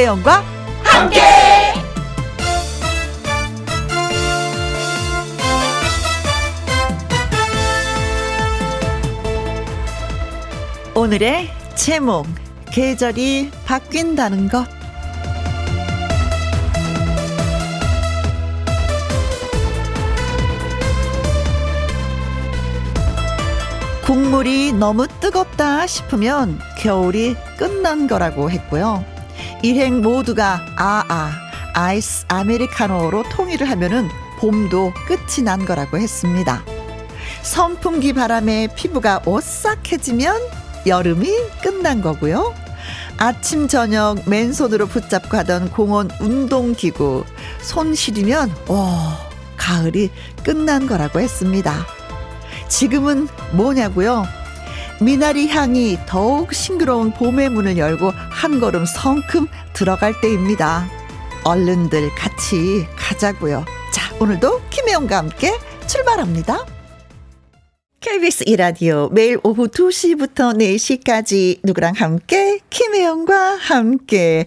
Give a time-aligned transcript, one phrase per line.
[0.00, 0.42] 김혜영과
[0.82, 1.20] 함께.
[10.94, 12.26] 오늘의 제목
[12.72, 14.66] 계절이 바뀐다는 것
[24.06, 29.09] 국물이 너무 뜨겁다 싶으면 겨울이 끝난 거라고 했고요.
[29.62, 31.30] 일행 모두가 아아
[31.74, 36.64] 아이스 아메리카노로 통일을 하면은 봄도 끝이 난 거라고 했습니다.
[37.42, 40.40] 선풍기 바람에 피부가 오싹해지면
[40.86, 41.30] 여름이
[41.62, 42.54] 끝난 거고요.
[43.18, 47.24] 아침 저녁 맨손으로 붙잡고 하던 공원 운동기구
[47.60, 48.86] 손 시리면 오
[49.58, 50.10] 가을이
[50.42, 51.86] 끝난 거라고 했습니다.
[52.68, 54.39] 지금은 뭐냐고요?
[55.00, 60.86] 미나리 향이 더욱 싱그러운 봄의 문을 열고 한 걸음 성큼 들어갈 때입니다.
[61.42, 63.64] 얼른들 같이 가자고요.
[63.94, 66.66] 자, 오늘도 김혜영과 함께 출발합니다.
[68.00, 74.46] KBS 이라디오 매일 오후 2시부터 4시까지 누구랑 함께 김혜영과 함께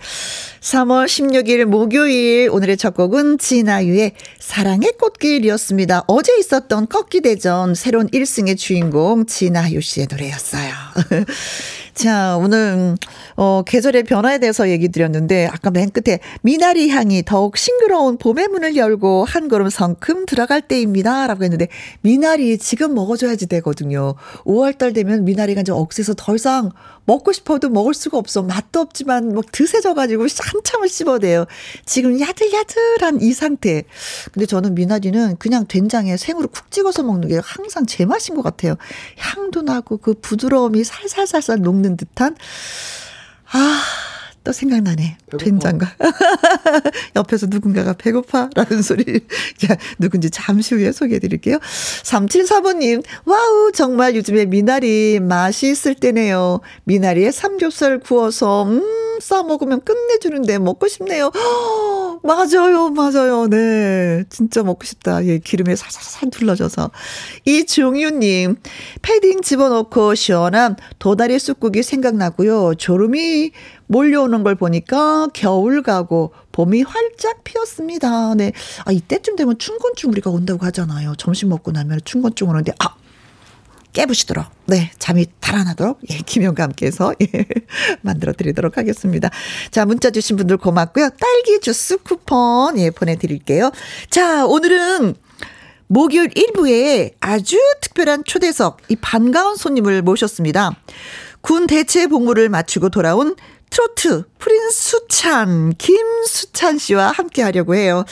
[0.60, 6.06] 3월 16일 목요일 오늘의 첫 곡은 진아유의 사랑의 꽃길이었습니다.
[6.08, 10.74] 어제 있었던 꺾기대전 새로운 1승의 주인공 진아유 씨의 노래였어요.
[11.94, 12.96] 자, 오늘,
[13.36, 18.76] 어, 계절의 변화에 대해서 얘기 드렸는데, 아까 맨 끝에 미나리 향이 더욱 싱그러운 봄의 문을
[18.76, 21.28] 열고 한 걸음 성큼 들어갈 때입니다.
[21.28, 21.68] 라고 했는데,
[22.02, 24.16] 미나리 지금 먹어줘야지 되거든요.
[24.44, 26.72] 5월달 되면 미나리가 이제 억세서 더 이상
[27.06, 28.42] 먹고 싶어도 먹을 수가 없어.
[28.42, 31.46] 맛도 없지만 뭐 드세져가지고 한참을 씹어대요.
[31.86, 33.84] 지금 야들야들한 이 상태.
[34.32, 38.76] 근데 저는 미나리는 그냥 된장에 생으로 쿡 찍어서 먹는 게 항상 제 맛인 것 같아요.
[39.18, 42.36] 향도 나고 그 부드러움이 살살살살 녹는 듯한
[43.52, 43.84] 아.
[44.44, 45.18] 또 생각나네.
[45.32, 45.44] 배고파.
[45.46, 45.96] 된장과.
[47.16, 49.04] 옆에서 누군가가 배고파 라는 소리.
[49.58, 51.60] 자, 누군지 잠시 후에 소개해 드릴게요.
[52.04, 56.60] 3745님, 와우, 정말 요즘에 미나리 맛이 있을 때네요.
[56.84, 58.84] 미나리에 삼겹살 구워서, 음,
[59.22, 61.32] 싸 먹으면 끝내주는데 먹고 싶네요.
[61.34, 63.48] 허, 맞아요, 맞아요.
[63.48, 64.24] 네.
[64.30, 65.26] 진짜 먹고 싶다.
[65.26, 66.92] 예, 기름에 살살살 둘러져서.
[67.46, 68.58] 이종유님,
[69.02, 72.76] 패딩 집어넣고 시원한 도다리 쑥국이 생각나고요.
[72.76, 73.52] 졸음이
[73.94, 78.34] 몰려오는 걸 보니까 겨울 가고 봄이 활짝 피었습니다.
[78.34, 78.52] 네.
[78.86, 81.14] 아, 이때쯤 되면 춘곤증 우리가 온다고 하잖아요.
[81.18, 82.96] 점심 먹고 나면 춘곤증 오는데, 아!
[83.94, 87.46] 깨부시도록, 네, 잠이 달아나도록, 예, 김영과 함께해서, 예,
[88.02, 89.30] 만들어 드리도록 하겠습니다.
[89.70, 91.10] 자, 문자 주신 분들 고맙고요.
[91.20, 93.72] 딸기 주스 쿠폰, 예, 보내드릴게요.
[94.10, 95.14] 자, 오늘은
[95.86, 100.72] 목요일 1부에 아주 특별한 초대석, 이 반가운 손님을 모셨습니다.
[101.42, 103.36] 군 대체 복무를 마치고 돌아온
[103.74, 108.06] 트로트 프린수찬 김수찬 씨와 함께 하려고 해요.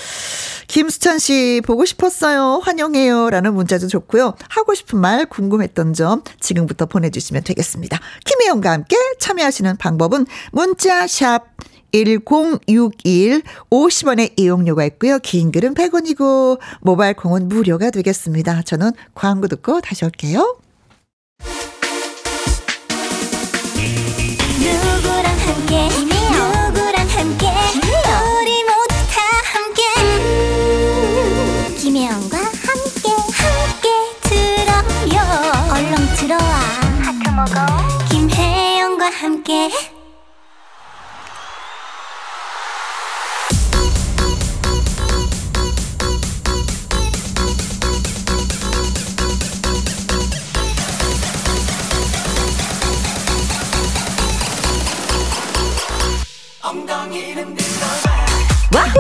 [0.68, 2.62] 김수찬 씨 보고 싶었어요.
[2.64, 3.30] 환영해요.
[3.30, 4.34] 라는 문자도 좋고요.
[4.50, 8.00] 하고 싶은 말 궁금했던 점 지금부터 보내 주시면 되겠습니다.
[8.26, 11.46] 김혜영과 함께 참여하시는 방법은 문자 샵
[11.92, 15.20] 1061 50원의 이용료가 있고요.
[15.20, 18.64] 긴 글은 100원이고 모바일 콩은 무료가 되겠습니다.
[18.64, 20.58] 저는 광고 듣고 다시 올게요.
[37.42, 37.66] 먹어
[38.10, 39.72] 김혜영과 함께
[58.72, 58.94] 와후!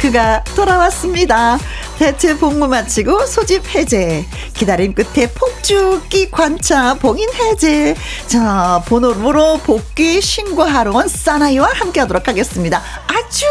[0.00, 1.58] 그가 돌아왔습니다.
[1.98, 4.24] 대체 복무 마치고 소집 해제.
[4.54, 7.96] 기다림 끝에 폭죽기 관차 봉인 해제.
[8.28, 12.80] 자, 번호로 복귀 신고하러 온 사나이와 함께 하도록 하겠습니다.
[13.08, 13.46] 아주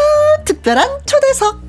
[0.46, 1.60] 특별한 초대석.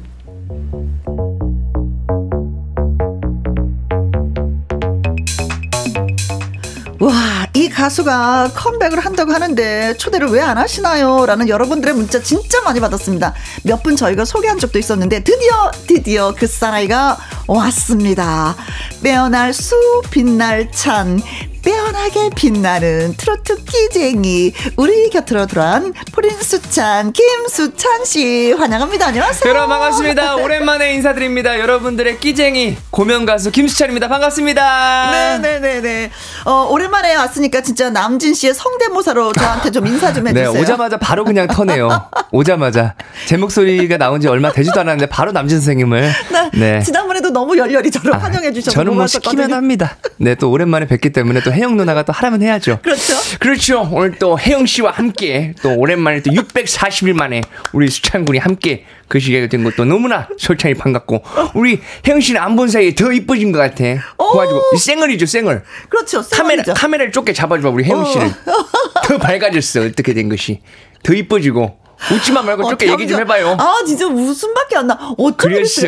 [6.99, 11.25] 와, 이 가수가 컴백을 한다고 하는데 초대를 왜 안 하시나요?
[11.25, 13.33] 라는 여러분들의 문자 진짜 많이 받았습니다.
[13.63, 17.17] 몇 분 저희가 소개한 적도 있었는데 드디어, 드디어 그 사나이가
[17.47, 18.55] 왔습니다.
[19.01, 19.75] 빼어날 수,
[20.11, 21.21] 빛날 찬,
[21.63, 29.07] 빼어나게 빛나는 트로트 끼쟁이 우리 곁으로 돌아온 프린수찬 김수찬 씨 환영합니다.
[29.07, 29.49] 안녕하세요.
[29.49, 30.35] 여러분 반갑습니다.
[30.37, 31.59] 오랜만에 인사드립니다.
[31.59, 34.07] 여러분들의 끼쟁이 고명 가수 김수찬입니다.
[34.07, 35.11] 반갑습니다.
[35.11, 36.11] 네네네네.
[36.45, 40.53] 어 오랜만에 왔으니까 진짜 남진 씨의 성대모사로 저한테 좀 인사 좀 해주세요.
[40.53, 42.09] 네 오자마자 바로 그냥 터네요.
[42.31, 42.93] 오자마자
[43.27, 46.11] 제 목소리가 나온 지 얼마 되지도 않았는데 바로 남진 선생님을.
[46.53, 46.81] 네.
[46.81, 47.08] 지난번에도
[47.39, 49.95] 너무 열렬히 저를 아, 환영해 주셔서 저는 뭐 시키면 합니다.
[50.17, 52.79] 네 또 오랜만에 뵙기 때문에 또 혜영 누나가 또 하라면 해야죠.
[52.81, 53.13] 그렇죠.
[53.39, 53.89] 그렇죠.
[53.93, 57.41] 오늘 또 혜영 씨와 함께 또 오랜만에 또 640일 만에
[57.73, 61.23] 우리 수찬 군이 함께 그 시기가 된 것도 너무나 솔찬히 반갑고
[61.55, 63.83] 우리 혜영 씨는 안 본 사이에 더 이뻐진 것 같아.
[64.17, 65.63] 그래가지고 쌩얼이죠 쌩얼.
[65.87, 66.21] 그렇죠.
[66.29, 69.01] 카메라 카메라를 좁게 잡아줘 우리 혜영 씨를 어.
[69.07, 70.59] 더 밝아졌어 어떻게 된 것이
[71.03, 71.77] 더 이뻐지고.
[72.11, 73.57] 웃지만 말고 어, 좁게 얘기 좀 해봐요.
[73.59, 74.97] 아 진짜 웃음밖에 안 나.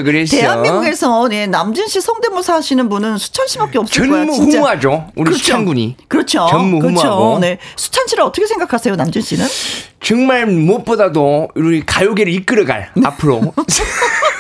[0.04, 0.38] 그랬어.
[0.38, 4.26] 대한민국에서 네, 남진 씨 성대모사 하시는 분은 수찬 씨밖에 없을 거야.
[4.26, 5.08] 전무후무하죠.
[5.16, 5.38] 우리 그렇죠.
[5.44, 5.96] 수찬 군이.
[6.08, 6.48] 그렇죠.
[6.50, 7.18] 전무후무하고.
[7.26, 7.40] 그렇죠.
[7.40, 7.58] 네.
[7.76, 9.46] 수찬 씨를 어떻게 생각하세요, 남진 씨는?
[10.04, 13.04] 정말 무엇보다도 우리 가요계를 이끌어갈 네.
[13.06, 13.54] 앞으로.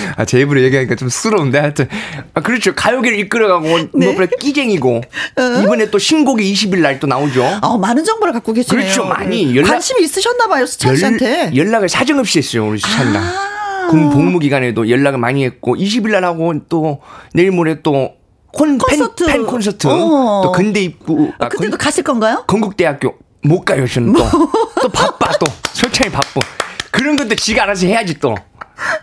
[0.16, 1.88] 아, 제 입으로 얘기하니까 좀 쑥스러운데 하여튼.
[2.34, 2.74] 아, 그렇죠.
[2.74, 3.88] 가요계를 이끌어가고, 네.
[3.92, 4.96] 무엇보다 끼쟁이고,
[5.36, 5.62] 어?
[5.62, 7.58] 이번에 또 신곡이 20일 날 또 나오죠.
[7.62, 8.80] 아, 많은 정보를 갖고 계시네요.
[8.84, 9.04] 그렇죠.
[9.04, 9.56] 많이.
[9.56, 11.46] 연락, 관심이 있으셨나봐요, 수찬 씨한테.
[11.46, 13.22] 연, 연락을 사정없이 했어요, 우리 수찬이랑.
[13.22, 13.88] 아.
[13.90, 17.00] 군 복무 기간에도 연락을 많이 했고, 20일 날 하고, 또,
[17.34, 18.12] 내일 모레 또,
[18.52, 19.26] 콘, 콘서트.
[19.26, 19.86] 팬, 팬 콘서트.
[19.88, 20.42] 어.
[20.44, 21.32] 또 근대 입구.
[21.38, 22.44] 아, 그때도 건, 갔을 건가요?
[22.46, 23.14] 건국대학교.
[23.44, 24.24] 못 가요, 저는 또.
[24.82, 25.46] 또 바빠, 또.
[25.72, 26.40] 솔찬히 바빠.
[26.92, 28.36] 그런 것도 지가 알아서 해야지, 또.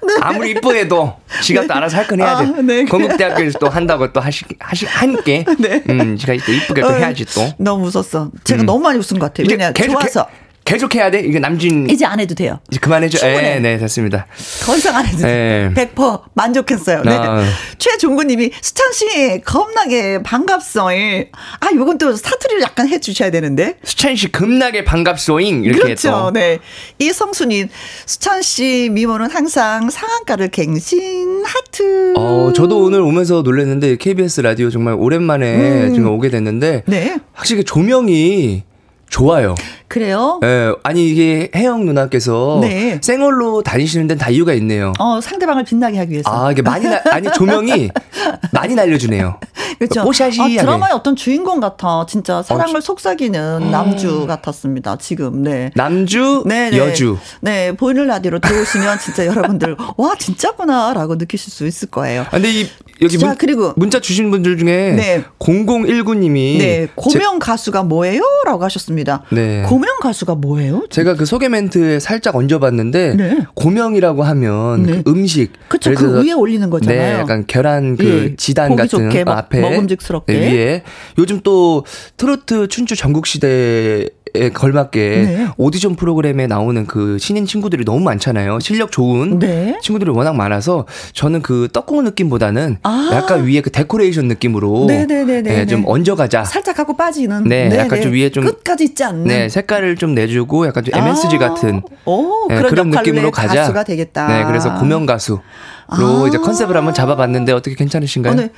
[0.05, 0.13] 네.
[0.21, 1.67] 아무리 이뻐해도 지가 네.
[1.67, 2.45] 또 알아서 할 건 해야 돼.
[2.45, 2.85] 아, 네.
[2.85, 5.53] 건국대학교에서 또 한다고 또 하시, 하시, 하니까.
[5.59, 5.83] 네.
[5.89, 7.47] 음, 지가 또 이쁘게 또 어, 해야지 또.
[7.57, 8.31] 너무 웃었어.
[8.43, 8.65] 제가 음.
[8.65, 9.47] 너무 많이 웃은 것 같아요.
[9.49, 10.27] 왜냐 좋아서.
[10.69, 11.21] 계속 해야 돼?
[11.21, 11.89] 이게 남진.
[11.89, 12.59] 이제 안 해도 돼요.
[12.69, 13.25] 이제 그만해줘.
[13.25, 14.27] 네, 네, 됐습니다.
[14.61, 15.71] 더 이상 안 해도 돼.
[15.73, 17.01] 100% 만족했어요.
[17.01, 17.11] 네.
[17.11, 17.43] 아.
[17.79, 21.25] 최종구님이 수찬 씨 겁나게 반갑소잉.
[21.59, 23.77] 아, 요건 또 사투리를 약간 해주셔야 되는데.
[23.83, 25.63] 수찬 씨 겁나게 반갑소잉.
[25.63, 26.11] 이렇게 그렇죠.
[26.11, 26.31] 또.
[26.33, 26.59] 네.
[26.99, 27.69] 이성수님,
[28.05, 32.13] 수찬 씨 미모는 항상 상한가를 갱신 하트.
[32.15, 35.93] 어, 저도 오늘 오면서 놀랐는데 KBS 라디오 정말 오랜만에 음.
[35.95, 36.83] 지금 오게 됐는데.
[36.85, 37.17] 네.
[37.33, 38.65] 확실히 조명이
[39.09, 39.55] 좋아요.
[39.89, 40.39] 그래요?
[40.43, 42.99] 예, 아니 이게 혜영 누나께서 네.
[43.01, 44.93] 생얼로 다니시는 데는 다 이유가 있네요.
[44.99, 46.29] 어, 상대방을 빛나게 하기 위해서.
[46.29, 47.89] 아, 이게 많이 나, 아니 조명이
[48.53, 49.39] 많이 날려주네요.
[49.79, 50.03] 그렇죠.
[50.03, 52.05] 뽀샤시 아, 드라마의 어떤 주인공 같아.
[52.07, 53.71] 진짜 사랑을 어, 속삭이는 음.
[53.71, 54.97] 남주 같았습니다.
[54.97, 55.41] 지금.
[55.41, 55.71] 네.
[55.73, 56.77] 남주, 네, 네.
[56.77, 57.17] 여주.
[57.41, 62.21] 네, 보이는 라디오로 들어오시면 진짜 여러분들 와 진짜구나라고 느끼실 수 있을 거예요.
[62.21, 62.69] 아, 근데 이
[63.01, 65.23] 여기 자, 문, 그리고 문자 주신 분들 중에 네.
[65.39, 69.23] 0019님이 네, 고명 제, 가수가 뭐예요?라고 하셨습니다.
[69.31, 69.63] 네.
[69.63, 70.85] 고명 가수가 뭐예요?
[70.89, 73.37] 제가 그 소개 멘트에 살짝 얹어봤는데 네.
[73.55, 75.01] 고명이라고 하면 네.
[75.03, 76.99] 그 음식 그쵸, 그 위에 올리는 거잖아요.
[76.99, 80.83] 네, 약간 계란 그 예, 지단 같은 앞에 먹음직스럽게 네, 위에
[81.17, 81.85] 요즘 또
[82.17, 84.09] 트로트 춘추 전국 시대 에
[84.53, 85.47] 걸맞게 네.
[85.57, 88.59] 오디션 프로그램에 나오는 그 신인 친구들이 너무 많잖아요.
[88.59, 89.77] 실력 좋은 네.
[89.81, 93.09] 친구들이 워낙 많아서 저는 그 떡국 느낌보다는 아.
[93.13, 96.43] 약간 위에 그 데코레이션 느낌으로 네, 네, 좀 얹어가자.
[96.43, 97.43] 살짝 하고 빠지는.
[97.45, 99.25] 네, 약간 좀 위에 좀 끝까지 있지 않는.
[99.25, 101.39] 네, 색깔을 좀 내주고 약간 좀 MSG 아.
[101.39, 103.55] 같은 오, 네, 그런 느낌으로 가자.
[103.55, 104.27] 가수가 되겠다.
[104.27, 105.39] 네, 그래서 고명 가수로
[105.87, 106.25] 아.
[106.27, 108.33] 이제 컨셉을 한번 잡아봤는데 어떻게 괜찮으신가요?
[108.33, 108.49] 어, 네.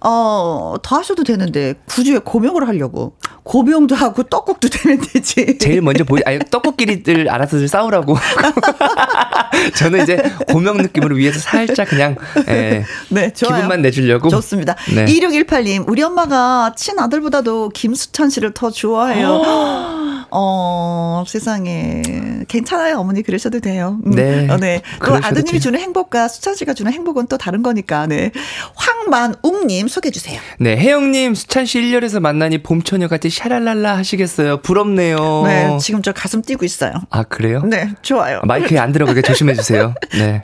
[0.00, 3.14] 어, 더 하셔도 되는데, 굳이 왜 고명을 하려고?
[3.42, 5.58] 고명도 하고 떡국도 되면 되지.
[5.58, 8.16] 제일 먼저 보이, 아니, 떡국끼리들 알아서 싸우라고.
[9.76, 12.16] 저는 이제 고명 느낌으로 위해서 살짝 그냥,
[12.48, 12.84] 예.
[13.08, 13.54] 네, 좋아요.
[13.54, 14.28] 기분만 내주려고.
[14.28, 14.74] 좋습니다.
[14.94, 15.04] 네.
[15.04, 19.42] 2618님, 우리 엄마가 친아들보다도 김수찬 씨를 더 좋아해요.
[20.30, 22.02] 어, 세상에.
[22.48, 22.98] 괜찮아요.
[22.98, 23.98] 어머니 그러셔도 돼요.
[24.06, 24.10] 음.
[24.12, 24.48] 네.
[24.50, 24.82] 어, 네.
[25.04, 25.60] 또 아드님이 돼요.
[25.60, 28.30] 주는 행복과 수찬 씨가 주는 행복은 또 다른 거니까, 네.
[28.74, 30.40] 황만웅님 소개해 주세요.
[30.58, 30.76] 네.
[30.76, 34.62] 혜영님, 수찬 씨 1열에서 만나니 봄처녀 같이 샤랄랄라 하시겠어요.
[34.62, 35.42] 부럽네요.
[35.46, 35.78] 네.
[35.80, 36.92] 지금 저 가슴 뛰고 있어요.
[37.10, 37.62] 아, 그래요?
[37.64, 37.90] 네.
[38.02, 38.40] 좋아요.
[38.44, 39.94] 마이크에 안 들어가게 조심해 주세요.
[40.12, 40.42] 네.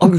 [0.00, 0.10] 어,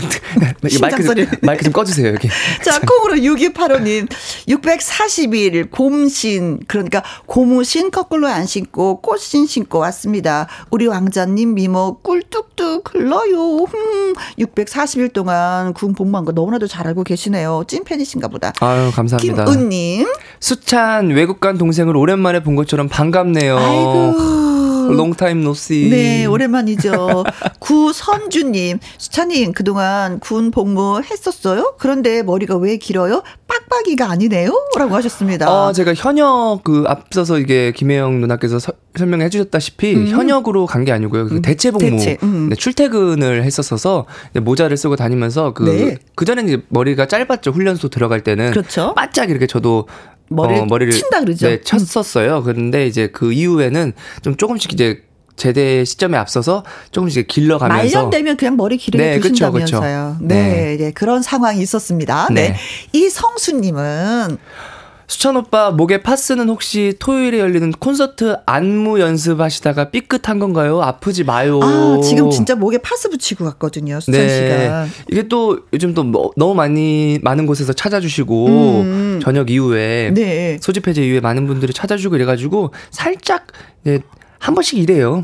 [0.81, 1.27] 마이크, 소리.
[1.41, 2.27] 마이크 좀 꺼주세요, 여기.
[2.63, 4.07] 자, 콩으로 6285님,
[4.47, 10.47] 640일 곰신, 그러니까 고무신 거꾸로 안 신고 꽃신 신고 왔습니다.
[10.71, 13.65] 우리 왕자님 미모 꿀 뚝뚝 흘러요.
[13.65, 17.63] 흠, 640일 동안 군 복무한 거 너무나도 잘 알고 계시네요.
[17.67, 18.53] 찐팬이신가 보다.
[18.59, 19.45] 아유, 감사합니다.
[19.45, 20.07] 김은님.
[20.39, 23.57] 수찬 외국 간 동생을 오랜만에 본 것처럼 반갑네요.
[23.57, 24.50] 아이고.
[24.89, 25.89] 롱타임 노씨.
[25.89, 27.23] 네, 오랜만이죠.
[27.59, 31.75] 구선주님, 수찬님, 그동안 군 복무 했었어요?
[31.77, 33.23] 그런데 머리가 왜 길어요?
[33.47, 34.51] 빡빡이가 아니네요?
[34.77, 35.50] 라고 하셨습니다.
[35.51, 40.07] 어, 제가 현역, 그, 앞서서 이게 김혜영 누나께서 서, 설명해 주셨다시피, 음.
[40.07, 41.27] 현역으로 간 게 아니고요.
[41.27, 41.41] 그 음.
[41.41, 41.89] 대체 복무.
[41.91, 42.17] 대체.
[42.23, 42.50] 음.
[42.50, 44.05] 네, 출퇴근을 했었어서,
[44.41, 45.97] 모자를 쓰고 다니면서, 그, 네.
[46.15, 47.51] 그전에는 머리가 짧았죠.
[47.51, 48.51] 훈련소 들어갈 때는.
[48.51, 48.93] 그렇죠.
[48.95, 49.88] 바짝 이렇게 저도
[50.31, 51.47] 머리를, 어, 머리를 친다 그러죠.
[51.47, 52.43] 네, 쳤었어요.
[52.43, 55.03] 그런데 이제 그 이후에는 좀 조금씩 이제
[55.35, 59.81] 제대 시점에 앞서서 조금씩 길러가면서 말년되면 그냥 머리 기르게 네, 두신다면서요.
[59.81, 60.25] 그쵸, 그쵸.
[60.27, 62.27] 네, 네, 네, 그런 상황이 있었습니다.
[62.31, 62.55] 네, 네.
[62.93, 64.38] 이 성수님은
[65.11, 70.81] 수찬 오빠 목에 파스는 혹시 토요일에 열리는 콘서트 안무 연습하시다가 삐끗한 건가요?
[70.81, 71.59] 아프지 마요.
[71.61, 74.29] 아 지금 진짜 목에 파스 붙이고 갔거든요, 수찬 네.
[74.29, 74.85] 씨가.
[75.11, 79.00] 이게 또 요즘 또 뭐, 너무 많이 많은 곳에서 찾아주시고 음.
[79.21, 80.57] 저녁 이후에 네.
[80.61, 83.47] 소집 해제 이후에 많은 분들이 찾아주고 이래가지고 살짝
[83.83, 83.99] 네.
[84.41, 84.71] 한 번씩.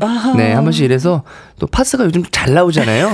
[0.00, 0.34] 아하.
[0.36, 1.24] 네, 한 번씩 이래서
[1.58, 3.10] 또 파스가 요즘 잘 나오잖아요.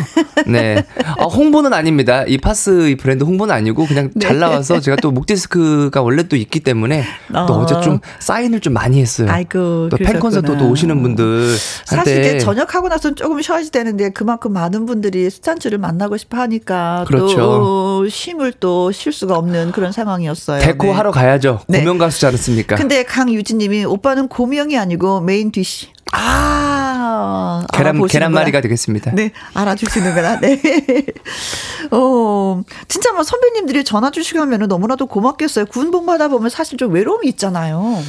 [0.47, 0.85] 네.
[1.19, 2.25] 아, 홍보는 아닙니다.
[2.27, 4.27] 이 파스 이 브랜드 홍보는 아니고 그냥 네.
[4.27, 7.47] 잘 나와서 제가 또 목디스크가 원래 또 있기 때문에 어.
[7.47, 9.29] 또 어제 좀 사인을 좀 많이 했어요.
[9.31, 9.89] 아이고.
[9.89, 11.57] 또 팬 콘서트도 오시는 분들
[11.87, 17.37] 사실 이제 전역하고 나서는 조금 쉬어야지 되는데 그만큼 많은 분들이 수찬주를 만나고 싶어 하니까 그렇죠.
[17.37, 20.61] 또 쉼을 또 쉴 수가 없는 그런 상황이었어요.
[20.61, 20.93] 데코 네.
[20.93, 21.61] 하러 가야죠.
[21.67, 21.79] 네.
[21.79, 22.77] 고명 가수지 않습니까?
[22.77, 29.13] 근데 강유진 님이 오빠는 고명이 아니고 메인 뒤시 아, 계란 계란말이가 되겠습니다.
[29.13, 30.41] 네, 알아주시는구나.
[30.41, 30.61] 네.
[31.91, 35.67] 어, 진짜 뭐 선배님들이 전화 주시고 하면은 너무나도 고맙겠어요.
[35.67, 38.03] 군복 받아 보면 사실 좀 외로움이 있잖아요.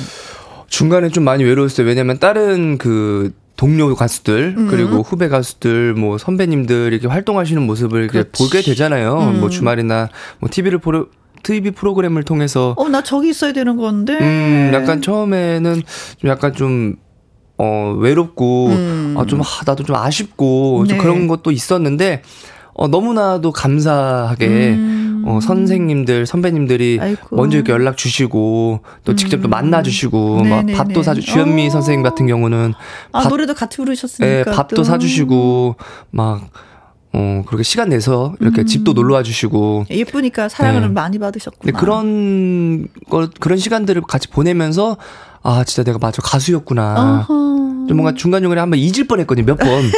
[0.68, 1.88] 중간에 좀 많이 외로웠어요.
[1.88, 4.68] 왜냐면 다른 그 동료 가수들 음.
[4.70, 9.18] 그리고 후배 가수들 뭐 선배님들 이렇게 활동하시는 모습을 이렇게 보게 되잖아요.
[9.20, 9.40] 음.
[9.40, 10.10] 뭐 주말이나
[10.40, 11.06] 뭐 TV를 보러
[11.44, 14.18] TV 프로그램을 통해서 어 나 저기 있어야 되는 건데.
[14.20, 15.84] 음, 약간 처음에는
[16.20, 16.96] 좀 약간 좀
[17.58, 19.16] 어, 외롭고, 음.
[19.18, 20.90] 아, 좀, 아, 나도 좀 아쉽고, 네.
[20.90, 22.22] 좀 그런 것도 있었는데,
[22.74, 25.24] 어, 너무나도 감사하게, 음.
[25.26, 27.36] 어, 선생님들, 선배님들이 아이고.
[27.36, 29.52] 먼저 이렇게 연락 주시고, 또 직접 또 음.
[29.52, 30.74] 만나주시고, 네네네.
[30.74, 31.70] 막 밥도 사주, 주현미 어.
[31.70, 32.74] 선생님 같은 경우는.
[33.14, 34.26] 아, 밥, 노래도 같이 부르셨으니까.
[34.26, 34.84] 네, 밥도 또.
[34.84, 35.78] 사주시고,
[36.12, 36.50] 막,
[37.14, 38.66] 어, 그렇게 시간 내서 이렇게 음.
[38.66, 39.86] 집도 놀러 와 주시고.
[39.90, 40.88] 예쁘니까 사랑을 네.
[40.90, 41.80] 많이 받으셨구나.
[41.80, 44.98] 그런 걸, 그런 시간들을 같이 보내면서,
[45.46, 46.22] 아, 진짜 내가 맞아.
[46.22, 47.26] 가수였구나.
[47.30, 47.88] 어허.
[47.88, 49.68] 좀 뭔가 중간 중간에 한번 잊을 뻔 했거든요, 몇 번.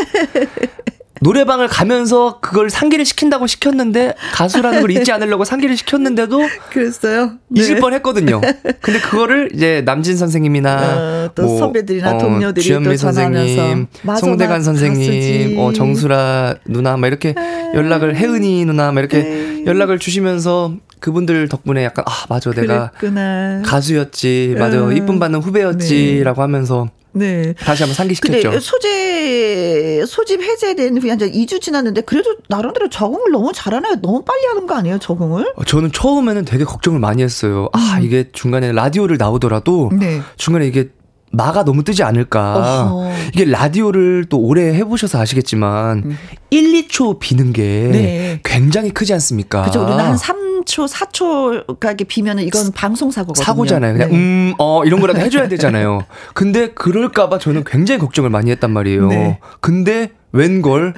[1.22, 7.32] 노래방을 가면서 그걸 상기를 시킨다고 시켰는데 가수라는 걸 잊지 않으려고 상기를 시켰는데도 그랬어요.
[7.56, 7.80] 잊을 네.
[7.80, 8.40] 뻔했거든요.
[8.82, 14.62] 근데 그거를 이제 남진 선생님이나 어, 또 뭐, 선배들이나 어, 동료들이 주현미 선생님, 맞아, 송대관
[14.62, 17.34] 선생님, 어, 정수라 누나 막 이렇게
[17.74, 19.64] 연락을 혜은이 누나 막 이렇게 네.
[19.66, 23.62] 연락을 주시면서 그분들 덕분에 약간 아 맞아 내가 그랬구나.
[23.66, 24.96] 가수였지 맞아 음.
[24.96, 26.42] 이쁨 받는 후배였지라고 네.
[26.42, 27.54] 하면서 네.
[27.58, 28.50] 다시 한번 상기시켰죠.
[28.50, 33.96] 근데 소재 소집 해제된 후에 한 2주 지났는데 그래도 나름대로 적응을 너무 잘하나요?
[34.02, 35.54] 너무 빨리 하는 거 아니에요, 적응을?
[35.56, 37.70] 어, 저는 처음에는 되게 걱정을 많이 했어요.
[37.74, 37.92] 아, 음.
[37.96, 40.22] 아, 이게 중간에 라디오를 나오더라도 네.
[40.38, 40.90] 중간에 이게
[41.32, 42.88] 마가 너무 뜨지 않을까.
[42.88, 43.12] 어허.
[43.34, 46.18] 이게 라디오를 또 오래 해보셔서 아시겠지만, 음.
[46.50, 48.40] 1, 2초 비는 게 네.
[48.44, 49.64] 굉장히 크지 않습니까?
[49.64, 49.84] 그죠.
[49.84, 53.44] 우리는 한 3초, 4초가 비면은 이건 방송사고거든요.
[53.44, 53.94] 사고잖아요.
[53.94, 54.16] 그냥, 네.
[54.16, 56.06] 음, 어, 이런 거라도 해줘야 되잖아요.
[56.34, 59.08] 근데 그럴까봐 저는 굉장히 걱정을 많이 했단 말이에요.
[59.08, 59.40] 네.
[59.60, 60.94] 근데 웬걸?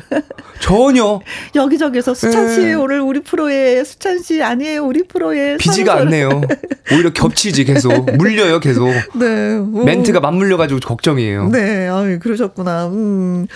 [0.60, 1.20] 전혀.
[1.56, 2.74] 여기저기서 수찬 씨 네.
[2.74, 6.42] 오늘 우리 프로에 수찬 씨 아니에요 우리 프로에 비지가 않네요.
[6.92, 8.88] 오히려 겹치지 계속 물려요 계속.
[9.16, 9.58] 네.
[9.60, 9.84] 뭐.
[9.86, 11.50] 멘트가 맞물려가지고 걱정이에요.
[11.50, 12.88] 네, 아 그러셨구나.
[12.88, 13.48] 음.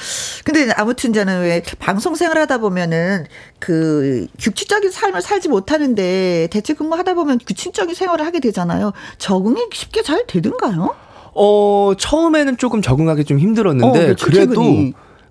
[0.43, 3.25] 근데 아무튼 저는 왜 방송 생활하다 보면은
[3.59, 8.93] 그 규칙적인 삶을 살지 못하는데 대체 근무하다 보면 규칙적인 생활을 하게 되잖아요.
[9.17, 10.95] 적응이 쉽게 잘 되든가요?
[11.35, 14.63] 어 처음에는 조금 적응하기 좀 힘들었는데 어, 그래도.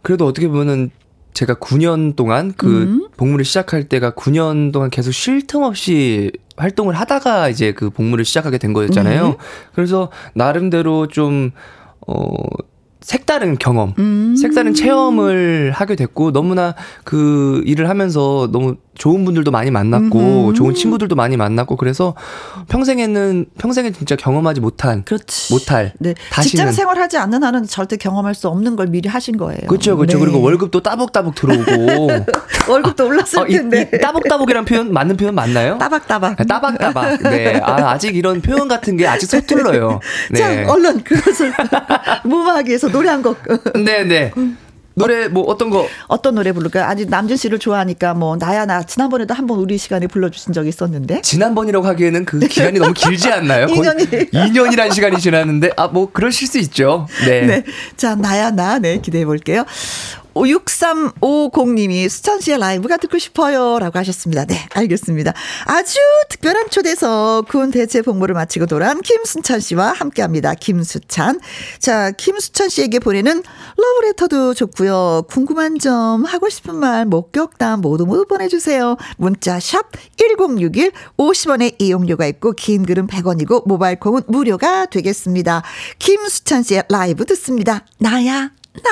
[0.02, 0.90] 그래도 어떻게 보면은
[1.32, 3.08] 제가 9년 동안 그 음.
[3.16, 8.58] 복무를 시작할 때가 9년 동안 계속 쉴 틈 없이 활동을 하다가 이제 그 복무를 시작하게
[8.58, 9.28] 된 거였잖아요.
[9.28, 9.34] 음.
[9.74, 11.52] 그래서 나름대로 좀,
[12.06, 12.34] 어,
[13.02, 14.36] 색다른 경험, 음.
[14.36, 20.54] 색다른 체험을 하게 됐고 너무나 그 일을 하면서 너무 좋은 분들도 많이 만났고 음흠.
[20.54, 22.14] 좋은 친구들도 많이 만났고 그래서
[22.68, 25.52] 평생에는 평생에 진짜 경험하지 못한 그렇지.
[25.52, 26.14] 못할 네.
[26.42, 29.60] 직장 생활하지 않는 한은 절대 경험할 수 없는 걸 미리 하신 거예요.
[29.66, 30.18] 그렇죠, 그렇죠.
[30.18, 30.24] 네.
[30.24, 32.08] 그리고 월급도 따복따복 들어오고
[32.68, 35.78] 월급도 올랐을 어, 텐데 이, 이 따복따복이란 표현 맞는 표현 맞나요?
[35.78, 36.36] 따박따박.
[36.36, 37.22] 네, 따박따박.
[37.22, 40.00] 네, 아, 아직 이런 표현 같은 게 아직 서툴러요.
[40.30, 40.38] 네.
[40.38, 41.52] 자, 얼른 그것을
[42.24, 43.38] 무마하기 위해서 노래 한 곡.
[43.84, 44.32] 네, 네.
[44.94, 46.84] 노래 뭐 어떤 거 어떤 노래 부를까요?
[46.84, 51.86] 아직 남준 씨를 좋아하니까 뭐 나야 나 지난번에도 한번 우리 시간에 불러주신 적이 있었는데 지난번이라고
[51.86, 53.68] 하기에는 그 기간이 너무 길지 않나요?
[53.68, 57.06] 2년이 2년이란 시간이 지났는데 아 뭐 그러실 수 있죠.
[57.26, 57.40] 네.
[57.46, 57.64] 네.
[57.96, 59.64] 자 나야 나 네 기대해 볼게요.
[60.34, 63.78] 6350님이 수찬 씨의 라이브가 듣고 싶어요.
[63.78, 64.44] 라고 하셨습니다.
[64.44, 65.32] 네, 알겠습니다.
[65.66, 65.98] 아주
[66.28, 70.54] 특별한 초대석 군 대체 복무를 마치고 돌아온 김수찬 씨와 함께 합니다.
[70.54, 71.40] 김수찬.
[71.78, 73.42] 자, 김수찬 씨에게 보내는
[73.76, 75.24] 러브레터도 좋고요.
[75.28, 78.96] 궁금한 점, 하고 싶은 말, 목격담 모두 모두 보내주세요.
[79.16, 85.62] 문자 샵 1061, 50원의 이용료가 있고, 긴 글은 100원이고, 모바일 콩은 무료가 되겠습니다.
[85.98, 87.84] 김수찬 씨의 라이브 듣습니다.
[87.98, 88.50] 나야,
[88.82, 88.90] 나.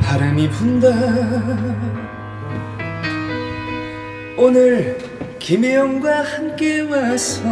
[0.00, 0.88] 바람이 분다.
[4.36, 4.98] 오늘
[5.38, 7.42] 김혜영과 함께 와서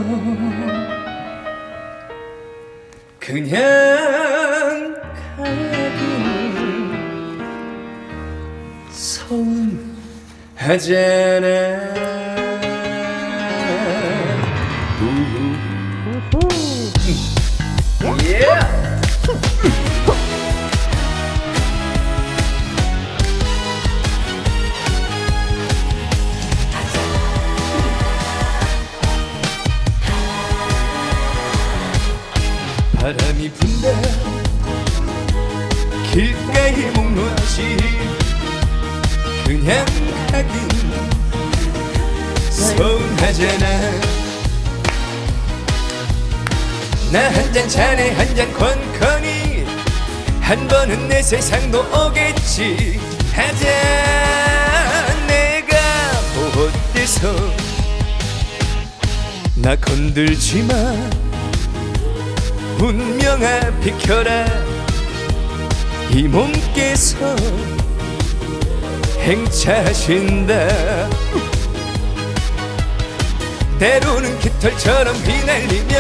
[3.19, 3.59] 그냥
[5.37, 5.81] 가긴
[10.61, 11.01] 서운하잖아
[51.31, 52.99] 세상도 오겠지.
[53.33, 53.65] 하자
[55.29, 55.77] 내가
[56.35, 57.33] 보호돼서.
[59.55, 60.75] 나 건들지 마
[62.85, 64.45] 운명아 비켜라.
[66.11, 67.37] 이 몸께서
[69.21, 70.53] 행차하신다.
[73.79, 75.95] 때로는 깃털처럼 휘날리며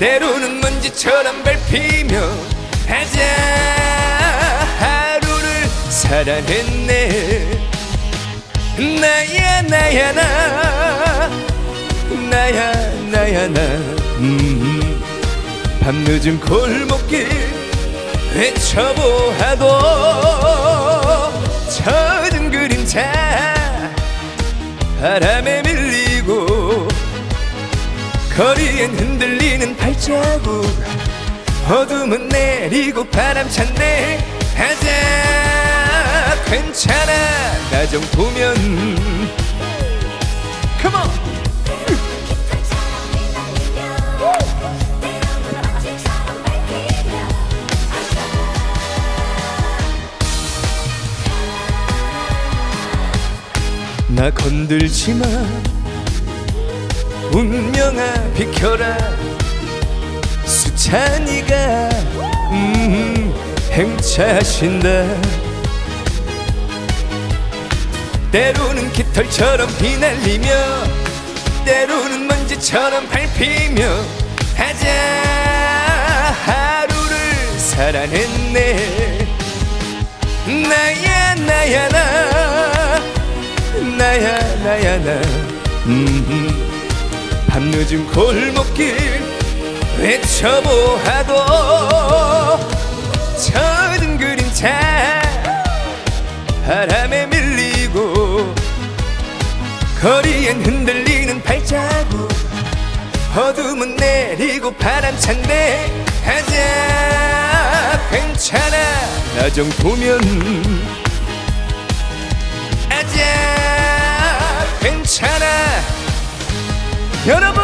[0.00, 2.16] 때로는 먼지처럼 밟히며.
[2.88, 3.75] 하자
[6.08, 7.58] 살아냈네.
[9.00, 11.30] 나야 나야 나.
[12.30, 12.72] 나야
[13.10, 13.60] 나야 나.
[14.18, 15.02] 음,
[15.80, 17.28] 밤늦은 골목길
[18.34, 19.66] 외쳐보아도
[21.70, 23.02] 젖은 그림자
[25.00, 26.86] 바람에 밀리고
[28.36, 30.66] 거리엔 흔들리는 발자국
[31.68, 34.24] 어둠은 내리고 바람 찬네.
[34.54, 35.25] 하자
[36.46, 37.12] 괜찮아.
[37.70, 38.54] 나 정도면.
[40.80, 41.10] Come on.
[54.08, 55.26] 나 건들지 마
[57.32, 58.96] 운명아 비켜라.
[60.46, 61.88] 수찬이가
[62.52, 63.34] 음,
[63.72, 65.45] 행차하신다
[68.36, 70.46] 때로는 깃털처럼 휘날리며
[71.64, 73.82] 때로는 먼지처럼 밟히며
[74.54, 74.86] 하자
[76.44, 77.16] 하루를
[77.56, 79.26] 살아냈네.
[80.68, 83.00] 나야 나야 나.
[83.96, 85.12] 나야 나야 나.
[85.86, 86.68] 음,
[87.48, 88.98] 밤늦은 골목길
[89.98, 91.32] 외쳐보아도
[93.38, 95.22] 젖은 그림자
[96.66, 97.25] 바람에
[100.00, 102.28] 거리엔 흔들리는 발자국.
[103.36, 108.76] 어둠은 내리고 바람 찬데 하자 괜찮아.
[109.36, 110.20] 나 정도면.
[112.90, 113.20] 아자
[114.80, 115.46] 괜찮아.
[117.26, 117.60] 여러분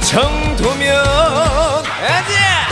[0.00, 0.96] 정도면
[1.86, 2.68] 아니야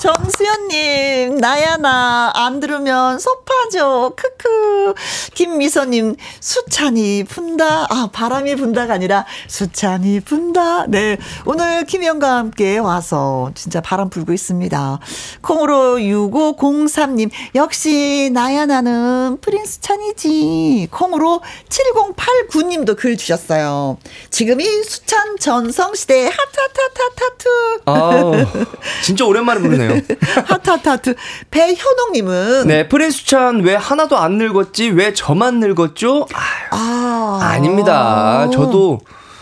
[0.00, 3.18] 정수연님, 나야 나, 안 들으면
[3.58, 4.12] 섭하죠.
[4.16, 4.94] 크크.
[5.34, 7.86] 김미선님, 수찬이 분다.
[7.90, 10.86] 아, 바람이 분다가 아니라 수찬이 분다.
[10.86, 11.18] 네.
[11.44, 15.00] 오늘 김희영과 함께 와서 진짜 바람 불고 있습니다.
[15.42, 20.88] 콩으로 6503님, 역시 나야 나는 프린스 찬이지.
[20.90, 23.98] 콩으로 7089님도 글 주셨어요.
[24.30, 27.80] 지금이 수찬 전성시대 하타타타타투.
[27.86, 28.32] 아,
[29.02, 30.00] 진짜 오랜만에 부르네요.
[30.46, 31.14] 하트 하트 하트.
[31.50, 36.26] 배현옥님은 네 프린스 찬왜 하나도 안 늙었지 왜 저만 늙었죠?
[36.70, 38.48] 아 아닙니다.
[38.50, 39.00] 저도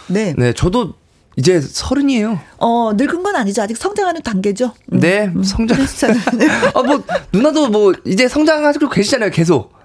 [0.08, 0.34] 네.
[0.36, 0.94] 네 저도
[1.36, 2.40] 이제 서른이에요.
[2.58, 3.62] 어, 늙은 건 아니죠.
[3.62, 4.72] 아직 성장하는 단계죠.
[4.92, 5.00] 음.
[5.00, 5.78] 네, 성장.
[6.74, 9.75] 아, 뭐, 누나도 뭐, 이제 성장하고 계시잖아요, 계속.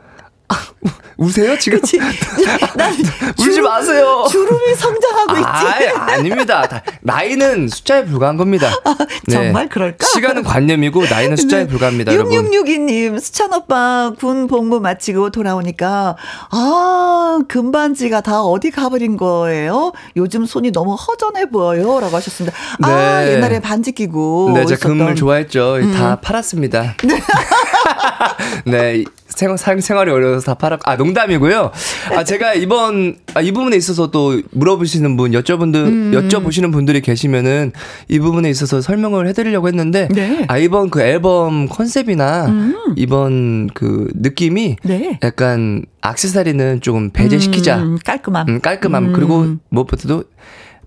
[1.18, 1.80] 우세요 지금?
[3.38, 4.26] 울지 마세요.
[4.30, 5.88] 주름이 성장하고 있지.
[5.96, 6.68] 아, 아닙니다.
[7.02, 8.72] 나이는 숫자에 불과한 겁니다.
[8.84, 8.96] 아,
[9.28, 9.34] 네.
[9.34, 10.04] 정말 그럴까?
[10.06, 11.68] 시간은 관념이고 나이는 숫자에 네.
[11.68, 12.12] 불과합니다.
[12.14, 16.18] 6662님 수찬 오빠 군 복무 마치고 돌아오니까
[16.50, 19.92] 아 금반지가 다 어디 가버린 거예요?
[20.18, 22.58] 요즘 손이 너무 허전해 보여요라고 하셨습니다.
[22.82, 22.94] 아, 네.
[22.94, 25.76] 아 옛날에 반지 끼고 네, 제가 금을 좋아했죠.
[25.76, 25.94] 음.
[25.94, 26.96] 다 팔았습니다.
[27.04, 27.22] 네.
[28.66, 29.04] 네.
[29.36, 31.72] 생활, 생활이 어려워서 다 팔았, 아, 농담이고요.
[32.16, 36.12] 아, 제가 이번, 아, 이 부분에 있어서 또 물어보시는 분, 여쭤분들, 음.
[36.14, 37.72] 여쭤보시는 분들이 계시면은
[38.08, 40.46] 이 부분에 있어서 설명을 해드리려고 했는데, 네.
[40.48, 42.76] 아, 이번 그 앨범 컨셉이나 음.
[42.96, 45.20] 이번 그 느낌이 네.
[45.24, 47.78] 약간 악세사리는 조금 배제시키자.
[47.78, 48.48] 음, 깔끔함.
[48.48, 49.06] 음, 깔끔함.
[49.06, 49.14] 음.
[49.14, 50.24] 그리고 무엇보다도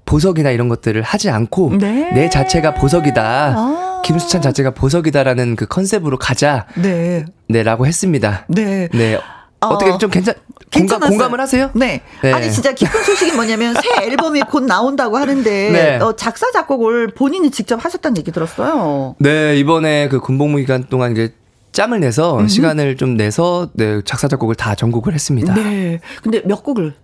[0.05, 2.11] 보석이나 이런 것들을 하지 않고 네.
[2.13, 3.55] 내 자체가 보석이다.
[3.57, 3.84] 아.
[4.05, 6.67] 김수찬 자체가 보석이다라는 그 컨셉으로 가자.
[6.77, 7.25] 네.
[7.49, 8.45] 네라고 했습니다.
[8.49, 8.89] 네.
[8.93, 9.19] 네.
[9.61, 9.67] 어.
[9.67, 10.35] 어떻게 좀 괜찮
[10.73, 11.71] 공감, 공감을 하세요?
[11.75, 12.03] 네.
[12.23, 12.33] 네.
[12.33, 15.97] 아니 진짜 기쁜 소식이 뭐냐면 새 앨범이 곧 나온다고 하는데 네.
[15.97, 19.17] 어, 작사 작곡을 본인이 직접 하셨다는 얘기 들었어요.
[19.19, 21.33] 네 이번에 그 군복무 기간 동안 이제
[21.73, 22.49] 짬을 내서 음흠.
[22.49, 25.55] 시간을 좀 내서 네, 작사 작곡을 다 전곡을 했습니다.
[25.55, 26.01] 네.
[26.23, 26.95] 근데 몇 곡을?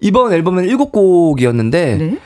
[0.00, 2.18] 이번 앨범은 7곡이었는데 네?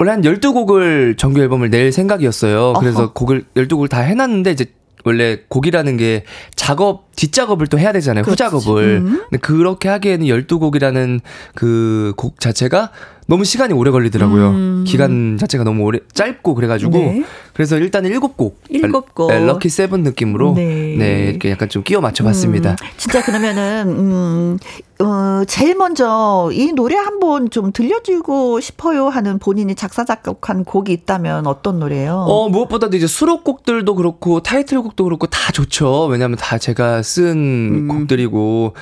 [0.00, 2.72] 원래 한 12곡을 정규 앨범을 낼 생각이었어요.
[2.80, 3.12] 그래서 어허.
[3.12, 4.64] 곡을 12곡을 다 해놨는데 이제
[5.04, 6.24] 원래 곡이라는 게
[6.56, 8.24] 작업 뒷작업을 또 해야 되잖아요.
[8.24, 8.42] 그렇지.
[8.42, 9.02] 후작업을.
[9.04, 9.20] 음.
[9.28, 11.20] 근데 그렇게 하기에는 12곡이라는
[11.54, 12.90] 그 곡 자체가
[13.26, 14.48] 너무 시간이 오래 걸리더라고요.
[14.50, 14.84] 음.
[14.86, 17.24] 기간 자체가 너무 오래 짧고 그래가지고 네.
[17.52, 20.96] 그래서 일단 일곱 곡, 일곱 곡, 네, 럭키 세븐 느낌으로 네.
[20.98, 21.28] 네.
[21.30, 22.70] 이렇게 약간 좀 끼워 맞춰봤습니다.
[22.72, 22.76] 음.
[22.96, 24.58] 진짜 그러면은 음,
[25.04, 31.46] 어, 제일 먼저 이 노래 한번 좀 들려주고 싶어요 하는 본인이 작사 작곡한 곡이 있다면
[31.46, 32.14] 어떤 노래예요?
[32.14, 36.06] 어 무엇보다도 이제 수록곡들도 그렇고 타이틀곡도 그렇고 다 좋죠.
[36.06, 37.88] 왜냐하면 다 제가 쓴 음.
[37.88, 38.74] 곡들이고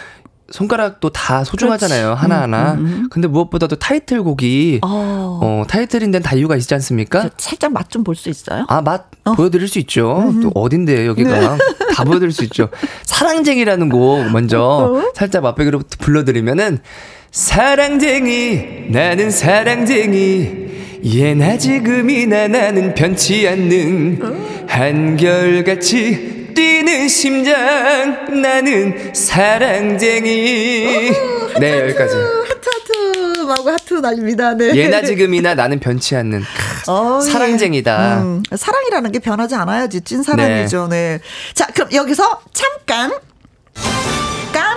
[0.51, 2.07] 손가락도 다 소중하잖아요.
[2.07, 2.21] 그렇지.
[2.23, 2.73] 하나하나.
[2.73, 3.09] 음, 음, 음.
[3.11, 7.29] 근데 무엇보다도 타이틀곡이 어, 어 타이틀인데 다 이유가 있지 않습니까?
[7.37, 8.65] 살짝 맛 좀 볼 수 있어요?
[8.69, 9.33] 아, 맛 어.
[9.33, 10.25] 보여드릴 수 있죠.
[10.27, 10.41] 음.
[10.41, 11.39] 또 어딘데 여기가.
[11.39, 11.59] 네.
[11.95, 12.69] 다 보여드릴 수 있죠.
[13.03, 15.13] 사랑쟁이라는 곡 먼저 어?
[15.15, 16.79] 살짝 맛배기로 불러드리면은
[17.31, 20.69] 사랑쟁이 나는 사랑쟁이
[21.05, 24.67] 예나 지금이나 나는 변치 않는 어?
[24.67, 31.13] 한결같이 뛰는 심장 나는 사랑쟁이.
[31.61, 32.17] 네 여기까지.
[32.17, 33.95] 하트 하트.
[34.01, 34.55] 날립니다.
[34.55, 34.75] 네.
[34.75, 36.43] 예나 지금이나 나는 변치 않는
[36.89, 38.23] 어, 사랑쟁이다.
[38.23, 40.89] 음, 사랑이라는 게 변하지 않아야지 찐 사랑이죠.
[40.89, 41.19] 네.
[41.19, 41.21] 네.
[41.55, 43.13] 자 그럼 여기서 잠깐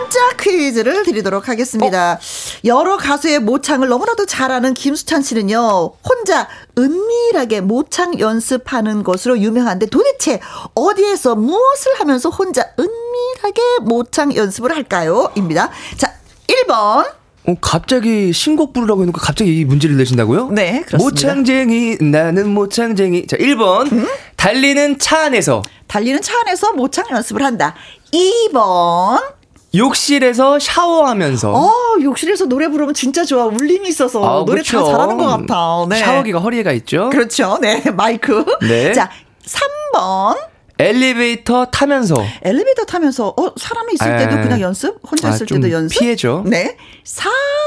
[0.02, 2.14] 깜짝 퀴즈를 드리도록 하겠습니다.
[2.14, 2.18] 어?
[2.66, 10.40] 여러 가수의 모창을 너무나도 잘하는 김수찬 씨는요, 혼자 은밀하게 모창 연습하는 것으로 유명한데 도대체
[10.74, 15.32] 어디에서 무엇을 하면서 혼자 은밀하게 모창 연습을 할까요?
[15.36, 15.70] 입니다.
[15.98, 16.12] 자,
[16.48, 17.06] 1번.
[17.48, 20.50] 어, 갑자기 신곡 부르라고 해놓고 갑자기 이 문제를 내신다고요?
[20.50, 20.98] 네, 그렇습니다.
[20.98, 23.28] 모창쟁이, 나는 모창쟁이.
[23.28, 23.92] 자, 1번.
[23.92, 24.08] 음?
[24.36, 25.62] 달리는 차 안에서.
[25.88, 27.76] 달리는 차 안에서 모창 연습을 한다.
[28.12, 29.41] 2번.
[29.74, 31.54] 욕실에서 샤워하면서.
[31.54, 33.46] 어, 욕실에서 노래 부르면 진짜 좋아.
[33.46, 34.80] 울림이 있어서 아, 노래 그렇죠.
[34.86, 35.86] 다 잘하는 것 같아.
[35.90, 35.98] 네.
[36.00, 37.10] 샤워기가 허리에가 있죠.
[37.10, 37.58] 그렇죠.
[37.62, 38.44] 네, 마이크.
[38.62, 38.92] 네.
[38.94, 39.10] 자,
[39.46, 40.38] 3번.
[40.78, 42.16] 엘리베이터 타면서.
[42.42, 45.00] 엘리베이터 타면서, 어, 사람이 있을 때도 아, 그냥 연습?
[45.10, 46.00] 혼자 아, 있을 때도 연습?
[46.00, 46.44] 피해죠.
[46.46, 46.76] 네.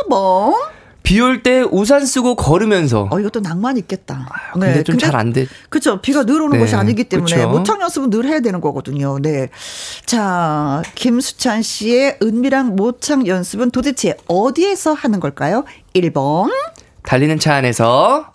[0.09, 0.55] 4번.
[1.05, 3.09] 비 올 때 우산 쓰고 걸으면서.
[3.13, 4.27] 어, 이것도 낭만 있겠다.
[4.31, 4.83] 아, 근데 네.
[4.83, 5.47] 좀잘 안 돼.
[5.69, 6.01] 그쵸.
[6.01, 6.59] 비가 늘 오는 네.
[6.59, 7.49] 것이 아니기 때문에 그쵸?
[7.51, 9.19] 모창 연습은 늘 해야 되는 거거든요.
[9.21, 9.51] 네.
[10.07, 15.65] 자, 김수찬 씨의 은밀한 모창 연습은 도대체 어디에서 하는 걸까요?
[15.95, 16.51] 1번.
[17.03, 18.29] 달리는 차 안에서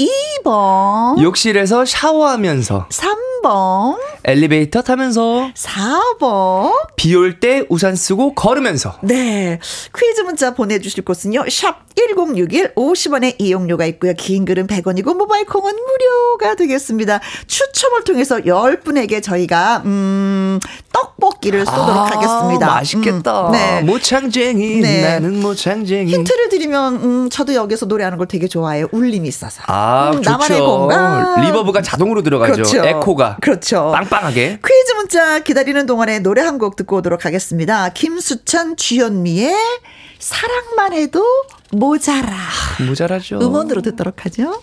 [0.44, 8.96] 2번 욕실에서 샤워하면서 3번 엘리베이터 타면서 4번 비 올 때 우산 쓰고 걸으면서.
[9.02, 9.60] 네.
[9.98, 11.46] 퀴즈 문자 보내주실 곳은요.
[11.50, 14.14] 샵 1061 50원의 이용료가 있고요.
[14.18, 17.20] 긴 글은 100원이고 모바일 콩은 무료가 되겠습니다.
[17.48, 20.60] 추첨을 통해서 10분에게 저희가 음
[20.94, 22.66] 떡볶이를 쏘도록 아, 하겠습니다.
[22.68, 23.48] 맛있겠다.
[23.48, 23.82] 음, 네.
[23.82, 25.02] 모창쟁이 네.
[25.02, 26.12] 나는 모창쟁이.
[26.12, 28.88] 힌트를 드리면 음, 저도 여기서 노래하는 걸 되게 좋아해요.
[28.92, 29.62] 울림이 있어서.
[29.68, 31.42] 아 음, 나만의 공간.
[31.46, 32.54] reverb가 자동으로 들어가죠.
[32.54, 32.84] 그렇죠.
[32.86, 33.38] 에코가.
[33.42, 33.92] 그렇죠.
[33.94, 39.54] 빵 빵하게 퀴즈 문자 기다리는 동안에 노래 한 곡 듣고 오도록 하겠습니다 김수찬 주현미의
[40.20, 41.24] 사랑만 해도
[41.72, 42.36] 모자라.
[42.86, 43.40] 모자라죠.
[43.42, 44.62] 음원으로 듣도록 하죠.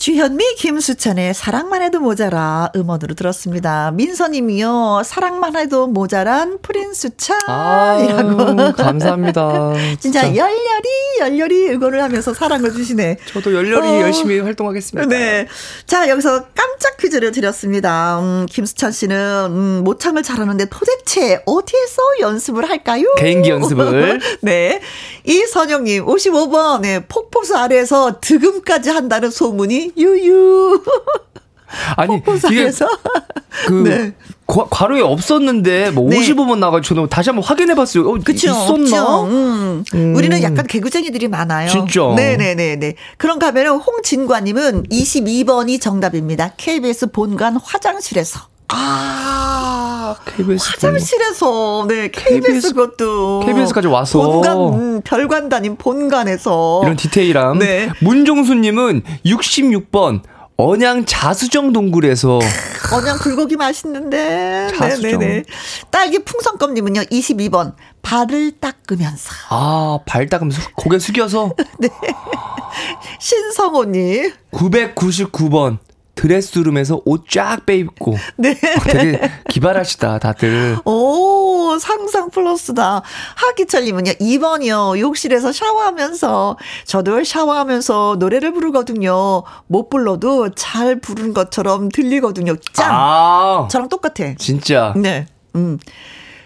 [0.00, 3.90] 주현미, 김수찬의 사랑만 해도 모자라 음원으로 들었습니다.
[3.90, 5.02] 민서님이요.
[5.04, 8.62] 사랑만 해도 모자란 프린수찬이라고.
[8.62, 9.74] 아, 감사합니다.
[10.00, 10.88] 진짜, 진짜, 열렬히
[11.20, 13.18] 열렬히 응원을 하면서 사랑을 주시네.
[13.26, 14.00] 저도 열렬히 어.
[14.00, 15.06] 열심히 활동하겠습니다.
[15.06, 15.46] 네.
[15.84, 18.20] 자 여기서 깜짝 퀴즈를 드렸습니다.
[18.20, 19.16] 음, 김수찬 씨는
[19.50, 23.04] 음, 모창을 잘하는데 도대체 어디에서 연습을 할까요?
[23.18, 24.18] 개인기 연습을.
[24.40, 24.80] 네.
[25.24, 30.82] 이선영님 55번 네, 폭포수 아래에서 득음까지 한다는 소문이 유유.
[31.96, 32.16] 아니
[32.50, 32.70] 이게
[33.66, 34.12] 그 네.
[34.46, 36.18] 과, 로에 없었는데 뭐 네.
[36.18, 38.08] 55번 나가 저도 다시 한번 확인해 봤어요.
[38.08, 39.22] 어, 그쵸, 있었나?
[39.22, 39.84] 음.
[39.94, 40.14] 음.
[40.16, 41.68] 우리는 약간 개구쟁이들이 많아요.
[41.68, 42.12] 진짜.
[42.16, 42.94] 네네네네.
[43.16, 46.52] 그런가 하면 홍진관님은 22번이 정답입니다.
[46.56, 48.40] KBS 본관 화장실에서.
[48.72, 56.80] 아, KBS 화장실에서 네 KBS, KBS 것도 KBS까지 와서 본관 음, 별관 단인 본관에서.
[56.84, 57.58] 이런 디테일함.
[57.58, 57.90] 네.
[58.00, 60.22] 문종수님은 66번
[60.56, 62.38] 언양 자수정 동굴에서
[62.92, 64.68] 언양 불고기 맛있는데.
[64.76, 65.18] 자수정.
[65.18, 65.44] 네네네.
[65.90, 69.30] 딸기 풍선껌님은요 22번 발을 닦으면서.
[69.48, 71.52] 아발 닦으면서 고개 숙여서?
[71.78, 71.88] 네.
[73.18, 74.32] 신성호님.
[74.52, 75.78] 999번
[76.20, 78.14] 드레스룸에서 옷 쫙 빼입고.
[78.36, 78.50] 네.
[78.50, 80.76] 어, 되게 기발하시다, 다들.
[80.84, 83.00] 오, 상상 플러스다.
[83.36, 84.98] 하기철님은요, 2번이요.
[84.98, 89.44] 욕실에서 샤워하면서, 저도 샤워하면서 노래를 부르거든요.
[89.66, 92.56] 못 불러도 잘 부르는 것처럼 들리거든요.
[92.74, 92.90] 짱!
[92.92, 93.68] 아.
[93.70, 94.34] 저랑 똑같아.
[94.36, 94.92] 진짜.
[94.96, 95.26] 네.
[95.54, 95.78] 음.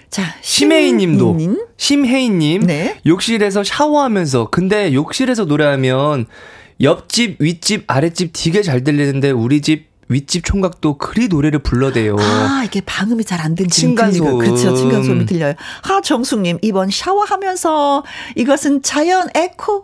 [0.08, 1.36] 자, 심혜인 님도.
[1.76, 2.64] 심혜인 님.
[2.64, 3.00] 네.
[3.06, 6.26] 욕실에서 샤워하면서, 근데 욕실에서 노래하면,
[6.80, 12.16] 옆집, 윗집, 아랫집 되게 잘 들리는데 우리 집 윗집 총각도 그리 노래를 불러대요.
[12.18, 14.38] 아, 이게 방음이 잘안된 층간소음.
[14.38, 14.74] 그렇죠.
[14.74, 15.54] 층간소음이 들려요.
[15.82, 18.04] 하정숙님, 이번 샤워하면서
[18.36, 19.82] 이것은 자연 에코.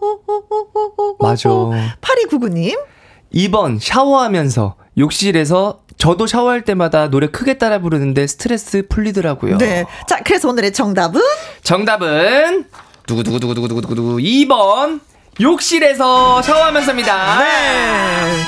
[1.20, 1.48] 맞아.
[1.48, 2.78] 8299님.
[3.34, 9.58] 2번 샤워하면서 욕실에서 저도 샤워할 때마다 노래 크게 따라 부르는데 스트레스 풀리더라고요.
[9.58, 9.84] 네.
[10.08, 11.20] 자, 그래서 오늘의 정답은?
[11.62, 12.64] 정답은
[13.06, 15.00] 두구두구두구두구두구두구 2번
[15.40, 17.38] 욕실에서 샤워하면서입니다.
[17.40, 18.42] 네.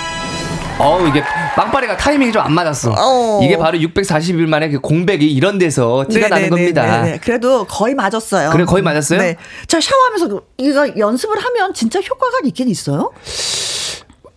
[0.79, 1.23] 어우 이게
[1.55, 2.95] 빵빠레가 타이밍이 좀 안 맞았어.
[2.99, 3.41] 어.
[3.43, 7.03] 이게 바로 640일 만에 그 공백이 이런 데서 티가 네네네, 나는 겁니다.
[7.03, 7.19] 네네.
[7.19, 8.51] 그래도 거의 맞았어요.
[8.51, 9.21] 그래 거의 맞았어요?
[9.21, 9.37] 네.
[9.69, 13.13] 자 샤워하면서 이거 연습을 하면 진짜 효과가 있긴 있어요?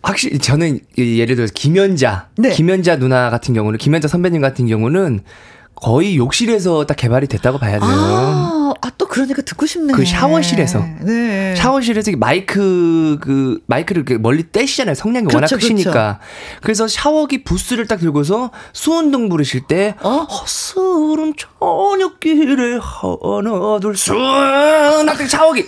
[0.03, 2.51] 확실히 저는 예를 들어서 김연자, 네.
[2.51, 5.21] 김연자 누나 같은 경우는 김연자 선배님 같은 경우는
[5.75, 7.89] 거의 욕실에서 딱 개발이 됐다고 봐야 돼요.
[7.89, 9.93] 아, 아, 또 그러니까 듣고 싶네.
[9.93, 10.85] 그 샤워실에서.
[11.01, 11.53] 네.
[11.55, 14.95] 샤워실에서 마이크, 그, 마이크를 이렇게 멀리 떼시잖아요.
[14.95, 15.91] 성량이 그렇죠, 워낙 크시니까.
[15.91, 16.19] 그렇죠.
[16.61, 20.09] 그래서 샤워기 부스를 딱 들고서 수운동 부르실 때, 어?
[20.23, 25.65] 허스른 저녁길에 하나, 둘, 수운, 딱 샤워기.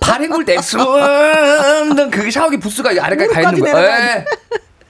[0.00, 4.24] 발 헹굴 때, 수운, 그 샤워기 부스가 아래까지 가 있는 거예요.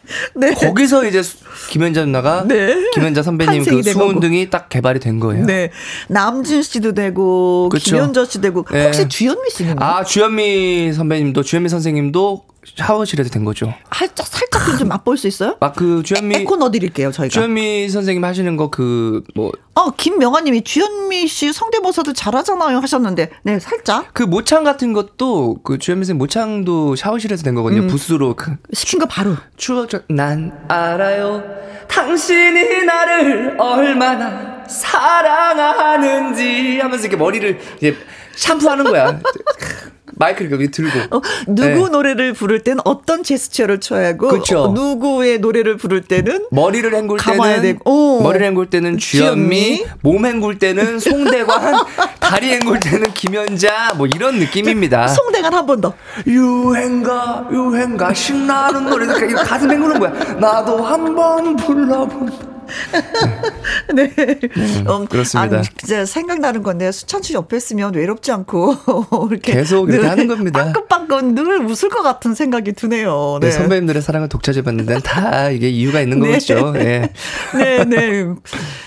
[0.34, 0.52] 네.
[0.52, 1.22] 거기서 이제
[1.70, 2.90] 김연자 누나가 네.
[2.94, 5.44] 김연자 선배님 그 수훈 등이 딱 개발이 된 거예요.
[5.46, 5.70] 네.
[6.08, 7.96] 남준 씨도 되고 그쵸?
[7.96, 8.84] 김연자 씨 되고 네.
[8.86, 9.82] 혹시 주현미 씨는?
[9.82, 12.44] 아 주현미 선배님도 주현미 선생님도
[12.76, 13.72] 샤워실에서 된 거죠.
[13.94, 15.56] 살짝 살짝 좀 맛볼 수 있어요?
[15.60, 17.32] 막 그 주현미 에코 넣어드릴게요 저희가.
[17.32, 19.52] 주현미 선생님 하시는 거 그 뭐.
[19.74, 24.12] 어 김명아님이 주현미 씨 성대모사도 잘하잖아요 하셨는데 네 살짝.
[24.14, 27.82] 그 모창 같은 것도 그 주현미 선생 모창도 샤워실에서 된 거거든요.
[27.82, 27.86] 음.
[27.88, 29.36] 부스로 그 시킨 거 바로.
[29.56, 31.42] 추워져 난 알아요.
[31.88, 37.96] 당신이 나를 얼마나 사랑하는지 하면서 이렇게 머리를 이제
[38.34, 39.20] 샴푸하는 거야.
[40.16, 41.16] 마이크를 여기 들고.
[41.16, 41.88] 어, 누구 네.
[41.90, 47.62] 노래를 부를 때는 어떤 제스처를 쳐야 하고 어, 누구의 노래를 부를 때는 머리를 헹굴 때는
[47.62, 48.22] 되고.
[48.22, 51.76] 머리를 헹굴 때는 주현미, 주현미, 몸 헹굴 때는 송대관,
[52.20, 55.08] 다리 헹굴 때는 김연자 뭐 이런 느낌입니다.
[55.08, 55.92] 송대관 한 번 더.
[56.26, 60.12] 유행가 유행가 신나는 노래 가슴 헹구는 거야.
[60.40, 62.55] 나도 한번 불러본
[63.94, 64.12] 네.
[64.56, 65.58] 음, 음, 그렇습니다.
[65.58, 68.76] 아, 진짜 생각나는 건데 수찬 씨 옆에 있으면 외롭지 않고
[69.30, 70.72] 이렇게 계속 이렇게 하는 겁니다.
[70.72, 73.38] 빵긋빵긋 늘 웃을 것 같은 생각이 드네요.
[73.40, 73.48] 네.
[73.48, 76.26] 네 선배님들의 사랑을 독차지 받는 데는 다 이게 이유가 있는 네.
[76.28, 76.72] 거겠죠.
[76.72, 77.10] 네.
[77.54, 78.26] 네, 네.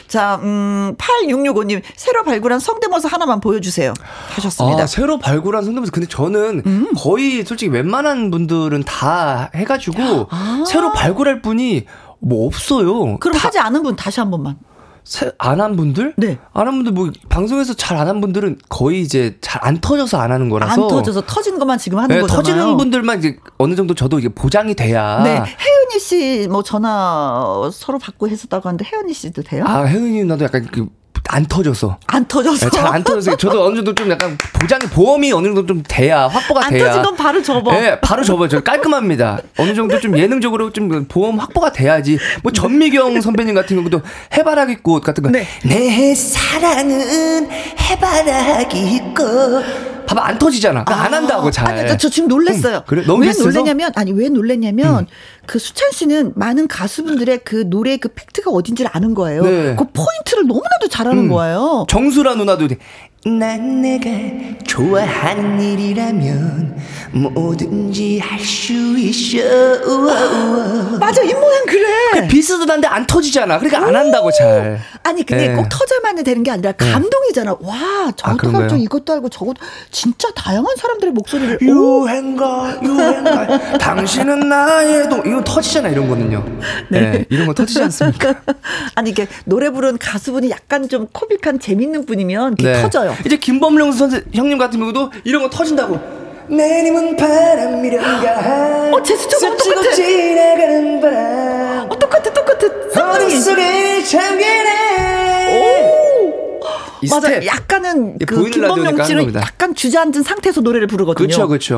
[0.07, 3.93] 자, 음, 8665님, 새로 발굴한 성대모사 하나만 보여주세요.
[4.29, 4.83] 하셨습니다.
[4.83, 5.91] 아, 새로 발굴한 성대모사.
[5.91, 6.87] 근데 저는 음.
[6.97, 10.63] 거의 솔직히 웬만한 분들은 다 해가지고 아.
[10.67, 11.85] 새로 발굴할 분이
[12.19, 13.17] 뭐 없어요.
[13.19, 14.57] 그럼 하지 않은 분 다시 한 번만.
[15.39, 16.13] 안 한 분들?
[16.17, 16.37] 네.
[16.53, 20.31] 안 한 분들 뭐 방송에서 잘 안 한 분들은 거의 이제 잘 안 터져서 안
[20.31, 22.43] 하는 거라서 안 터져서 터진 것만 지금 하는 네, 거잖아요.
[22.43, 25.23] 터지는 분들만 이제 어느 정도 저도 이게 보장이 돼야.
[25.23, 25.31] 네.
[25.37, 29.63] 혜은이 씨 뭐 전화 서로 받고 했었다고 하는데 혜은이 씨도 돼요?
[29.65, 30.87] 아 혜은이 나도 약간 그
[31.27, 31.97] 안 터져서.
[32.07, 32.69] 안 터져서.
[32.69, 33.37] 네, 잘안 터져서.
[33.37, 36.85] 저도 어느 정도 좀 약간 보장이, 보험이 어느 정도 좀 돼야, 확보가 안 돼야.
[36.85, 37.71] 안 터진 건 바로 접어.
[37.71, 38.47] 네, 바로 접어요.
[38.47, 39.39] 저 깔끔합니다.
[39.57, 42.17] 어느 정도 좀 예능적으로 좀 보험 확보가 돼야지.
[42.43, 44.01] 뭐 전미경 선배님 같은 경우도
[44.35, 45.29] 해바라기 꽃 같은 거.
[45.29, 45.47] 네.
[45.63, 49.98] 내 사랑은 해바라기 꽃.
[50.09, 50.85] 봐봐 안 터지잖아.
[50.87, 51.77] 아, 안 한다고 잘.
[51.77, 52.77] 아니, 저 지금 놀랬어요.
[52.77, 53.03] 응, 그래?
[53.05, 55.05] 너무 왜 놀랬냐면 아니 왜 놀랬냐면 음.
[55.45, 59.43] 그 수찬 씨는 많은 가수분들의 그 노래 그 팩트가 어딘지를 아는 거예요.
[59.43, 59.75] 네.
[59.75, 61.29] 그 포인트를 너무나도 잘하는 음.
[61.29, 61.85] 거예요.
[61.89, 62.65] 정수라 누나도
[63.25, 64.09] 난 내가
[64.65, 66.77] 좋아하는 일이라면
[67.11, 69.39] 뭐든지 할 수 있어.
[69.85, 70.97] 우와, 우와.
[70.99, 72.27] 맞아, 입 모양 그래.
[72.27, 73.57] 비슷한데 안 터지잖아.
[73.59, 74.79] 그러니까 안 한다고 잘.
[75.03, 75.55] 아니, 근데 네.
[75.55, 76.91] 꼭 터져만 되는 게 아니라 네.
[76.91, 77.57] 감동이잖아.
[77.61, 81.59] 와, 저것도 아, 할 이것도 알고 저것도 진짜 다양한 사람들의 목소리를.
[81.61, 83.77] 유행가, 유행가.
[83.77, 85.23] 당신은 나의 동.
[85.25, 86.45] 이거 터지잖아, 이런 거는요.
[86.89, 86.99] 네.
[87.11, 87.25] 네.
[87.29, 88.35] 이런 거 터지지 않습니까?
[88.95, 92.81] 아니, 이게 노래 부르는 가수분이 약간 좀 코믹한 재밌는 분이면 네.
[92.81, 93.08] 터져요.
[93.25, 95.99] 이제 김범룡 선생 형님 같은 경우도 이런 거 터진다고.
[96.49, 99.91] 내님은 바람 미련가 어, 제스처가 똑같아.
[99.91, 101.91] 지나가는 바람.
[101.91, 103.11] 어, 똑같아, 똑같아.
[103.13, 106.08] 어둠 속에 잠기네.
[107.09, 107.45] 맞아.
[107.45, 111.27] 약간은 그 김범용 씨는 약간 주저앉은 상태에서 노래를 부르거든요.
[111.27, 111.77] 그렇죠, 그렇죠.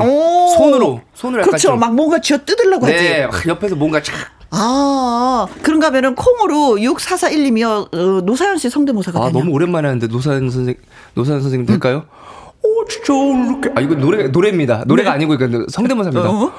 [0.56, 1.68] 손으로 손으로 그렇죠.
[1.68, 1.80] 좀.
[1.80, 3.48] 막 뭔가 쥐어 뜯으려고 네, 하지.
[3.48, 4.14] 옆에서 뭔가 착.
[4.50, 7.94] 아, 그런가 하면은 콩으로 6441님이요.
[7.94, 9.38] 어, 노사연 씨 성대모사가 아, 되냐?
[9.38, 10.74] 너무 오랜만에 하는데 노사연 선생
[11.14, 12.04] 노사연 선생님 될까요?
[12.06, 12.22] 음.
[12.64, 14.84] 오, 진짜 오늘 이렇게 아 이거 노래 노래입니다.
[14.86, 15.14] 노래가 네.
[15.16, 16.28] 아니고 이거 성대모사입니다.
[16.28, 16.52] 어?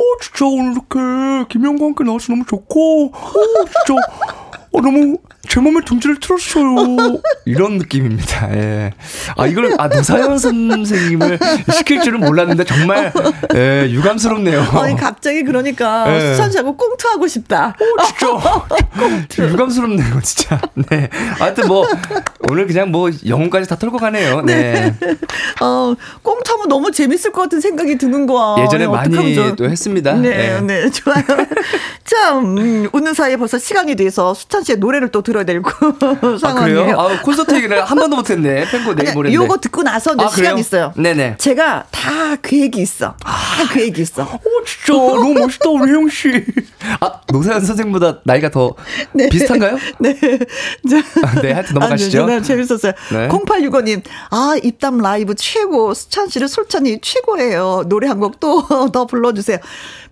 [0.00, 4.00] 어, 진짜 오늘 이렇게 김영과 함께 나와서 너무 좋고, 오, 진짜
[4.72, 6.64] 어, 너무 제 몸에 둥지를 틀었어요.
[7.46, 8.54] 이런 느낌입니다.
[8.54, 8.92] 예.
[9.36, 11.38] 아, 이걸, 아, 노사연 선생님을
[11.72, 13.12] 시킬 줄은 몰랐는데 정말,
[13.54, 14.60] 예, 유감스럽네요.
[14.60, 16.34] 아니, 갑자기 그러니까 예.
[16.34, 17.74] 수찬씨하고 꽁투하고 싶다.
[17.80, 19.48] 오, 진짜.
[19.50, 20.60] 유감스럽네요, 진짜.
[20.74, 21.08] 네.
[21.38, 21.86] 하여튼 뭐,
[22.48, 24.42] 오늘 그냥 뭐, 영혼까지 다 털고 가네요.
[24.42, 24.94] 네.
[25.00, 25.16] 네.
[25.62, 28.62] 어, 꽁투하면 너무 재밌을 것 같은 생각이 드는 거야.
[28.64, 30.14] 예전에 많이 또 했습니다.
[30.14, 31.24] 네, 네, 네 좋아요.
[32.04, 35.62] 참, 음, 웃는 사이에 벌써 시간이 돼서 수찬 씨의 노래를 또 들어야 될
[36.40, 36.98] 상황이에요.
[37.00, 38.66] 아, 아 콘서트 얘기를 한 번도 못했네.
[38.70, 39.32] 팬코 내일 모레.
[39.32, 40.92] 요거 듣고 나서 이제 아, 시간 있어요.
[40.96, 41.36] 네네.
[41.38, 43.14] 제가 다그 얘기 있어.
[43.24, 44.22] 다그 얘기 있어.
[44.22, 46.44] 오 진짜 너무 멋있다 우리 형 씨.
[47.00, 48.74] 아 노사연 선생보다 나이가 더
[49.14, 49.28] 네.
[49.28, 49.78] 비슷한가요?
[50.00, 50.14] 네.
[50.18, 52.24] 자, 아, 네 하여튼 넘어가시죠.
[52.24, 52.92] 아, 네, 재밌었어요.
[53.12, 53.28] 네.
[53.28, 57.84] 0865님 아 입담 라이브 최고 수찬 씨를 솔찬이 최고예요.
[57.88, 58.60] 노래 한 곡 또
[58.92, 59.58] 더 불러주세요.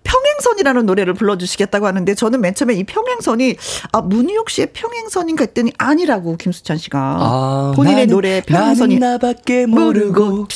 [0.09, 3.57] 평행선이라는 노래를 불러주시겠다고 하는데 저는 맨 처음에 이 평행선이
[3.93, 9.67] 아 문희옥 씨의 평행선인가 했더니 아니라고 김수찬 씨가 아, 본인의 나는, 노래 평행선이 나는 나밖에
[9.67, 10.47] 모르고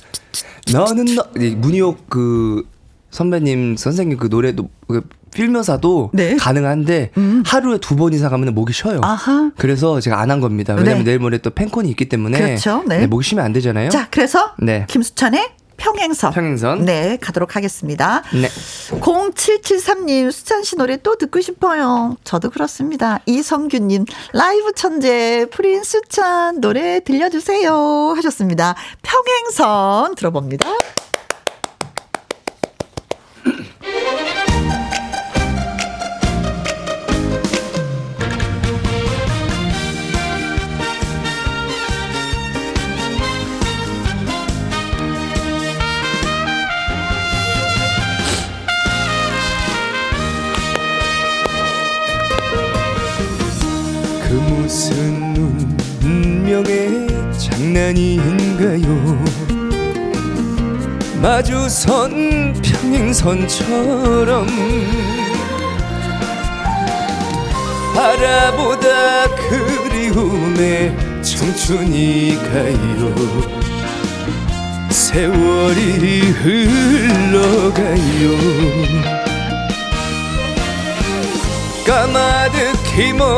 [0.72, 1.24] 너는 너
[1.58, 2.66] 문희옥 그
[3.10, 5.02] 선배님 선생님 그 노래도 그
[5.34, 6.36] 필면사도 네.
[6.36, 7.42] 가능한데 음.
[7.46, 9.00] 하루에 두 번 이상 가면 목이 쉬어요.
[9.02, 9.50] 아하.
[9.56, 10.74] 그래서 제가 안 한 겁니다.
[10.74, 11.04] 왜냐면 네.
[11.04, 12.82] 내일 모레 또 팬콘이 있기 때문에 그렇죠.
[12.86, 12.98] 네.
[13.00, 13.88] 네, 목이 쉬면 안 되잖아요.
[13.90, 14.86] 자, 그래서 네.
[14.88, 16.32] 김수찬의 평행선.
[16.32, 16.84] 평행선.
[16.84, 18.22] 네, 가도록 하겠습니다.
[18.32, 18.48] 네.
[19.00, 22.16] 0773님, 수찬 씨 노래 또 듣고 싶어요.
[22.24, 23.20] 저도 그렇습니다.
[23.26, 28.14] 이성규님, 라이브 천재, 프린 수찬 노래 들려주세요.
[28.16, 28.74] 하셨습니다.
[29.02, 30.68] 평행선 들어봅니다.
[57.82, 59.24] 장난인가요?
[61.20, 64.46] 마주선 평행선처럼
[67.94, 73.14] 바라보다 그리움의 청춘이 가요.
[74.88, 77.92] 세월이 흘러가요.
[81.84, 83.28] 까마득히 먼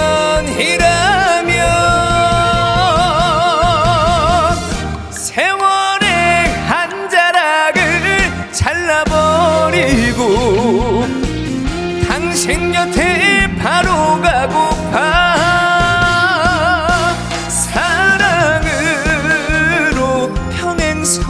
[5.10, 10.18] 세월의 한 자락을 잘라버리고
[12.08, 15.38] 당신 곁에 바로 가고파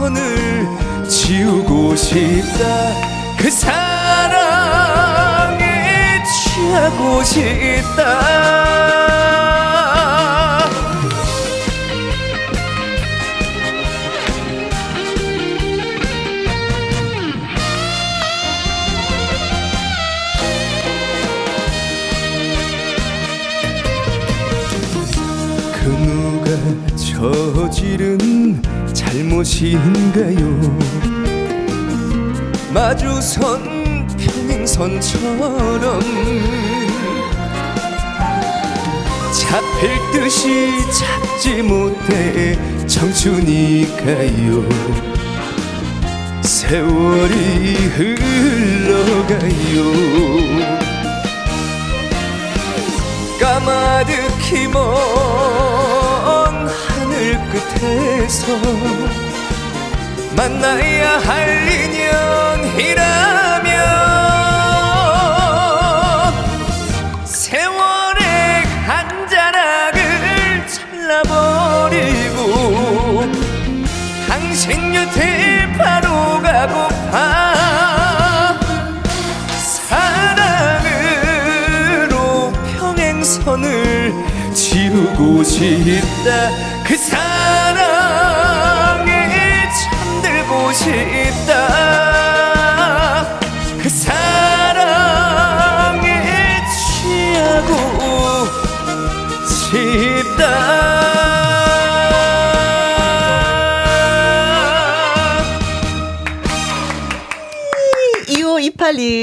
[0.09, 3.08] 선을 지우고 싶다
[6.89, 8.19] 하고 싶다.
[25.73, 26.49] 그 누가
[26.95, 28.61] 저지른
[28.93, 30.41] 잘못인가요?
[32.73, 33.79] 마주선
[34.17, 35.99] 평행선처럼
[39.49, 44.63] 잡힐 듯이 잡지 못해 청춘이 가요.
[46.43, 49.39] 세월이 흘러가요.
[53.39, 54.83] 까마득히 먼
[56.67, 58.45] 하늘 끝에서
[60.37, 61.67] 만나야 할
[62.77, 63.09] 인연이라면
[74.69, 77.55] 당신 곁에 바로 가고파.
[79.89, 80.93] 사랑으로
[82.77, 84.13] 평행선을
[84.53, 86.51] 지우고 싶다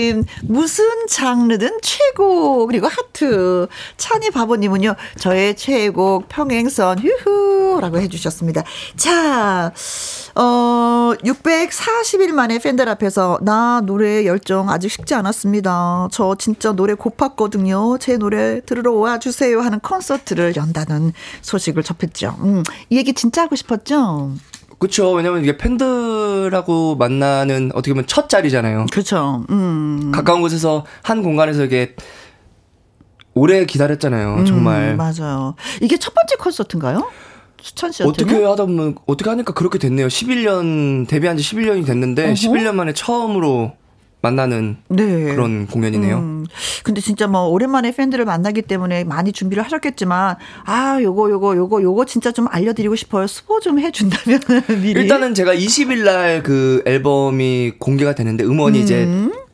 [0.07, 3.67] 2528님, 무슨 장르든 최고, 그리고 하트.
[3.97, 8.63] 찬이 바보님은요, 저의 최애곡 평행선, 휴후, 라고 해주셨습니다.
[8.97, 9.73] 자,
[10.35, 16.09] 어, 640일 만에 팬들 앞에서 나 노래 열정 아직 식지 않았습니다.
[16.13, 17.99] 저 진짜 노래 고팠거든요.
[18.01, 22.37] 제 노래 들으러 와주세요 하는 콘서트를 연다는 소식을 접했죠.
[22.41, 24.33] 음, 이 얘기 진짜 하고 싶었죠?
[24.79, 25.13] 그렇죠.
[25.13, 28.87] 왜냐면 이게 팬들하고 만나는 어떻게 보면 첫 자리잖아요.
[28.93, 29.45] 그렇죠.
[29.51, 30.13] 음.
[30.15, 31.95] 가까운 곳에서 한 공간에서 이게
[33.35, 34.45] 오래 기다렸잖아요.
[34.47, 34.91] 정말.
[34.91, 35.55] 음, 맞아요.
[35.83, 37.11] 이게 첫 번째 콘서트인가요?
[37.61, 40.07] 수찬 씨한테 어떻게 하다 보면 어떻게 하니까 그렇게 됐네요.
[40.07, 42.33] 11년 데뷔한 지 11년이 됐는데 어허?
[42.35, 43.73] 11년 만에 처음으로
[44.23, 45.05] 만나는 네.
[45.35, 46.17] 그런 공연이네요.
[46.17, 46.47] 음.
[46.83, 52.05] 근데 진짜 뭐 오랜만에 팬들을 만나기 때문에 많이 준비를 하셨겠지만 아 요거 요거 요거 요거
[52.07, 53.27] 진짜 좀 알려드리고 싶어요.
[53.27, 54.41] 수보 좀 해준다면
[54.83, 55.01] 미리.
[55.03, 58.83] 일단은 제가 20일 날 그 앨범이 공개가 되는데 음원이 음.
[58.83, 59.07] 이제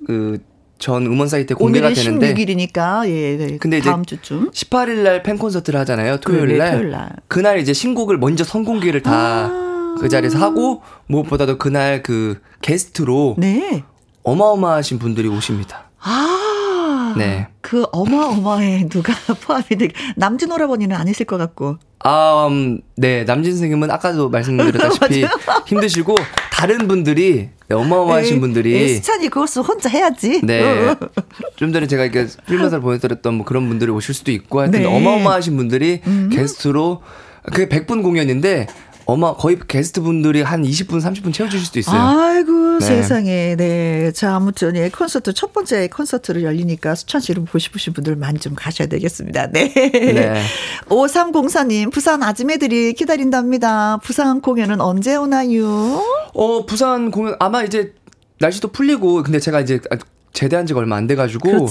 [0.07, 0.53] 그
[0.83, 3.57] 전 음원 사이트에 공개가 되는데 16일이니까 예, 네.
[3.59, 6.17] 근데 이제 다음 주쯤 18일 날 팬 콘서트를 하잖아요.
[6.19, 6.73] 토요일 날.
[6.73, 7.11] 토요일 날.
[7.29, 13.85] 그날 이제 신곡을 먼저 선공개를 다그 아~ 자리에서 하고 무엇보다도 그날 그 게스트로 네.
[14.23, 15.91] 어마어마하신 분들이 오십니다.
[16.01, 17.15] 아.
[17.17, 17.49] 네.
[17.61, 19.13] 그 어마어마해 누가
[19.45, 21.79] 포함이 되 남진 오라버니는 아니실 것 같고.
[22.05, 23.25] 아, 음, 네.
[23.25, 25.25] 남진 선생님은 아까도 말씀드렸다시피
[25.67, 26.17] 힘드시고
[26.51, 30.41] 다른 분들이 네, 어마어마하신 에이, 분들이 에이, 수찬이 그것을 혼자 해야지.
[30.43, 30.95] 네.
[31.57, 34.87] 좀 전에 제가 이렇게 필마사를 보내드렸던 뭐 그런 분들이 오실 수도 있고 하여튼 네.
[34.87, 36.29] 어마어마하신 분들이 음.
[36.33, 37.03] 게스트로
[37.45, 38.67] 그게 100분 공연인데
[39.07, 42.01] 어마 거의 게스트 분들이 한 20분 30분 채워주실 수도 있어요.
[42.01, 42.87] 아이고 네.
[42.87, 44.13] 세상에 네.
[44.13, 48.55] 자 아무튼 예 콘서트 첫 번째 콘서트를 열리니까 수천 씨를 보고 싶으신 분들 많이 좀
[48.55, 49.49] 가셔야 되겠습니다.
[49.51, 49.73] 네.
[49.73, 50.43] 네.
[50.89, 53.99] 5304님 부산 아줌매들이 기다린답니다.
[54.03, 56.03] 부산 공연은 언제 오나요?
[56.35, 57.95] 어 부산 공연 아마 이제
[58.39, 59.81] 날씨도 풀리고 근데 제가 이제
[60.33, 61.69] 제대한 지가 얼마 안 돼가지고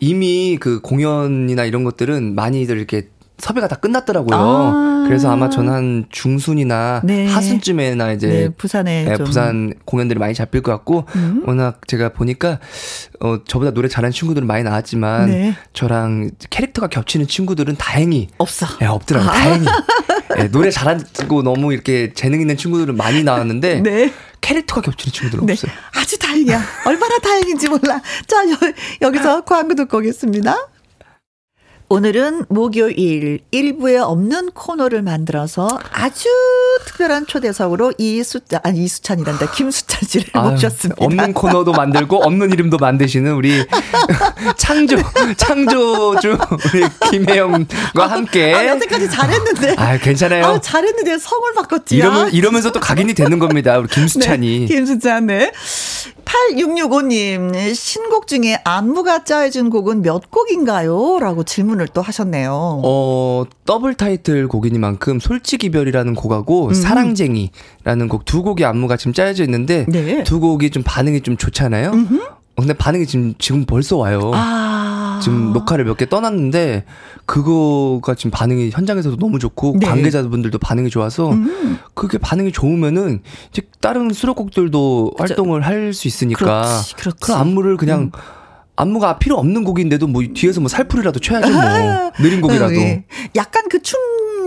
[0.00, 3.08] 이미 그 공연이나 이런 것들은 많이들 이렇게
[3.38, 4.36] 섭외가 다 끝났더라고요.
[4.36, 7.26] 아~ 그래서 아마 저는 한 중순이나 네.
[7.26, 11.42] 하순쯤에나 이제 네, 부산에 네, 부산 공연들이 많이 잡힐 것 같고 음.
[11.46, 12.58] 워낙 제가 보니까
[13.20, 15.54] 어 저보다 노래 잘하는 친구들은 많이 나왔지만 네.
[15.72, 18.66] 저랑 캐릭터가 겹치는 친구들은 다행히 없어.
[18.80, 19.30] 네, 없더라고요.
[19.30, 19.32] 아.
[19.32, 19.66] 다행히.
[20.36, 24.12] 네, 노래 잘하고 너무 이렇게 재능 있는 친구들은 많이 나왔는데 네.
[24.40, 25.52] 캐릭터가 겹치는 친구들은 네.
[25.52, 25.72] 없어요.
[25.94, 26.62] 아주 다행이야.
[26.86, 28.00] 얼마나 다행인지 몰라.
[28.26, 28.56] 자, 여,
[29.02, 30.56] 여기서 광고 듣고 오겠습니다.
[31.90, 36.28] 오늘은 목요일 일부에 없는 코너를 만들어서 아주
[36.84, 41.02] 특별한 초대석으로 이수찬 아니 이수찬이란다 김수찬 씨를 아유, 모셨습니다.
[41.02, 43.64] 없는 코너도 만들고 없는 이름도 만드시는 우리
[44.58, 44.96] 창조
[45.38, 46.36] 창조주
[46.74, 50.44] 우리 김혜영과 함께 아, 여태까지 잘했는데 아 괜찮아요.
[50.44, 51.96] 아, 잘했는데 성을 바꿨지.
[51.96, 53.78] 이러면 이러면서 또 각인이 되는 겁니다.
[53.78, 54.60] 우리 김수찬이.
[54.60, 55.52] 네, 김수찬 네.
[56.28, 61.18] 8665님, 신곡 중에 안무가 짜여진 곡은 몇 곡인가요?
[61.20, 62.80] 라고 질문 을 또 하셨네요.
[62.84, 66.74] 어, 더블 타이틀 곡이니만큼 솔직 이별이라는 곡하고 음.
[66.74, 70.22] 사랑쟁이라는 곡 두 곡이 안무가 지금 짜여져 있는데 네.
[70.24, 71.90] 두 곡이 좀 반응이 좀 좋잖아요.
[71.92, 72.20] 음흠.
[72.22, 74.30] 어, 근데 반응이 지금, 지금 벌써 와요.
[74.34, 75.20] 아.
[75.22, 76.84] 지금 녹화를 몇 개 떠났는데
[77.26, 79.86] 그거가 지금 반응이 현장에서도 너무 좋고 네.
[79.86, 81.78] 관계자분들도 반응이 좋아서 음.
[81.94, 83.20] 그게 반응이 좋으면은
[83.50, 85.22] 이제 다른 수록곡들도 그쵸.
[85.22, 87.16] 활동을 할 수 있으니까 그렇지, 그렇지.
[87.20, 88.10] 그 안무를 그냥 음.
[88.80, 91.62] 안무가 필요 없는 곡인데도 뭐 뒤에서 뭐 살풀이라도 쳐야지 뭐
[92.22, 93.04] 느린 곡이라도 네.
[93.36, 93.98] 약간 그 춤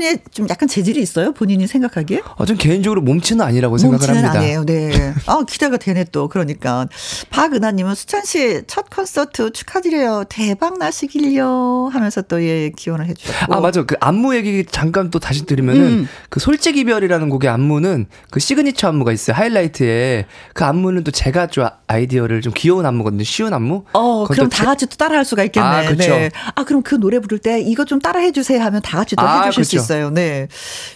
[0.02, 1.32] 표현에 좀 약간 재질이 있어요?
[1.32, 2.22] 본인이 생각하기에?
[2.36, 4.32] 어, 전 개인적으로 몸치는 아니라고 생각을 합니다.
[4.40, 4.66] 아니에요.
[4.66, 5.14] 네.
[5.28, 6.28] 아, 기대가 되네 또.
[6.28, 6.88] 그러니까.
[7.30, 10.26] 박은하 님은 수찬 씨 첫 콘서트 축하드려요.
[10.30, 11.90] 대박 나시길요.
[11.94, 13.54] 하면서 또 예, 기원을 해 주셨고.
[13.54, 13.84] 아, 맞아.
[13.84, 16.08] 그 안무 얘기 잠깐 또 다시 드리면은 음.
[16.30, 19.36] 그 솔직히 별이라는 곡의 안무는 그 시그니처 안무가 있어요.
[19.38, 20.26] 하이라이트에.
[20.54, 23.24] 그 안무는 또 제가 좀 아이디어를 좀 귀여운 안무거든요.
[23.24, 23.86] 쉬운 안무.
[23.94, 25.68] 어, 그럼 다 같이 또 따라 할 수가 있겠네.
[25.68, 26.10] 아, 그렇죠.
[26.12, 26.32] 네.
[26.56, 29.22] 아, 그럼 그 노래 부를 때 이거 좀 따라 해 주세요 하면 다 같이 또
[29.24, 29.78] 아, 해주실 그쵸.
[29.80, 30.10] 수 있어요.
[30.10, 30.48] 네.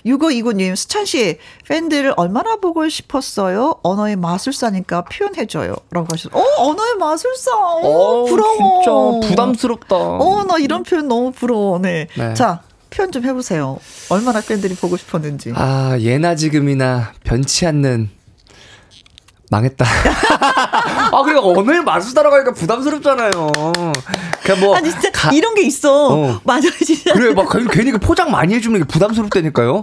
[0.06, 1.38] 6529님, 수찬 씨,
[1.68, 3.76] 팬들을 얼마나 보고 싶었어요?
[3.84, 5.76] 언어의 마술사니까 표현해줘요.
[5.92, 6.42] 라고 하셨어요.
[6.42, 7.52] 어, 언어의 마술사.
[7.54, 9.20] 어, 어 부러워.
[9.22, 9.96] 진짜 부담스럽다.
[9.96, 11.80] 어, 나 이런 표현 너무 부러워.
[11.80, 12.08] 네.
[12.16, 12.34] 네.
[12.34, 13.78] 자, 표현 좀 해보세요.
[14.10, 15.52] 얼마나 팬들이 보고 싶었는지.
[15.56, 18.10] 아, 예나 지금이나 변치 않는
[19.52, 19.86] 망했다.
[21.12, 23.52] 아, 그리고 언어의 마술사라고 하니까 부담스럽잖아요.
[24.46, 24.76] 그냥 뭐.
[24.76, 26.08] 아니, 진짜 가, 이런 게 있어.
[26.14, 26.42] 어.
[26.44, 27.14] 맞아, 진짜.
[27.14, 29.82] 그래, 막 괜히 그 포장 많이 해주는 게 부담스럽다니까요.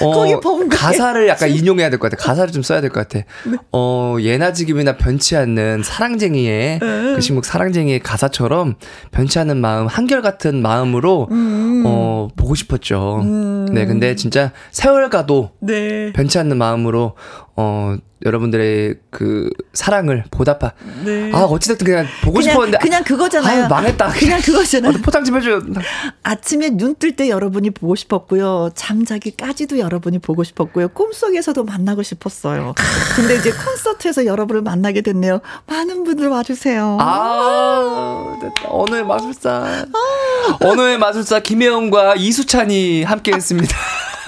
[0.00, 2.22] 어, 거기 본 가사를 약간 인용해야 될 것 같아.
[2.22, 3.24] 가사를 좀 써야 될 것 같아.
[3.44, 3.56] 네.
[3.72, 7.14] 어, 예나 지금이나 변치 않는 사랑쟁이의, 네.
[7.14, 8.74] 그 신곡 사랑쟁이의 가사처럼
[9.10, 11.82] 변치 않는 마음, 한결같은 마음으로, 음.
[11.86, 13.20] 어, 보고 싶었죠.
[13.22, 13.66] 음.
[13.72, 16.12] 네, 근데 진짜 세월 가도 네.
[16.14, 17.14] 변치 않는 마음으로,
[17.56, 20.72] 어, 여러분들의 그 사랑을 보답하.
[21.04, 21.32] 네.
[21.34, 23.64] 아 어찌됐든 그냥 보고 그냥, 싶었는데 그냥 그거잖아요.
[23.64, 24.08] 아, 망했다.
[24.18, 24.92] 그냥 그거잖아요.
[25.02, 25.60] 포장 좀 해줘.
[26.22, 28.70] 아침에 눈 뜰 때 여러분이 보고 싶었고요.
[28.74, 30.88] 잠자기까지도 여러분이 보고 싶었고요.
[30.88, 32.74] 꿈속에서도 만나고 싶었어요.
[33.16, 35.40] 근데 이제 콘서트에서 여러분을 만나게 됐네요.
[35.66, 36.98] 많은 분들 와주세요.
[37.00, 38.68] 아, 됐다.
[38.70, 39.50] 언어의 마술사.
[39.50, 40.56] 아.
[40.60, 43.76] 언어의 마술사 김혜영과 이수찬이 함께했습니다.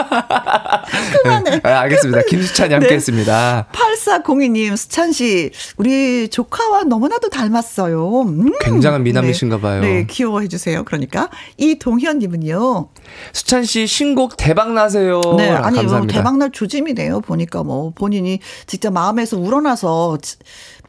[1.22, 1.60] 그만해.
[1.60, 2.22] 네, 알겠습니다.
[2.28, 2.94] 김수찬이 함께 네.
[2.94, 3.66] 했습니다.
[3.72, 8.22] 8402님, 수찬씨, 우리 조카와 너무나도 닮았어요.
[8.22, 8.52] 음.
[8.60, 9.80] 굉장한 미남이신가 봐요.
[9.80, 10.84] 네, 네 귀여워해주세요.
[10.84, 11.30] 그러니까.
[11.56, 12.88] 이동현님은요.
[13.32, 15.20] 수찬씨 신곡 대박나세요.
[15.36, 17.20] 네, 아니, 뭐 대박날 조짐이네요.
[17.20, 20.18] 보니까 뭐 본인이 직접 마음에서 우러나서,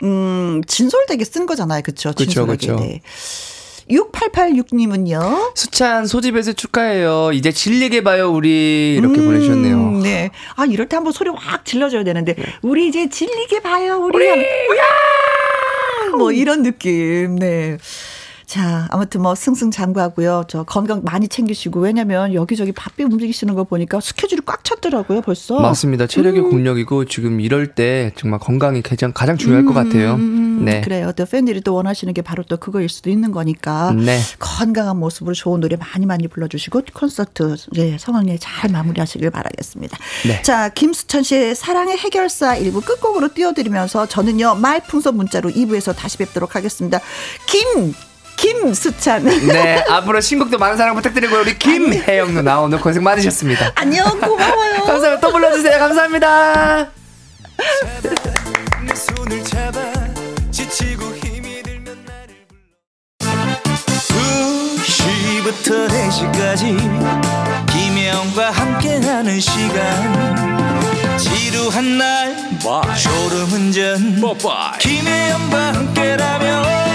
[0.04, 1.82] 음, 진솔되게 쓴 거잖아요.
[1.84, 2.14] 그쵸?
[2.16, 2.76] 그쵸, 그쵸.
[2.76, 3.02] 네.
[3.90, 5.56] 6886님은요.
[5.56, 7.32] 수찬 소집에서 축하해요.
[7.34, 8.96] 이제 질리게 봐요, 우리.
[8.98, 9.92] 이렇게 음, 보내주셨네요.
[10.02, 10.32] 네.
[10.56, 12.44] 아, 이럴 때 한번 소리 확 질러줘야 되는데, 네.
[12.62, 14.28] 우리 이제 질리게 봐요, 우리.
[14.30, 14.46] 우리!
[16.18, 17.36] 뭐 이런 느낌.
[17.36, 17.78] 네.
[18.46, 20.46] 자, 아무튼 뭐 승승장구하고요.
[20.48, 25.60] 저 건강 많이 챙기시고 왜냐면 여기저기 바삐 움직이시는 거 보니까 스케줄이 꽉 찼더라고요, 벌써.
[25.60, 26.08] 맞습니다.
[26.08, 26.50] 체력이 음.
[26.52, 29.66] 공력이고 지금 이럴 때 정말 건강이 가장 가장 중요할 음.
[29.66, 30.18] 것 같아요.
[30.18, 30.82] 네.
[30.82, 31.12] 그래요.
[31.14, 34.20] 또 팬들이 또 원하시는 게 바로 또 그거일 수도 있는 거니까 네.
[34.40, 39.98] 건강한 모습으로 좋은 노래 많이 많이 불러주시고 콘서트 예, 성황리에 잘 마무리하시길 바라겠습니다.
[40.28, 40.42] 네.
[40.44, 47.00] 자, 김수찬 씨의 사랑의 해결사 일부 끝곡으로 띄워드리면서 저는요 말풍선 문자로 2부에서 다시 뵙도록 하겠습니다.
[47.48, 47.94] 김
[48.36, 49.24] 김수찬.
[49.24, 53.72] 네, 앞으로 신곡도 많은 사랑 부탁드리고 우리 김혜영 누나 오늘 고생 많으셨습니다.
[53.76, 54.84] 안녕, 고마워요.
[54.86, 55.20] 감사합니다.
[55.20, 55.80] 또 불러주세요.
[55.80, 56.92] 감사합니다.
[65.66, 66.78] 부터 4시까지
[67.72, 72.98] 김혜영과 함께하는 시간 지루한 날 Bye.
[72.98, 74.80] 졸음운전 Bye.
[74.80, 76.95] 김혜영과 함께라면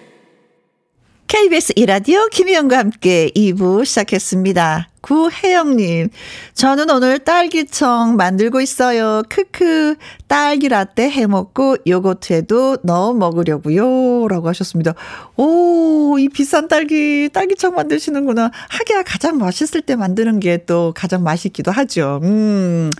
[1.35, 4.89] KBS 이라디오 김희영과 함께 2부 시작했습니다.
[4.99, 6.09] 구혜영님,
[6.53, 9.23] 저는 오늘 딸기청 만들고 있어요.
[9.29, 9.95] 크크,
[10.27, 14.27] 딸기 라떼 해 먹고 요거트에도 넣어 먹으려고요.
[14.27, 14.93] 라고 하셨습니다.
[15.37, 18.51] 오, 이 비싼 딸기, 딸기청 만드시는구나.
[18.67, 22.19] 하기야 가장 맛있을 때 만드는 게 또 가장 맛있기도 하죠.
[22.23, 22.91] 음,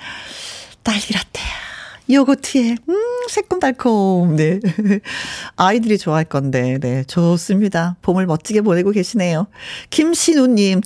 [0.83, 1.70] 딸기 라떼야.
[2.11, 2.95] 요거트에, 음,
[3.29, 4.35] 새콤달콤.
[4.35, 4.59] 네.
[5.55, 7.03] 아이들이 좋아할 건데, 네.
[7.05, 7.95] 좋습니다.
[8.01, 9.47] 봄을 멋지게 보내고 계시네요.
[9.89, 10.81] 김신우님,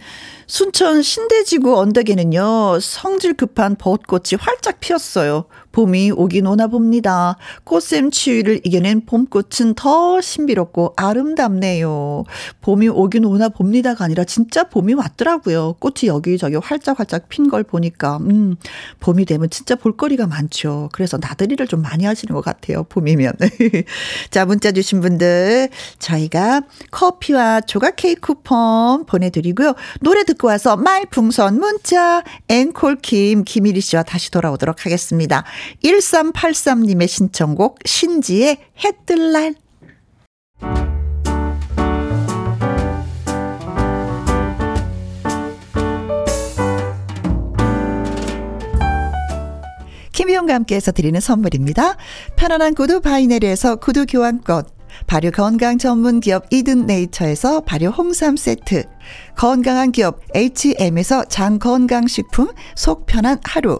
[0.48, 5.46] 순천 신대지구 언덕에는요, 성질 급한 벚꽃이 활짝 피었어요.
[5.76, 7.36] 봄이 오긴 오나 봅니다.
[7.66, 12.24] 꽃샘 추위를 이겨낸 봄꽃은 더 신비롭고 아름답네요.
[12.62, 15.74] 봄이 오긴 오나 봅니다가 아니라 진짜 봄이 왔더라고요.
[15.80, 18.56] 꽃이 여기저기 활짝활짝 핀 걸 보니까, 음,
[19.02, 20.90] 봄이 되면 진짜 볼거리가 많죠.
[20.94, 22.86] 그래서 나들이를 좀 많이 하시는 것 같아요.
[22.86, 23.34] 봄이면.
[24.32, 25.70] 자, 문자 주신 분들,
[26.00, 29.76] 저희가 커피와 조각 케이크 쿠폰 보내드리고요.
[30.00, 35.44] 노래 듣고 와서 말풍선 문자, 앵콜킴, 김일희 씨와 다시 돌아오도록 하겠습니다.
[35.84, 39.56] 1383님의 신청곡 신지의 해뜰 날
[50.16, 51.98] 김희영과 함께해서 드리는 선물입니다.
[52.38, 54.64] 편안한 구두 바이네리에서 구두 교환권,
[55.08, 58.86] 발효 건강 전문 기업 이든 네이처에서 발효 홍삼 세트,
[59.36, 63.80] 건강한 기업 HM에서 장 건강식품 속 편한 하루,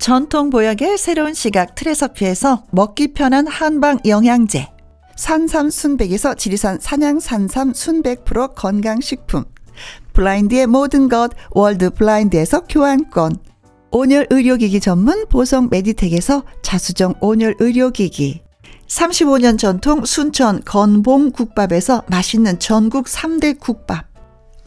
[0.00, 4.66] 전통 보약의 새로운 시각 트레서피에서 먹기 편한 한방 영양제,
[5.14, 9.44] 산삼 순백에서 지리산 산양 산삼 순백 프로 건강식품,
[10.14, 13.36] 블라인드의 모든 것 월드 블라인드에서 교환권,
[13.90, 18.40] 온열 의료기기 전문 보성 메디텍에서 자수정 온열 의료기기,
[18.88, 24.06] 35년 전통 순천 건봉 국밥에서 맛있는 전국 3대 국밥.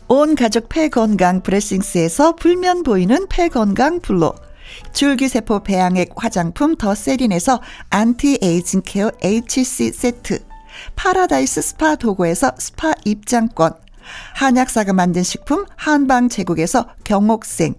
[0.10, 4.36] 온 가족 폐건강 브레싱스에서 불면 보이는 폐건강 블로.
[4.94, 10.40] 줄기세포 배양액 화장품 더 세린에서 anti-aging care HC 세트.
[10.96, 13.74] 파라다이스 스파 도구에서 스파 입장권.
[14.36, 17.76] 한약사가 만든 식품 한방 제국에서 경옥생.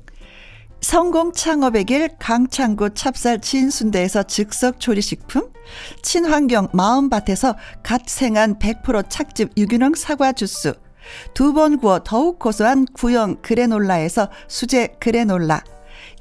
[0.80, 5.50] 성공 창업의 길 강창구 찹쌀 진순대에서 즉석 조리식품,
[6.02, 10.74] 친환경 마음밭에서 갓 생한 100% 착즙 유기농 사과 주스,
[11.32, 15.62] 두 번 구워 더욱 고소한 구형 그래놀라에서 수제 그래놀라,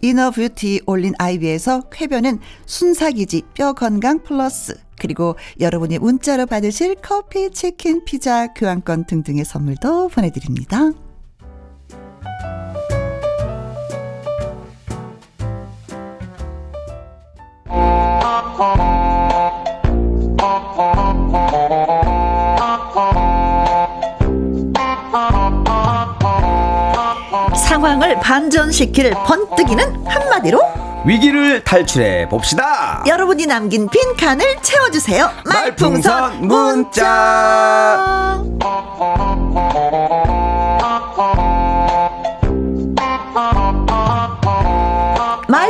[0.04, 8.04] inner beauty 올린 아이비에서 쾌변은 순삭이지 뼈 건강 플러스, 그리고 여러분이 문자로 받으실 커피, 치킨,
[8.04, 10.92] 피자, 교환권 등등의 선물도 보내드립니다.
[27.74, 30.62] 상황을 반전시킬 번뜩이는 한마디로
[31.06, 33.04] 위기를 탈출해 봅시다.
[33.08, 35.28] 여러분이 남긴 빈 칸을 채워주세요.
[35.46, 38.44] 말풍선 문자.
[43.34, 43.63] 말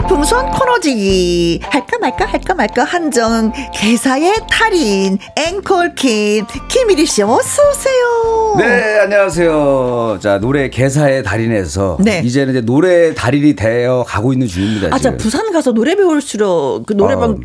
[0.07, 8.55] 풍선 코너지 할까 말까 할까 말까 한정 개사의 달인 앵콜킴 김일희 씨 어서 오세요.
[8.57, 10.19] 네 안녕하세요.
[10.21, 12.21] 자 노래 개사의 달인에서 네.
[12.23, 14.89] 이제는 이제 노래 달인이 되어 가고 있는 중입니다.
[14.91, 17.37] 아자 부산 가서 노래 배울 수록 그 노래방 어.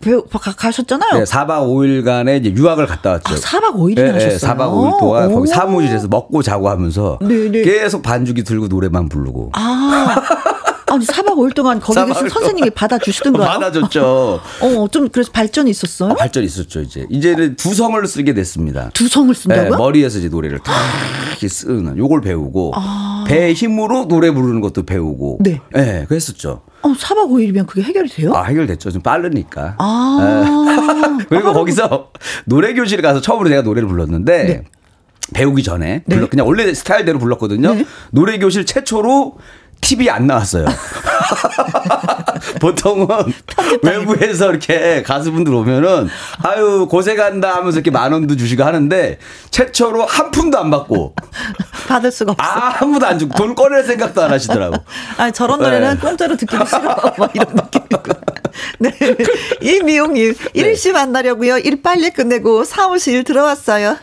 [0.00, 3.34] 배우 가, 셨잖아요 네, 4박 5일간의 이제 유학을 갔다 왔죠.
[3.34, 4.54] 아, 4박 5일이나 네, 하셨어요?
[4.54, 7.50] 4박 5일 동안 거기 사무실에서 먹고 자고 하면서 네네.
[7.50, 7.62] 네.
[7.62, 9.50] 계속 반주기 들고 노래만 부르고.
[9.54, 10.16] 아.
[10.94, 13.48] 아니 4박 5일 동안 거기 계신 선생님이 받아주시던가요?
[13.48, 14.40] 받아줬죠.
[14.60, 16.12] 어, 좀 그래서 발전이 있었어요?
[16.12, 17.06] 아, 발전이 있었죠, 이제.
[17.10, 18.90] 이제는 두 성을 쓰게 됐습니다.
[18.94, 19.70] 두 성을 쓴다고요?
[19.70, 20.72] 네, 머리에서 이제 노래를 탁
[21.30, 23.24] 이렇게 쓰는 요걸 배우고 아.
[23.26, 25.38] 배의 힘으로 노래 부르는 것도 배우고.
[25.40, 25.60] 네.
[25.72, 26.62] 네, 그랬었죠.
[26.82, 28.32] 어, 4박 5일이면 그게 해결이 돼요?
[28.34, 28.92] 아, 해결됐죠.
[28.92, 29.76] 좀 빠르니까.
[29.78, 31.16] 아.
[31.18, 31.24] 네.
[31.28, 32.10] 그리고 거기서
[32.44, 34.64] 노래 교실에 가서 처음으로 제가 노래를 불렀는데 네.
[35.32, 36.14] 배우기 전에 네.
[36.16, 37.74] 불러 그냥 원래 스타일대로 불렀거든요.
[37.74, 37.86] 네.
[38.10, 39.38] 노래 교실 최초로
[39.80, 40.66] TV 안 나왔어요.
[42.60, 43.06] 보통은
[43.82, 46.08] 외부에서 이렇게 가수분들 오면은
[46.42, 49.18] 아유 고생한다 하면서 이렇게 만 원도 주시고 하는데
[49.50, 51.14] 최초로 한 푼도 안 받고
[51.88, 52.42] 받을 수가 없어.
[52.42, 54.76] 아, 한 푼도 안 주고 돈 꺼낼 생각도 안 하시더라고.
[55.18, 56.00] 아 저런 노래는 네.
[56.00, 56.96] 공짜로 듣기도 싫어.
[57.16, 58.23] 뭐 이런 느낌이고.
[58.78, 58.90] 네.
[59.60, 60.72] 이미용님, 네.
[60.72, 61.58] 1시 만나려고요.
[61.58, 63.96] 일 빨리 끝내고 사무실 들어왔어요.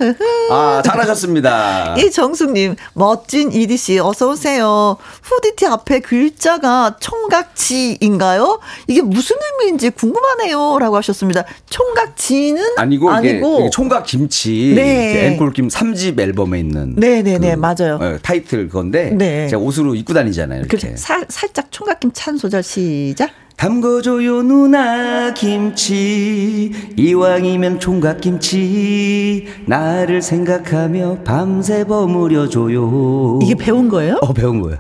[0.50, 1.96] 아, 잘하셨습니다.
[2.00, 4.98] 이정숙님, 멋진 이디씨, 어서오세요.
[5.24, 8.60] 후디티 앞에 글자가 총각지인가요?
[8.88, 10.80] 이게 무슨 의미인지 궁금하네요.
[10.80, 11.44] 라고 하셨습니다.
[11.70, 13.60] 총각지는 아니고, 아니고.
[13.62, 14.74] 이게 총각 김치.
[14.76, 15.28] 네.
[15.28, 16.96] 앵콜김 3집 앨범에 있는.
[16.98, 17.96] 네네네, 그, 맞아요.
[18.02, 19.12] 어, 타이틀 건데.
[19.12, 19.48] 네.
[19.48, 20.62] 제가 옷으로 입고 다니잖아요.
[20.62, 20.78] 이렇게.
[20.78, 23.32] 그래, 살, 살짝 총각김 찬 소절 시작.
[23.66, 34.18] 담궈줘요 누나 김치 이왕이면 총각김치 나를 생각하며 밤새 버무려줘요 이게 배운 거예요?
[34.22, 34.80] 어 배운 거예요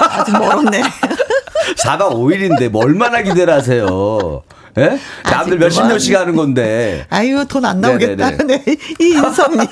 [0.00, 0.80] 아직 멀었네
[1.76, 4.42] 4박 5일인데 뭐 얼마나 기대를 하세요
[4.78, 4.98] 예?
[5.30, 7.04] 남들 몇십 년씩 하는 건데.
[7.10, 8.30] 아유, 돈 안 나오겠다.
[8.46, 8.64] 네,
[8.98, 9.66] 이인성님.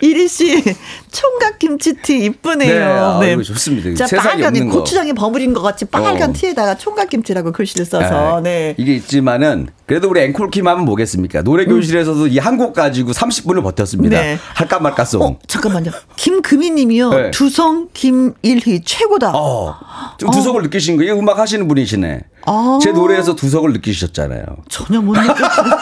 [0.00, 0.62] 이리 씨
[1.10, 3.18] 총각 김치티 이쁘네요.
[3.20, 3.42] 네, 네.
[3.42, 4.06] 좋습니다.
[4.06, 6.32] 자, 빨간 고추장에 버무린 것 같이 빨간 어.
[6.32, 8.40] 티에다가 총각 김치라고 글씨를 써서.
[8.40, 8.54] 네.
[8.54, 8.74] 네.
[8.78, 11.42] 이게 있지만은 그래도 우리 앵콜킴 하면 뭐겠습니까?
[11.42, 12.28] 노래 교실에서도 음.
[12.28, 14.20] 이한 곡 가지고 30분을 버텼습니다.
[14.20, 14.38] 네.
[14.54, 15.22] 할까 말까 송.
[15.22, 15.90] 어, 잠깐만요.
[16.16, 17.10] 김금희 님이요.
[17.10, 17.30] 네.
[17.30, 19.32] 두성 김일희 최고다.
[19.34, 19.76] 어.
[20.18, 20.62] 좀 두성을 어.
[20.62, 21.18] 느끼신 거예요?
[21.18, 22.22] 음악 하시는 분이시네.
[22.46, 24.44] 아~ 제 노래에서 두석을 느끼셨잖아요.
[24.68, 25.74] 전혀 못 느꼈어요.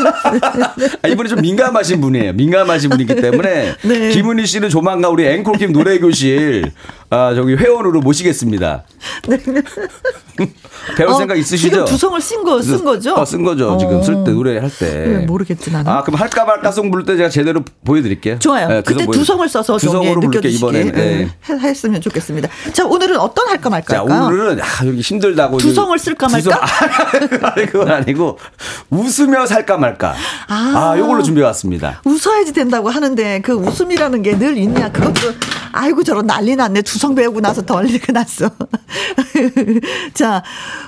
[1.02, 2.32] 아, 이분이 좀 민감하신 분이에요.
[2.34, 3.31] 민감하신 분이기 때문에
[3.82, 4.10] 네.
[4.10, 6.72] 김은희 씨는 조만간 우리 앵콜킴 노래교실
[7.14, 8.84] 아, 저기 회원으로 모시겠습니다.
[9.28, 9.38] 네.
[10.96, 11.68] 배울 어, 생각 있으시죠?
[11.68, 13.14] 지금 두성을 쓴 거, 쓴 거죠?
[13.14, 13.72] 어, 쓴 거죠.
[13.72, 13.76] 어.
[13.76, 14.90] 지금 쓸 때, 노래할 때.
[14.90, 15.92] 네, 모르겠지, 나는.
[15.92, 18.38] 아, 그럼 할까 말까송 부를 때 제가 제대로 보여드릴게요.
[18.38, 18.66] 좋아요.
[18.68, 21.28] 네, 그때 두성을 써서 두성으로 부를게 이번에 네.
[21.50, 22.48] 했으면 좋겠습니다.
[22.72, 23.94] 자, 오늘은 어떤 할까 말까?
[23.94, 25.58] 자, 오늘은 아, 여기 힘들다고.
[25.58, 26.40] 두성을 쓸까 말까?
[26.40, 26.60] 두성,
[27.44, 28.38] 아니, 그건 아니고
[28.88, 30.14] 웃으며 살까 말까.
[30.48, 30.54] 아,
[30.94, 32.00] 아 요걸로 준비해 왔습니다.
[32.04, 34.90] 웃어야지 된다고 하는데 그 웃음이라는 게 늘 있냐?
[34.90, 35.34] 그것도
[35.72, 36.82] 아이고 저런 난리 났네.
[36.82, 38.48] 두성 배우고 나서 더 난리가 났어.
[40.14, 40.40] 자,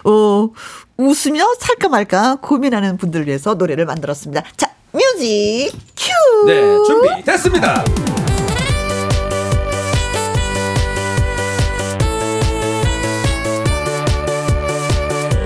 [0.05, 0.49] 어,
[0.97, 4.45] 웃으며 살까 말까 고민하는 분들을 위해서 노래를 만들었습니다.
[4.57, 6.47] 자, 뮤직 큐.
[6.47, 7.85] 네, 준비됐습니다.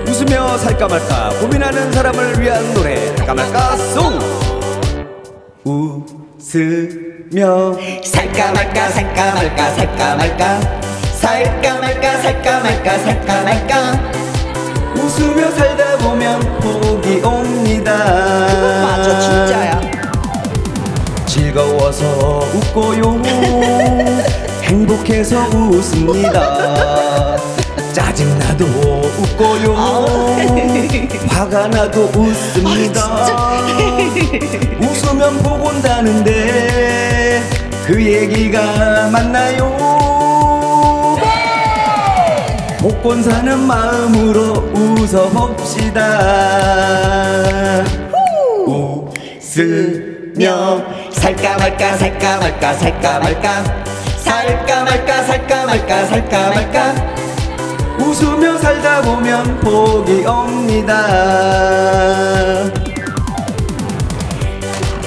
[0.07, 4.19] 웃으며 살까 말까 고민하는 사람을 위한 노래 살까 말까 송
[5.65, 6.05] 웃
[7.31, 10.59] 으며 살까 말까 살까 말까 살까 말까.
[11.13, 14.11] 살까 말까 살까 말까 살까 말까.
[14.95, 17.93] 웃으며 살다 보면 복이 옵니다.
[18.81, 19.81] 맞아 진짜야.
[21.27, 23.21] 즐거워서 웃고요.
[24.63, 27.37] 행복해서 웃습니다
[27.93, 29.75] 짜증나도 웃고요.
[31.29, 33.01] 화가 나도 웃습니다.
[33.03, 33.97] 아,
[34.81, 37.41] 웃으면 복 온다는데
[37.85, 39.77] 그 얘기가 맞나요?
[42.79, 45.99] 복권 사는 마음으로 웃어봅시다.
[48.65, 50.81] 웃으며
[51.11, 53.63] 살까 말까 살까 말까 살까 말까
[54.23, 56.93] 살까 말까 살까 말까 살까 말까
[57.99, 60.95] 웃으며 살다 보면 복이 옵니다.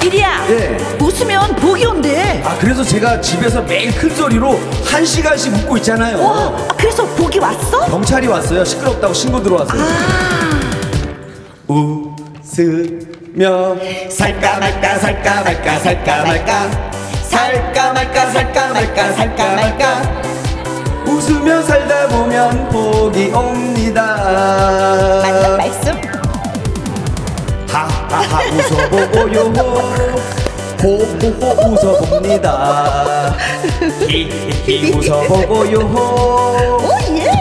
[0.04, 0.46] 이리야.
[0.50, 0.76] 예.
[1.00, 2.42] 웃으면 복이 온대.
[2.44, 6.22] 아 그래서 제가 집에서 매일 큰 소리로 한 시간씩 웃고 있잖아요.
[6.22, 7.86] 와, 아, 그래서 복이 왔어?
[7.86, 8.64] 경찰이 왔어요.
[8.64, 9.80] 시끄럽다고 신고 들어왔어요.
[9.80, 10.60] 아.
[11.68, 13.76] 웃으며
[14.10, 16.70] 살까 말까 살까 말까 살까 말까
[17.22, 20.22] 살까 말까 살까 말까 살까 말까
[21.06, 24.16] 웃으며 살다 보면 복이 옵니다.
[25.22, 25.92] 맞는 말씀.
[27.68, 29.52] 하하하 웃어보고요.
[30.82, 33.34] 호호호 웃어봅니다.
[34.08, 35.78] 히히히 웃어보고요.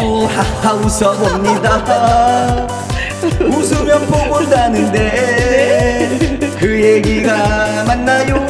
[0.03, 2.68] 우하하 웃어봅니다.
[3.41, 6.09] 웃으면 복 온다는데
[6.59, 8.41] 그 얘기가 맞나요?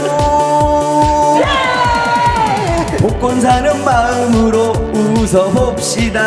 [3.00, 4.91] 복권 사는 마음으로
[5.22, 6.20] 웃어봅시다.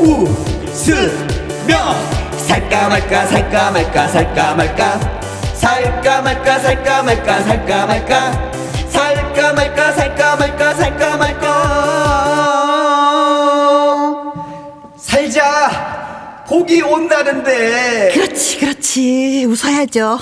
[0.00, 1.74] 웃으며
[2.46, 5.00] 살까 말까 살까 말까 살까 말까
[5.54, 8.32] 살까 말까 살까 말까 살까 말까
[8.88, 11.48] 살까 말까 살까 말까 살까 말까.
[14.96, 15.88] 살자.
[16.46, 18.47] 복이 온다는데 그렇지
[18.88, 20.18] 그렇지 웃어야죠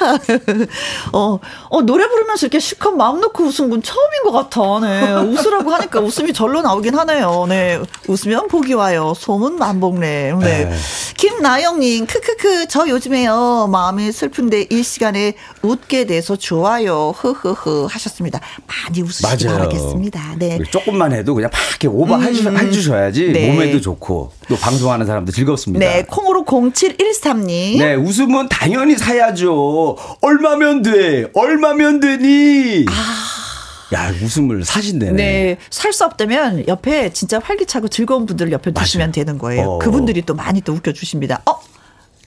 [1.12, 1.38] 어,
[1.68, 4.80] 어, 노래 부르면서 이렇게 실컷 마음 놓고 웃은 건 처음인 것 같아.
[4.80, 5.12] 네.
[5.12, 7.46] 웃으라고 하니까 웃음이 절로 나오긴 하네요.
[7.48, 7.80] 네.
[8.08, 9.12] 웃으면 복이 와요.
[9.16, 10.32] 소문 만복네.
[10.32, 10.64] 네.
[10.64, 10.76] 네.
[11.16, 13.68] 김나영님, 크크크, 저 요즘에요.
[13.70, 17.12] 마음이 슬픈데 이 시간에 웃게 돼서 좋아요.
[17.16, 18.40] 흐흐흐 하셨습니다.
[18.66, 19.58] 많이 웃으시기 맞아요.
[19.58, 20.36] 바라겠습니다.
[20.38, 20.58] 네.
[20.70, 23.50] 조금만 해도 그냥 막 이렇게 오버 음, 해주셔야지 네.
[23.52, 25.84] 몸에도 좋고 또 방송하는 사람도 즐겁습니다.
[25.84, 26.04] 네.
[26.04, 27.78] 콩으로 0713님.
[27.78, 27.94] 네.
[28.00, 29.96] 웃음은 당연히 사야죠.
[30.20, 31.30] 얼마면 돼?
[31.34, 32.86] 얼마면 되니?
[32.88, 33.94] 아.
[33.94, 35.12] 야, 웃음을 사신대네.
[35.12, 35.56] 네.
[35.68, 39.62] 살 수 없다면 옆에 진짜 활기차고 즐거운 분들 옆에 두시면 되는 거예요.
[39.62, 39.78] 어.
[39.78, 41.42] 그분들이 또 많이 또 웃겨주십니다.
[41.46, 41.60] 어?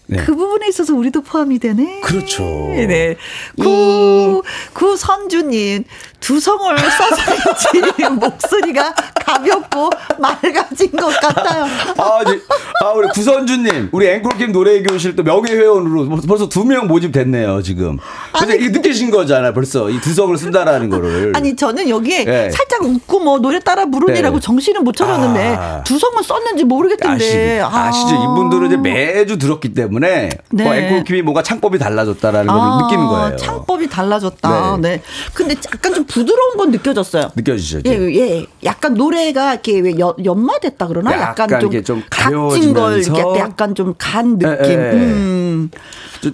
[0.07, 0.17] 네.
[0.17, 2.01] 그 부분에 있어서 우리도 포함이 되네.
[2.01, 2.43] 그렇죠.
[2.43, 3.15] 네.
[3.57, 4.43] 구,
[4.73, 5.85] 구선주님,
[6.23, 8.93] 두성을 써서인지 목소리가
[9.25, 11.65] 가볍고 맑아진 것 같아요.
[11.97, 12.39] 아, 네.
[12.81, 17.97] 아, 우리 구선주님, 우리 앵콜킴 노래교실 또 명예회원으로 벌써 두 명 모집됐네요, 지금.
[18.39, 19.89] 근데 이게 느끼신 거잖아요, 벌써.
[19.89, 21.33] 이 두성을 쓴다라는 거를.
[21.35, 22.49] 아니, 저는 여기에 네.
[22.51, 24.41] 살짝 웃고 뭐 노래 따라 부르니라고 네.
[24.41, 25.83] 정신은 못 차렸는데 아.
[25.83, 27.59] 두성을 썼는지 모르겠던데.
[27.61, 27.87] 아시, 아.
[27.89, 28.15] 아시죠?
[28.15, 30.63] 이분들은 이제 매주 들었기 때문에 네.
[30.63, 33.35] 뭐 앵콜킴이 뭔가 창법이 달라졌다라는 아, 걸 느끼는 거예요.
[33.35, 34.77] 창법이 달라졌다.
[34.77, 34.89] 네.
[34.95, 35.01] 네.
[35.33, 37.31] 근데 약간 좀 부드러운 건 느껴졌어요.
[37.35, 37.81] 느껴지죠?
[37.85, 38.45] 예, 예.
[38.63, 39.93] 약간 노래가 이렇게 왜
[40.23, 41.11] 연마됐다 그러나?
[41.13, 43.03] 약간, 약간 좀, 좀 각진 걸
[43.37, 44.79] 약간 좀 간 느낌.
[44.79, 44.91] 에, 에.
[44.93, 45.71] 음.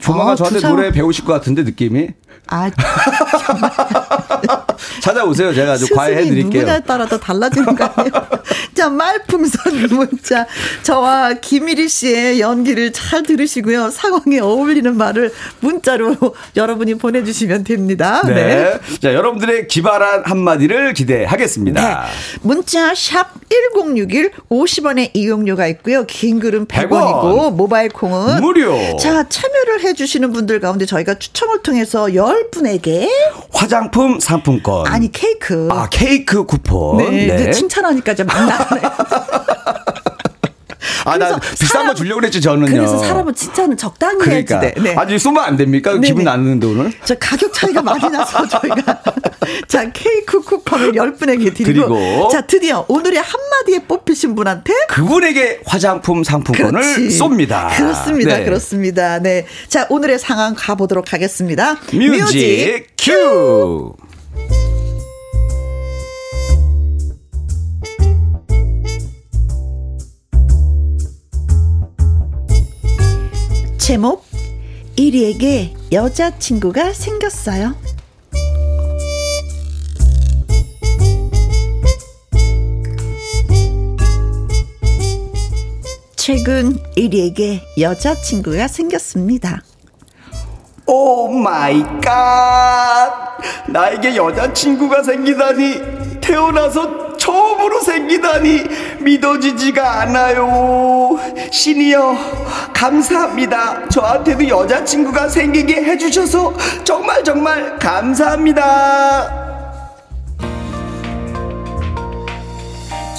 [0.01, 0.59] 조만간 어, 저한테.
[0.67, 2.09] 노래 배우실 것 같은데 느낌이.
[2.51, 2.69] 아,
[5.01, 5.53] 찾아오세요.
[5.53, 6.61] 제가 좀 과외해 드릴게요.
[6.61, 8.11] 누구냐에 따라 또 달라지는 거 아니에요?
[8.73, 10.47] 자, 말풍선 문자.
[10.83, 13.91] 저와 김일희 씨의 연기를 잘 들으시고요.
[13.91, 16.15] 상황에 어울리는 말을 문자로
[16.55, 18.23] 여러분이 보내주시면 됩니다.
[18.25, 18.33] 네.
[18.33, 18.79] 네.
[18.99, 21.81] 자, 여러분들의 기발한 한마디를 기대하겠습니다.
[21.81, 21.95] 네.
[22.41, 26.05] 문자 샵 1061, 50원의 이용료가 있고요.
[26.05, 27.53] 긴 글은 100원이고, 100원.
[27.53, 28.75] 모바일 콩은 무료.
[28.97, 33.07] 자, 참여를 해주시는 분들 가운데 저희가 추첨을 통해서 10분에게
[33.53, 34.87] 화장품 상품권.
[34.87, 35.69] 아니, 케이크.
[35.71, 36.97] 아, 케이크 쿠폰.
[36.97, 37.27] 네.
[37.27, 37.51] 네.
[37.51, 38.81] 칭찬하니까 좀막 나네.
[41.09, 42.71] 아, 나 비싼 거 주려고 그랬지, 저는요.
[42.71, 44.59] 그래서 사람은 칭찬은 적당히 그러니까.
[44.61, 44.95] 해야지 네.
[44.97, 45.91] 아주 쏘면 안 됩니까?
[45.93, 46.07] 네네.
[46.07, 46.91] 기분 나는데 오늘?
[47.05, 49.01] 저 가격 차이가 많이 나서 저희가.
[49.67, 51.87] 자, 케이크 쿠폰을 10분에게 드리고.
[51.87, 52.29] 그리고.
[52.31, 54.73] 자, 드디어 오늘의 한마디에 뽑히신 분한테.
[54.89, 57.17] 그분에게 화장품 상품권을 그렇지.
[57.19, 57.75] 쏩니다.
[57.75, 58.37] 그렇습니다.
[58.37, 58.45] 네.
[58.45, 59.19] 그렇습니다.
[59.19, 59.45] 네.
[59.67, 61.75] 자, 오늘의 상황 가보도록 하겠습니다.
[61.91, 63.93] music, music cue.
[73.89, 74.23] 제목
[74.97, 77.75] 1위에게 여자친구가 생겼어요.
[86.15, 89.63] 최근 1위에게 여자친구가 생겼습니다.
[90.85, 93.39] oh my God!
[93.69, 98.63] 나에게 여자친구가 생기다니 태어나서 처음으로 생기다니
[99.01, 101.19] 믿어지지가 않아요.
[101.51, 102.17] 신이여,
[102.73, 103.87] 감사합니다.
[103.89, 106.53] 저한테도 여자친구가 생기게 해주셔서
[106.83, 109.47] 정말 정말 감사합니다.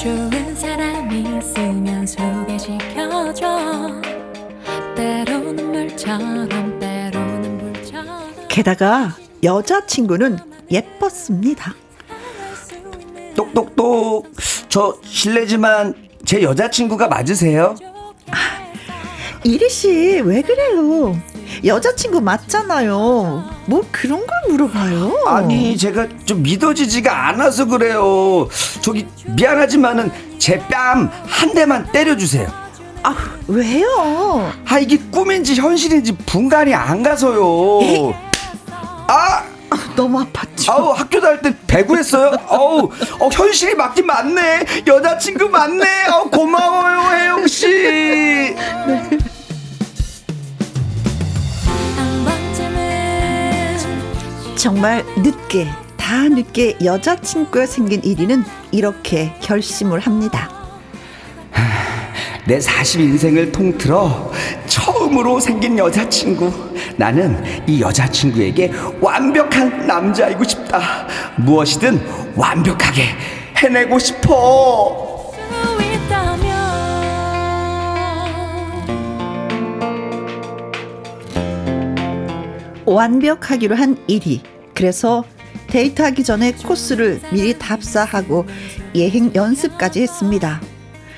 [0.00, 4.00] 좋은 사람이 있으면 소개시켜줘.
[4.96, 8.32] 때로는 물처럼, 때로는 불처럼.
[8.48, 10.38] 게다가 여자친구는
[10.70, 11.74] 예뻤습니다.
[13.40, 14.30] 똑똑똑.
[14.68, 17.74] 저 실례지만 제 여자친구가 맞으세요?
[19.42, 21.18] 이리 씨, 왜 그래요?
[21.64, 23.44] 여자친구 맞잖아요.
[23.66, 25.24] 뭐 그런 걸 물어봐요.
[25.26, 28.48] 아니, 제가 좀 믿어지지가 않아서 그래요.
[28.82, 32.48] 저기 미안하지만은 제 뺨 한 대만 때려 주세요.
[33.02, 33.16] 아,
[33.48, 34.52] 왜요?
[34.66, 37.80] 아, 이게 꿈인지 현실인지 분간이 안 가서요.
[37.82, 38.12] 에이?
[39.08, 39.42] 아!
[39.96, 40.70] 너무 아팠죠.
[40.70, 42.32] 아우 학교 다닐 때 배구했어요.
[42.48, 42.90] 어우
[43.20, 44.64] 어, 현실이 맞긴 맞네.
[44.86, 46.06] 여자친구 맞네.
[46.08, 47.66] 어 고마워요 혜영 씨.
[47.68, 48.56] 네.
[54.56, 60.59] 정말 늦게 다 늦게 여자친구가 생긴 1위는 이렇게 결심을 합니다.
[62.46, 64.32] 내 40인생을 통틀어
[64.66, 66.52] 처음으로 생긴 여자친구.
[66.96, 71.06] 나는 이 여자친구에게 완벽한 남자이고 싶다.
[71.36, 72.00] 무엇이든
[72.36, 73.04] 완벽하게
[73.56, 75.10] 해내고 싶어.
[82.86, 84.42] 완벽하기로 한 일이.
[84.74, 85.24] 그래서
[85.68, 88.46] 데이트하기 전에 코스를 미리 답사하고
[88.94, 90.60] 예행 연습까지 했습니다.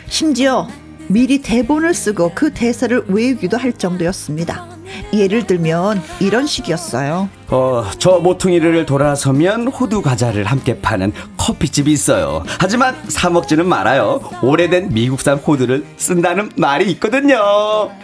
[0.09, 0.69] 심지어
[1.09, 4.67] 미리 대본을 쓰고 그 대사를 외우기도 할 정도였습니다.
[5.13, 7.29] 예를 들면 이런 식이었어요.
[7.49, 12.45] 어, 저 모퉁이를 돌아서면 호두 과자를 함께 파는 커피집이 있어요.
[12.59, 14.21] 하지만 사 먹지는 말아요.
[14.43, 17.37] 오래된 미국산 호두를 쓴다는 말이 있거든요.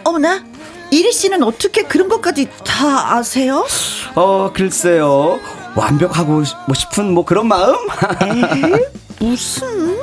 [0.03, 0.43] 어머나,
[0.91, 3.65] 이리 씨는 어떻게 그런 것까지 다 아세요?
[4.15, 5.39] 어, 글쎄요.
[5.75, 6.43] 완벽하고
[6.73, 7.75] 싶은 뭐 그런 마음?
[8.23, 8.73] 에이,
[9.19, 9.98] 무슨?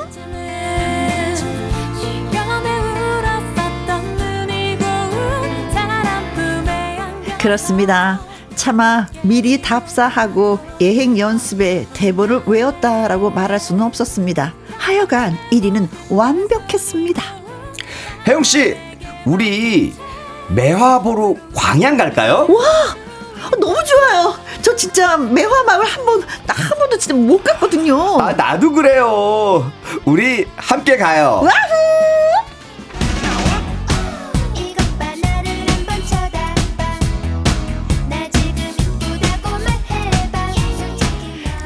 [7.39, 8.19] 그렇습니다.
[8.55, 14.53] 차마 미리 답사하고 예행 연습에 대본을 외웠다라고 말할 수는 없었습니다.
[14.77, 17.21] 하여간 1위는 완벽했습니다.
[18.27, 18.75] 혜영 씨,
[19.25, 19.93] 우리
[20.49, 22.47] 매화 보러 광양 갈까요?
[22.49, 22.95] 와!
[23.59, 24.35] 너무 좋아요.
[24.61, 28.19] 저 진짜 매화 마을 한 번, 한 번도 진짜 못 갔거든요.
[28.19, 29.71] 아, 나도 그래요.
[30.03, 31.41] 우리 함께 가요.
[31.43, 32.56] 와후!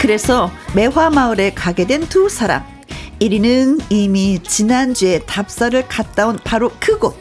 [0.01, 2.63] 그래서 매화마을에 가게 된 두 사람.
[3.19, 7.15] 1위는 이미 지난주에 답사를 갔다 온 바로 그곳.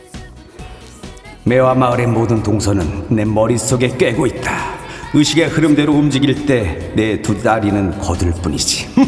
[1.45, 4.79] 매화마을의 모든 동선은 내 머릿속에 꿰고 있다.
[5.13, 8.89] 의식의 흐름대로 움직일 때 내 두 다리는 거들 뿐이지.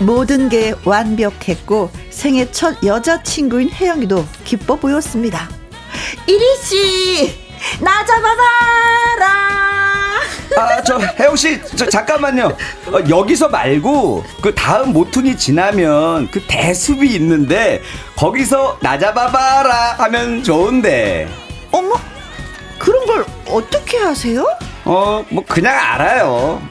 [0.00, 5.48] 모든 게 완벽했고 생애 첫 여자친구인 혜영이도 기뻐 보였습니다.
[6.26, 7.38] 이리씨,
[7.80, 9.58] 나 잡아봐라!
[10.56, 12.46] 아, 저, 혜영씨, 저, 잠깐만요.
[12.86, 17.82] 어, 여기서 말고, 그 다음 모퉁이 지나면 그 대숲이 있는데,
[18.16, 21.28] 거기서 나 잡아봐라 하면 좋은데.
[21.70, 21.94] 어머,
[22.78, 24.44] 그런 걸 어떻게 하세요?
[24.84, 26.62] 어, 뭐, 그냥 알아요.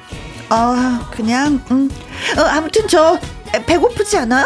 [0.50, 1.90] 아, 그냥, 음.
[2.38, 3.20] 어, 아무튼 저,
[3.66, 4.46] 배고프지 않아요?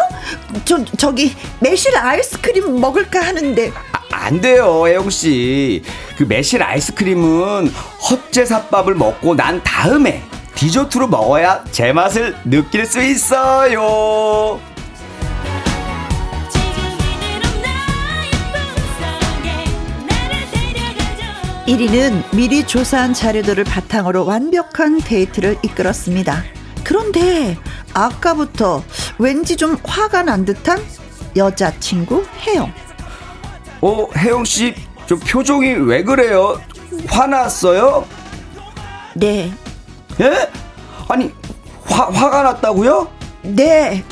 [0.65, 3.71] 저, 저기, 매실 아이스크림 먹을까 하는데.
[4.11, 5.83] 안 돼요, 혜영 씨.
[6.17, 7.67] 그 매실 아이스크림은
[8.09, 10.23] 헛제사밥을 먹고 난 다음에
[10.55, 14.59] 디저트로 먹어야 제 맛을 느낄 수 있어요.
[21.71, 26.43] 1위는 미리 조사한 자료들을 바탕으로 완벽한 데이트를 이끌었습니다.
[26.83, 27.57] 그런데
[27.93, 28.83] 아까부터
[29.17, 30.83] 왠지 좀 화가 난 듯한
[31.37, 32.73] 여자친구 혜영.
[33.81, 34.75] 어, 혜영 씨,
[35.07, 36.59] 저 표정이 왜 그래요?
[37.07, 38.05] 화났어요?
[39.15, 39.51] 네.
[40.19, 40.49] 예?
[41.07, 41.31] 아니,
[41.83, 43.07] 화, 화가 났다고요?
[43.41, 44.03] 네.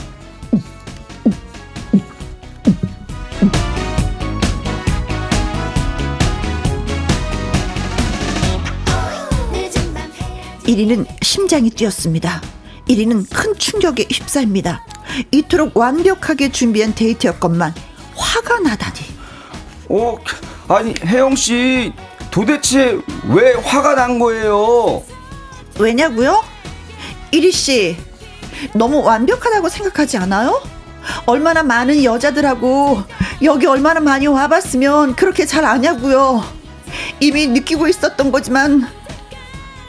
[10.65, 12.41] 일위는 심장이 뛰었습니다.
[12.87, 14.85] 1위는 큰 충격에 휩싸입니다.
[15.31, 17.73] 이토록 완벽하게 준비한 데이트였건만
[18.15, 19.18] 화가 나다니.
[19.89, 20.17] 어,
[20.67, 21.93] 아니 혜영 씨
[22.31, 25.03] 도대체 왜 화가 난 거예요?
[25.79, 26.43] 왜냐고요?
[27.31, 27.97] 이리 씨
[28.73, 30.61] 너무 완벽하다고 생각하지 않아요?
[31.25, 33.01] 얼마나 많은 여자들하고
[33.43, 36.43] 여기 얼마나 많이 와봤으면 그렇게 잘 아냐고요.
[37.19, 38.87] 이미 느끼고 있었던 거지만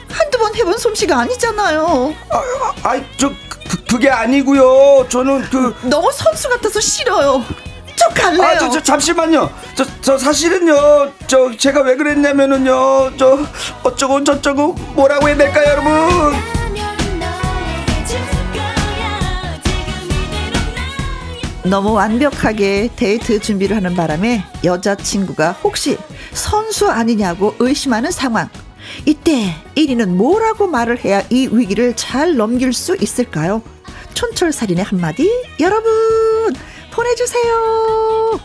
[0.09, 2.13] 한두 번 해본 솜씨가 아니잖아요.
[2.29, 5.07] 아, 아, 저 그, 그게 아니고요.
[5.09, 7.43] 저는 그 너무 선수 같아서 싫어요.
[8.01, 8.43] 저 갈래요.
[8.43, 9.49] 아, 저, 저 잠시만요.
[9.75, 11.11] 저, 저 사실은요.
[11.27, 13.17] 저 제가 왜 그랬냐면은요.
[13.17, 13.39] 저
[13.83, 15.91] 어쩌고 저쩌고 뭐라고 해야 될까요, 여러분?
[21.63, 25.97] 너무 완벽하게 데이트 준비를 하는 바람에 여자친구가 혹시
[26.33, 28.49] 선수 아니냐고 의심하는 상황.
[29.05, 33.61] 이때 1위는 뭐라고 말을 해야 이 위기를 잘 넘길 수 있을까요?
[34.15, 35.29] 촌철살인의 한마디
[35.59, 35.91] 여러분
[36.91, 38.39] 보내주세요.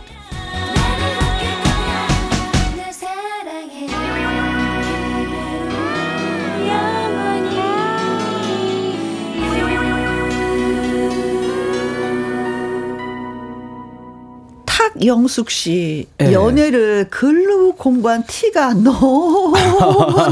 [14.95, 16.33] 탁영숙 씨 네.
[16.33, 19.53] 연애를 글로 공부한 티가 너무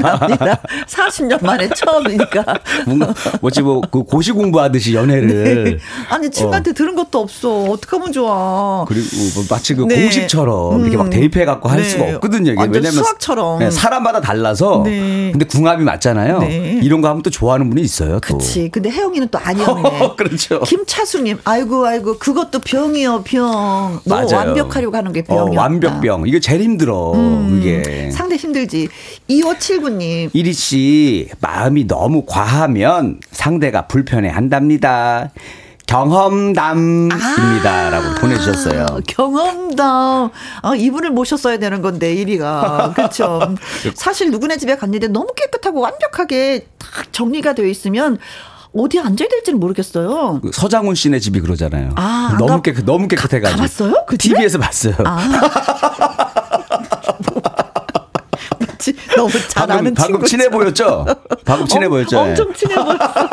[0.00, 0.60] 납니다.
[0.86, 2.44] 40년 만에 처음이니까.
[2.86, 5.64] 뭔가 뭐지 뭐그 고시 공부하듯이 연애를.
[5.64, 5.78] 네.
[6.08, 6.74] 아니 친구한테 어.
[6.74, 7.64] 들은 것도 없어.
[7.64, 8.84] 어떻게 하면 좋아.
[8.86, 10.02] 그리고 뭐 마치 그 네.
[10.02, 10.80] 공식처럼 음.
[10.82, 11.88] 이렇게 막 대입해 갖고 할 네.
[11.88, 12.52] 수가 없거든요.
[12.52, 13.58] 이게 왜냐면 수학처럼.
[13.58, 14.82] 네, 사람마다 달라서.
[14.84, 15.30] 네.
[15.32, 16.38] 근데 궁합이 맞잖아요.
[16.40, 16.80] 네.
[16.82, 18.14] 이런 거 하면 또 좋아하는 분이 있어요.
[18.14, 18.20] 또.
[18.20, 18.68] 그렇지.
[18.70, 20.14] 근데 혜영이는 또 아니었네.
[20.16, 20.60] 그렇죠.
[20.60, 24.00] 김차수님, 아이고 아이고 그것도 병이요 병.
[24.04, 25.42] 너무 완벽하려고 하는 게 병이야.
[25.42, 26.26] 어, 완벽병.
[26.26, 27.12] 이게 제일 힘들어.
[27.12, 28.10] 음, 이게.
[28.10, 28.88] 상대 힘들지.
[29.28, 30.30] 2579님.
[30.32, 35.30] 이리 씨 마음이 너무 과하면 상대가 불편해 한답니다.
[35.86, 38.86] 경험담입니다라고 아, 보내주셨어요.
[39.06, 40.30] 경험담.
[40.62, 43.54] 아, 이분을 모셨어야 되는 건데 1위가 그렇죠.
[43.94, 48.18] 사실 누구네 집에 갔는데 너무 깨끗하고 완벽하게 딱 정리가 되어 있으면
[48.76, 50.40] 어디 앉아야 될지는 모르겠어요.
[50.42, 51.90] 그 서장훈 씨네 집이 그러잖아요.
[51.96, 53.60] 아, 너무 깨끗 너무 깨끗해가지고.
[53.60, 54.04] 봤어요?
[54.06, 54.94] 그 TV에서 봤어요.
[55.04, 55.40] 아.
[59.16, 61.06] 너무 잘 방금, 아는 방금 친해 보였죠?
[61.44, 62.18] 방금 친해 어, 보였죠?
[62.18, 63.28] 엄청 친해 보였어.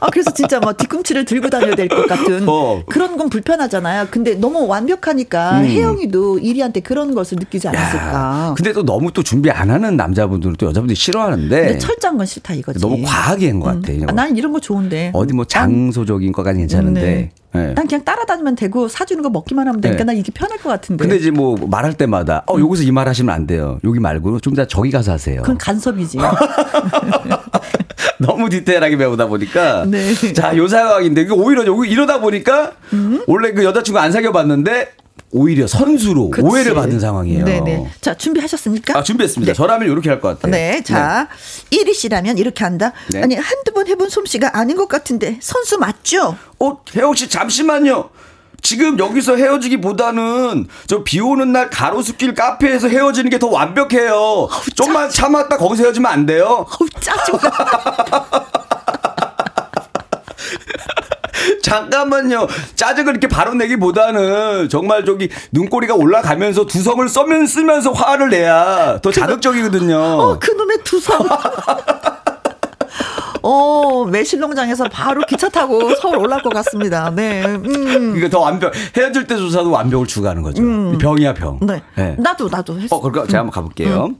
[0.00, 2.82] 아, 그래서 진짜 뭐 뒤꿈치를 들고 다녀야 될 것 같은 어.
[2.88, 4.08] 그런 건 불편하잖아요.
[4.10, 5.64] 근데 너무 완벽하니까 음.
[5.66, 8.06] 혜영이도 이리한테 그런 것을 느끼지 않았을까.
[8.12, 11.78] 야, 근데 또 너무 또 준비 안 하는 남자분들은 또 여자분들이 싫어하는데.
[11.78, 12.78] 철저한 건 싫다 이거지.
[12.80, 13.92] 너무 과하게 한 것 같아.
[13.92, 14.06] 음.
[14.08, 15.10] 아, 난 이런 거 좋은데.
[15.14, 17.00] 어디 뭐 장소적인 거까지 괜찮은데.
[17.02, 17.30] 네.
[17.54, 17.74] 네.
[17.74, 20.04] 난 그냥 따라다니면 되고 사주는 거 먹기만 하면 되니까 네.
[20.04, 21.02] 난 이게 편할 것 같은데.
[21.04, 23.78] 근데 이제 뭐 말할 때마다 어 여기서 이 말 하시면 안 돼요.
[23.84, 25.40] 여기 말고 좀 더 저기 가서 하세요.
[25.42, 26.18] 그건 간섭이지.
[28.26, 29.84] 너무 디테일하게 배우다 보니까.
[29.86, 30.14] 네.
[30.32, 33.22] 자, 요 상황인데, 오히려 여기 이러다 보니까, 음?
[33.26, 34.92] 원래 그 여자친구 안 사귀어 봤는데,
[35.34, 36.46] 오히려 선수로 그치.
[36.46, 37.44] 오해를 받은 상황이에요.
[37.46, 37.90] 네네.
[38.02, 38.98] 자, 준비하셨습니까?
[38.98, 39.52] 아, 준비했습니다.
[39.52, 39.56] 네.
[39.56, 40.50] 저라면 이렇게 할 것 같아요.
[40.52, 40.82] 네.
[40.82, 41.28] 자,
[41.70, 41.78] 네.
[41.78, 42.92] 1위 씨라면 이렇게 한다.
[43.10, 43.22] 네.
[43.22, 46.36] 아니, 한두 번 해본 솜씨가 아닌 것 같은데 선수 맞죠?
[46.60, 48.10] 어, 혜영 씨 잠시만요.
[48.62, 54.12] 지금 여기서 헤어지기보다는 저 비 오는 날 가로수길 카페에서 헤어지는 게 더 완벽해요.
[54.14, 56.64] 어우, 좀만 참았다 거기서 헤어지면 안 돼요?
[56.70, 57.34] 어우, 짜증
[61.62, 62.46] 잠깐만요.
[62.76, 69.96] 짜증을 이렇게 바로 내기보다는 정말 저기 눈꼬리가 올라가면서 두성을 써면 쓰면서 화를 내야 더 자극적이거든요.
[69.98, 71.18] 어, 그놈의 두성.
[73.42, 77.10] 어, 매실농장에서 바로 기차 타고 서울 올라올 것 같습니다.
[77.10, 77.44] 네.
[77.44, 78.14] 음.
[78.16, 80.62] 이게 더 완벽, 헤어질 때 조차도 완벽을 추구하는 거죠.
[80.62, 80.98] 음.
[80.98, 81.58] 병이야, 병.
[81.62, 81.82] 네.
[81.96, 82.16] 네.
[82.18, 82.96] 나도, 나도 했어.
[82.96, 84.06] 어, 그러니까 제가 한번 가볼게요.
[84.06, 84.16] 음.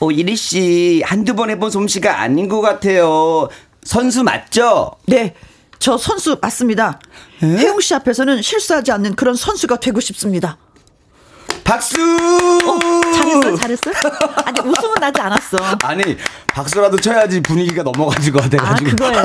[0.00, 3.48] 어, 이리 씨, 한두 번 해본 솜씨가 아닌 것 같아요.
[3.82, 4.92] 선수 맞죠?
[5.06, 5.34] 네.
[5.78, 6.98] 저 선수 맞습니다.
[7.42, 7.46] 에?
[7.46, 10.56] 혜영 씨 앞에서는 실수하지 않는 그런 선수가 되고 싶습니다.
[11.66, 11.96] 박수!
[12.00, 12.78] 어,
[13.12, 13.90] 잘했어, 잘했어.
[14.44, 15.58] 아니, 웃음은 나지 않았어.
[15.82, 18.90] 아니, 박수라도 쳐야지 분위기가 넘어가지고 돼가지고.
[18.90, 19.22] 아, 그거예요?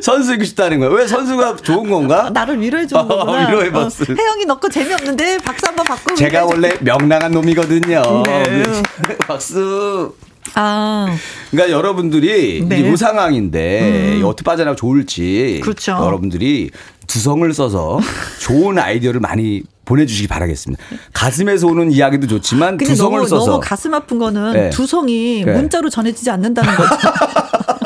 [0.02, 0.88] 선수이고 싶다는 거야.
[0.90, 2.30] 왜 선수가 좋은 건가?
[2.32, 3.48] 나를 위로해 주는 거구나.
[3.48, 4.04] 위로해봤어.
[4.04, 6.14] 어, 혜영이 넣고 재미없는데 박수 한번 받고.
[6.14, 8.22] 제가 원래 명랑한 놈이거든요.
[8.24, 8.62] 네.
[9.28, 10.14] 박수.
[10.54, 11.14] 아.
[11.50, 12.80] 그러니까 여러분들이 네.
[12.80, 14.22] 이 상황인데 음.
[14.24, 15.92] 어떻게 빠져나가 좋을지 그렇죠.
[15.92, 16.70] 여러분들이
[17.10, 17.98] 두성을 써서
[18.40, 20.82] 좋은 아이디어를 많이 보내주시기 바라겠습니다.
[21.12, 24.70] 가슴에서 오는 이야기도 좋지만 두성을 너무, 써서 너무 가슴 아픈 거는 네.
[24.70, 25.52] 두성이 네.
[25.52, 26.90] 문자로 전해지지 않는다는 거죠.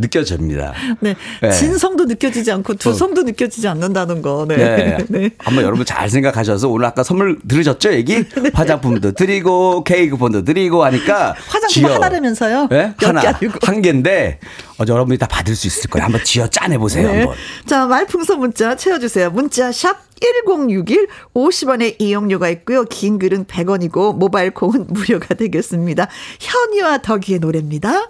[0.00, 0.72] 느껴집니다.
[1.00, 1.14] 네.
[1.42, 1.50] 네.
[1.50, 3.24] 진성도 느껴지지 않고 두성도 어.
[3.24, 4.46] 느껴지지 않는다는 거.
[4.48, 4.56] 네.
[4.56, 4.98] 네.
[5.08, 5.30] 네.
[5.38, 7.92] 한번 여러분 잘 생각하셔서 오늘 아까 선물 들으셨죠?
[7.92, 8.24] 얘기?
[8.40, 8.50] 네.
[8.52, 11.94] 화장품도 드리고 케이크폰도 드리고 하니까 화장품 지어.
[11.94, 12.68] 하나라면서요?
[12.70, 12.94] 네?
[12.98, 13.22] 하나.
[13.62, 14.40] 한 개인데
[14.78, 16.04] 어, 여러분이 다 받을 수 있을 거예요.
[16.04, 17.18] 한번 지어 짜내 보세요, 네.
[17.18, 17.36] 한번.
[17.66, 19.30] 자, 말풍선 문자 채워 주세요.
[19.30, 22.84] 문자 샵 1061 50원의 이용료가 있고요.
[22.84, 26.08] 긴 글은 100원이고 모바일 콩은 무료가 되겠습니다.
[26.40, 28.08] 현이와 덕이의 노래입니다.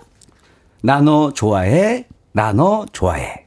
[0.82, 3.46] 나너 좋아해, 나너 좋아해.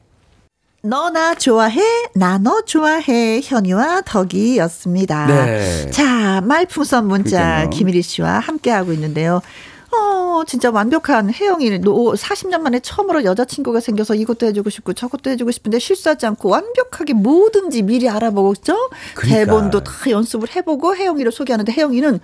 [0.82, 1.80] 너나 좋아해,
[2.14, 5.26] 나 너 좋아해, 현이와 덕이였습니다.
[5.26, 5.90] 네.
[5.90, 7.70] 자, 말풍선 문자 그러니까요.
[7.70, 9.40] 김일희 씨와 함께하고 있는데요.
[9.90, 15.78] 어, 진짜 완벽한 혜영이 40년 만에 처음으로 여자친구가 생겨서 이것도 해주고 싶고 저것도 해주고 싶은데
[15.78, 18.76] 실수하지 않고 완벽하게 뭐든지 미리 알아보고, 그죠?
[19.14, 19.38] 그러니까.
[19.38, 22.20] 대본도 다 연습을 해보고 혜영이를 소개하는데 혜영이는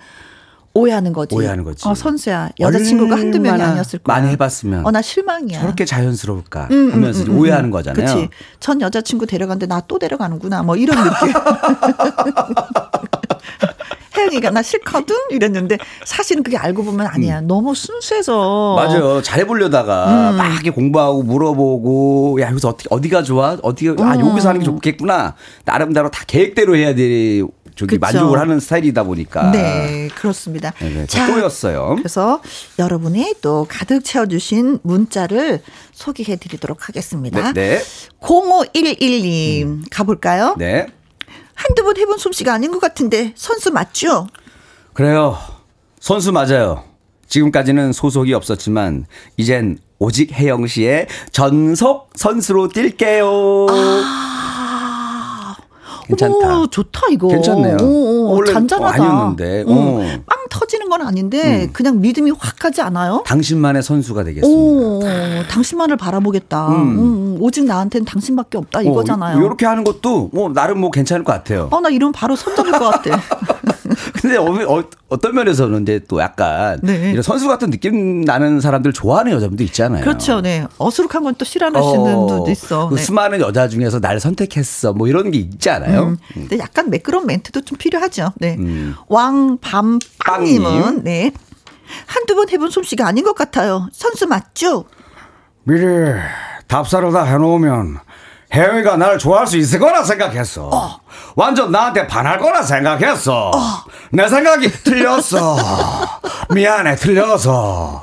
[0.73, 1.35] 오해하는 거지.
[1.35, 1.87] 오해하는 거지.
[1.87, 2.49] 어, 선수야.
[2.59, 4.17] 여자친구가 한두 명이 아니었을 거야.
[4.17, 4.85] 많이 해봤으면.
[4.85, 5.59] 어, 나 실망이야.
[5.59, 8.05] 저렇게 자연스러울까 음, 음 하면서 음, 음, 오해하는 거잖아요.
[8.05, 8.29] 그치.
[8.59, 10.63] 전 여자친구 데려갔는데 나 또 데려가는구나.
[10.63, 11.33] 뭐 이런 느낌.
[14.17, 15.15] 혜영이가 나 싫거든?
[15.31, 17.39] 이랬는데 사실은 그게 알고 보면 아니야.
[17.39, 17.47] 음.
[17.47, 18.75] 너무 순수해서.
[18.75, 19.21] 맞아요.
[19.21, 20.37] 잘해보려다가 음.
[20.37, 23.57] 막 이렇게 공부하고 물어보고 야, 여기서 어떻게, 어디가 좋아?
[23.61, 25.35] 어디가, 아, 여기서 하는 게 좋겠구나.
[25.65, 27.41] 나름대로 다 계획대로 해야 돼.
[27.75, 27.99] 저기 그쵸.
[27.99, 29.51] 만족을 하는 스타일이다 보니까.
[29.51, 30.73] 네, 그렇습니다.
[30.79, 31.05] 네, 네.
[31.07, 31.95] 자, 꼬였어요.
[31.97, 32.41] 그래서
[32.79, 35.61] 여러분이 또 가득 채워주신 문자를
[35.93, 37.53] 소개해 드리도록 하겠습니다.
[37.53, 37.79] 네.
[37.79, 37.81] 네.
[38.21, 39.83] 0511님 음.
[39.89, 40.55] 가볼까요?
[40.57, 40.87] 네.
[41.53, 44.27] 한두 번 해본 솜씨가 아닌 것 같은데 선수 맞죠?
[44.93, 45.37] 그래요.
[45.99, 46.83] 선수 맞아요.
[47.27, 49.05] 지금까지는 소속이 없었지만
[49.37, 53.67] 이젠 오직 혜영 씨의 전속 선수로 뛸게요.
[53.69, 54.50] 아.
[56.15, 56.59] 괜찮다.
[56.61, 57.27] 오, 좋다 이거.
[57.27, 57.77] 괜찮네요.
[57.81, 58.93] 오, 오, 잔잔하다.
[58.95, 59.63] 아니었는데.
[59.67, 61.73] 음, 빵 터지는 건 아닌데 음.
[61.73, 63.23] 그냥 믿음이 확 가지 않아요?
[63.25, 64.47] 당신만의 선수가 되겠습니다.
[64.47, 65.01] 오,
[65.49, 66.69] 당신만을 바라보겠다.
[66.69, 66.75] 음.
[66.75, 69.39] 음, 음 오직 나한테는 당신밖에 없다 이거잖아요.
[69.39, 71.69] 이렇게 하는 것도 뭐 나름 뭐 괜찮을 것 같아요.
[71.71, 73.19] 어, 나 이러면 바로 손잡을 것 같아.
[74.21, 77.11] 근데 어, 어, 떤 면에서는 이제 또 약간 네.
[77.11, 80.03] 이런 선수 같은 느낌 나는 사람들 좋아하는 여자분도 있잖아요.
[80.03, 80.39] 그렇죠.
[80.41, 80.65] 네.
[80.77, 82.89] 어수룩한 건 또 싫어하시는 어, 분도 있어.
[82.89, 83.01] 그 네.
[83.01, 84.93] 수많은 여자 중에서 날 선택했어.
[84.93, 86.09] 뭐 이런 게 있지 않아요?
[86.09, 86.17] 음.
[86.33, 88.33] 근데 약간 매끄러운 멘트도 좀 필요하죠.
[88.37, 88.55] 네.
[88.59, 88.93] 음.
[89.07, 91.31] 왕밤빵 님은 네.
[92.07, 93.87] 한두 번 해본 솜씨가 아닌 것 같아요.
[93.91, 94.85] 선수 맞죠?
[95.63, 95.85] 미리
[96.67, 97.99] 답사를 다 해놓으면
[98.53, 100.69] 혜영이가 나를 좋아할 수 있을 거라 생각했어.
[100.73, 100.99] 어.
[101.35, 103.51] 완전 나한테 반할 거라 생각했어.
[103.53, 103.61] 어.
[104.11, 105.57] 내 생각이 틀렸어.
[106.53, 108.01] 미안해, 틀려서.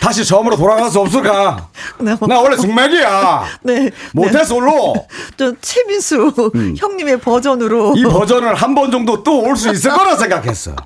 [0.00, 1.68] 다시 처음으로 돌아갈 수 없을까?
[1.98, 2.28] 네, 뭐.
[2.28, 3.44] 나 원래 숙맥이야.
[3.62, 3.90] 네.
[4.12, 4.92] 모태솔로.
[4.94, 5.06] 네.
[5.36, 6.74] 저 최민수 음.
[6.78, 7.94] 형님의 버전으로.
[7.96, 10.76] 이 버전을 한 번 정도 또 올 수 있을 거라 생각했어.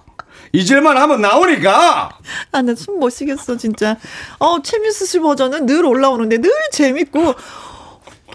[0.52, 2.10] 잊을만 하면 나오니까.
[2.52, 3.96] 아, 나 숨 못 쉬겠어, 진짜.
[4.38, 7.34] 어, 최민수 씨 버전은 늘 올라오는데 늘 재밌고,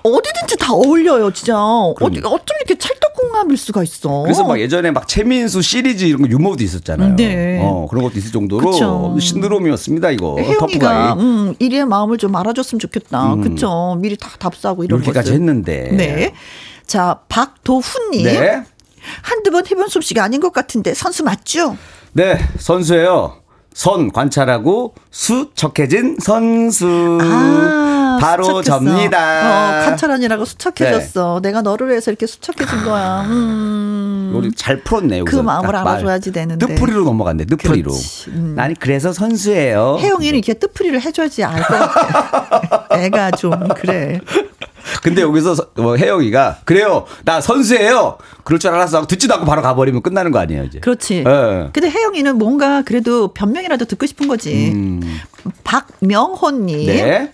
[0.04, 1.58] 어디든지 다 어울려요, 진짜.
[1.58, 4.22] 어디, 어쩜 이렇게 찰떡궁합일 수가 있어.
[4.22, 7.16] 그래서 막 예전에 막 최민수 시리즈 이런 거 유머도 있었잖아요.
[7.16, 7.60] 네.
[7.64, 9.18] 어, 그런 것도 있을 정도로 그쵸.
[9.20, 10.38] 신드롬이었습니다, 이거.
[10.38, 13.34] 혜영이가 음, 이리의 마음을 좀 알아줬으면 좋겠다.
[13.34, 13.42] 음.
[13.42, 13.98] 그쵸.
[14.00, 15.06] 미리 다 답사고 이런 거.
[15.06, 15.90] 이렇게까지 했는데.
[15.92, 16.34] 네.
[16.86, 18.24] 자, 박도훈님.
[18.26, 18.64] 네.
[19.24, 21.78] 한두 번 해본 솜씨가 아닌 것 같은데 선수 맞죠?
[22.18, 23.42] 네, 선수예요.
[23.74, 27.18] 선 관찰하고 수 척해진 선수.
[27.22, 28.62] 아, 바로 수척했어.
[28.80, 29.82] 접니다.
[29.82, 31.42] 어, 관찰하니라고 수척해졌어.
[31.44, 31.50] 네.
[31.50, 33.24] 내가 너를 위해서 이렇게 수척해진 거야.
[33.24, 34.32] 음.
[34.34, 35.24] 우리 잘 풀었네.
[35.24, 36.66] 그 마음을 알아줘야지 되는데.
[36.66, 37.44] 뜻풀이로 넘어갔네.
[37.46, 37.92] 뜻풀이로.
[38.30, 38.56] 음.
[38.58, 39.98] 아니 그래서 선수예요.
[40.00, 42.88] 혜영이는 이렇게 뜻풀이를 해줘야지 알 것 같아.
[42.98, 44.22] 애가 좀 그래.
[45.02, 47.06] 근데 여기서 뭐 혜영이가 그래요.
[47.24, 48.18] 나 선수예요.
[48.44, 49.08] 그럴 줄 알았어.
[49.08, 50.80] 듣지도 않고 바로 가버리면 끝나는 거 아니에요, 이제.
[50.80, 51.24] 그렇지.
[51.24, 51.70] 네.
[51.74, 54.72] 근데 혜영이는 뭔가 그래도 변명이라도 듣고 싶은 거지.
[54.74, 55.02] 음.
[55.64, 56.86] 박명호님.
[56.88, 57.32] 네.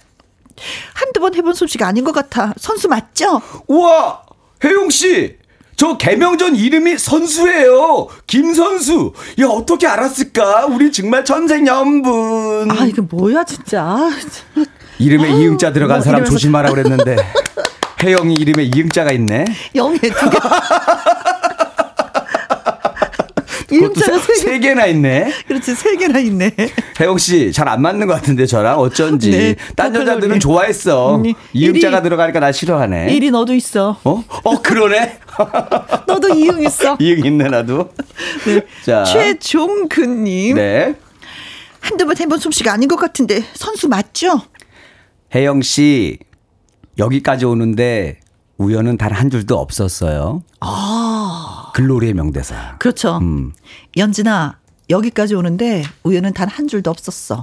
[0.93, 2.53] 한두 번 해본 솜씨가 아닌 것 같아.
[2.57, 3.41] 선수 맞죠?
[3.67, 4.21] 우와!
[4.63, 5.37] 혜영 씨!
[5.75, 8.07] 저 개명전 이름이 선수예요.
[8.27, 9.13] 김선수.
[9.39, 10.67] 야, 어떻게 알았을까?
[10.67, 12.69] 우리 정말 천생연분.
[12.69, 13.97] 아, 이게 뭐야, 진짜.
[15.01, 17.15] 이름에 아, 이응자 들어간 뭐 사람 조심하라 그랬는데
[18.03, 19.45] 혜영이 이름에 이응자가 있네.
[19.75, 20.37] 영예 두 개.
[23.71, 25.31] 이응자가 세, 세 개나 있네.
[25.47, 26.51] 그렇지 세 개나 있네.
[26.99, 31.15] 혜영 씨 잘 안 맞는 것 같은데 저랑 어쩐지 네, 딴 여자들은 좋아했어.
[31.17, 31.23] 음,
[31.53, 33.13] 이응자가 일이, 들어가니까 나 싫어하네.
[33.13, 33.97] 일이 너도 있어.
[34.03, 34.23] 어?
[34.43, 35.19] 어 그러네.
[36.07, 36.97] 너도 이응 있어.
[36.99, 37.89] 이응 있네 나도.
[38.45, 38.61] 네.
[38.85, 40.55] 자 최종근님.
[40.55, 40.95] 네.
[41.79, 44.41] 한두 번 해본 솜씨가 아닌 것 같은데 선수 맞죠?
[45.33, 46.17] 혜영 씨,
[46.97, 48.19] 여기까지 오는데
[48.57, 50.43] 우연은 단 한 줄도 없었어요.
[50.59, 51.71] 아.
[51.73, 52.77] 글로리의 명대사.
[52.79, 53.17] 그렇죠.
[53.21, 53.53] 음.
[53.97, 54.57] 연진아,
[54.89, 57.41] 여기까지 오는데 우연은 단 한 줄도 없었어.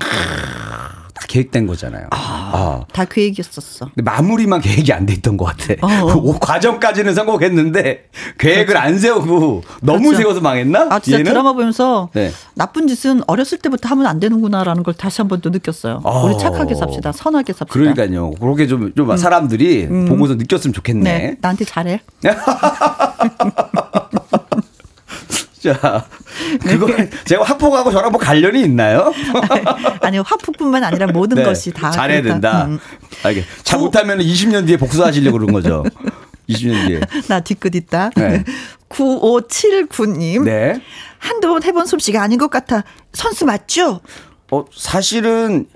[1.28, 2.06] 다 계획된 거잖아요.
[2.10, 2.16] 아,
[2.52, 2.84] 아.
[2.92, 3.90] 다 계획이었었어.
[3.94, 5.74] 근데 마무리만 계획이 안 돼 있던 것 같아.
[5.82, 6.38] 어.
[6.40, 8.05] 과정까지는 성공했는데
[8.38, 8.78] 계획을 그렇죠.
[8.84, 10.18] 안 세우고 너무 그렇죠.
[10.18, 10.88] 세워서 망했나?
[10.90, 11.30] 아 진짜 얘는?
[11.30, 12.30] 드라마 보면서 네.
[12.55, 16.00] 나쁜 짓은 어렸을 때부터 하면 안 되는구나라는 걸 다시 한 번 또 느꼈어요.
[16.02, 16.26] 어.
[16.26, 17.12] 우리 착하게 삽시다.
[17.12, 17.72] 선하게 삽시다.
[17.72, 18.32] 그러니까요.
[18.32, 19.16] 그렇게 좀, 좀 음.
[19.16, 20.06] 사람들이 음.
[20.06, 21.05] 보고서 느꼈으면 좋겠네.
[21.18, 21.36] 네.
[21.40, 22.00] 나한테 잘해.
[25.60, 26.05] 자,
[26.62, 27.10] 그거 네.
[27.24, 29.12] 제가 화폭하고 저랑 뭐 관련이 있나요?
[30.01, 32.66] 아니요, 화폭뿐만 아니라 모든 네, 것이 다 잘해야 된다.
[32.66, 32.78] 음.
[33.24, 33.44] 알게.
[33.64, 35.85] 잘 못하면 20년 뒤에 복수하시려고 그런 거죠.
[36.48, 37.01] 20년 뒤에.
[37.28, 38.10] 나 뒤끝 있다.
[38.16, 38.44] 네.
[38.89, 40.44] 9579님.
[40.44, 40.80] 네.
[41.18, 42.85] 한두 번 해본 솜씨가 아닌 것 같아.
[43.12, 44.01] 선수 맞죠?
[44.51, 45.66] 어, 사실은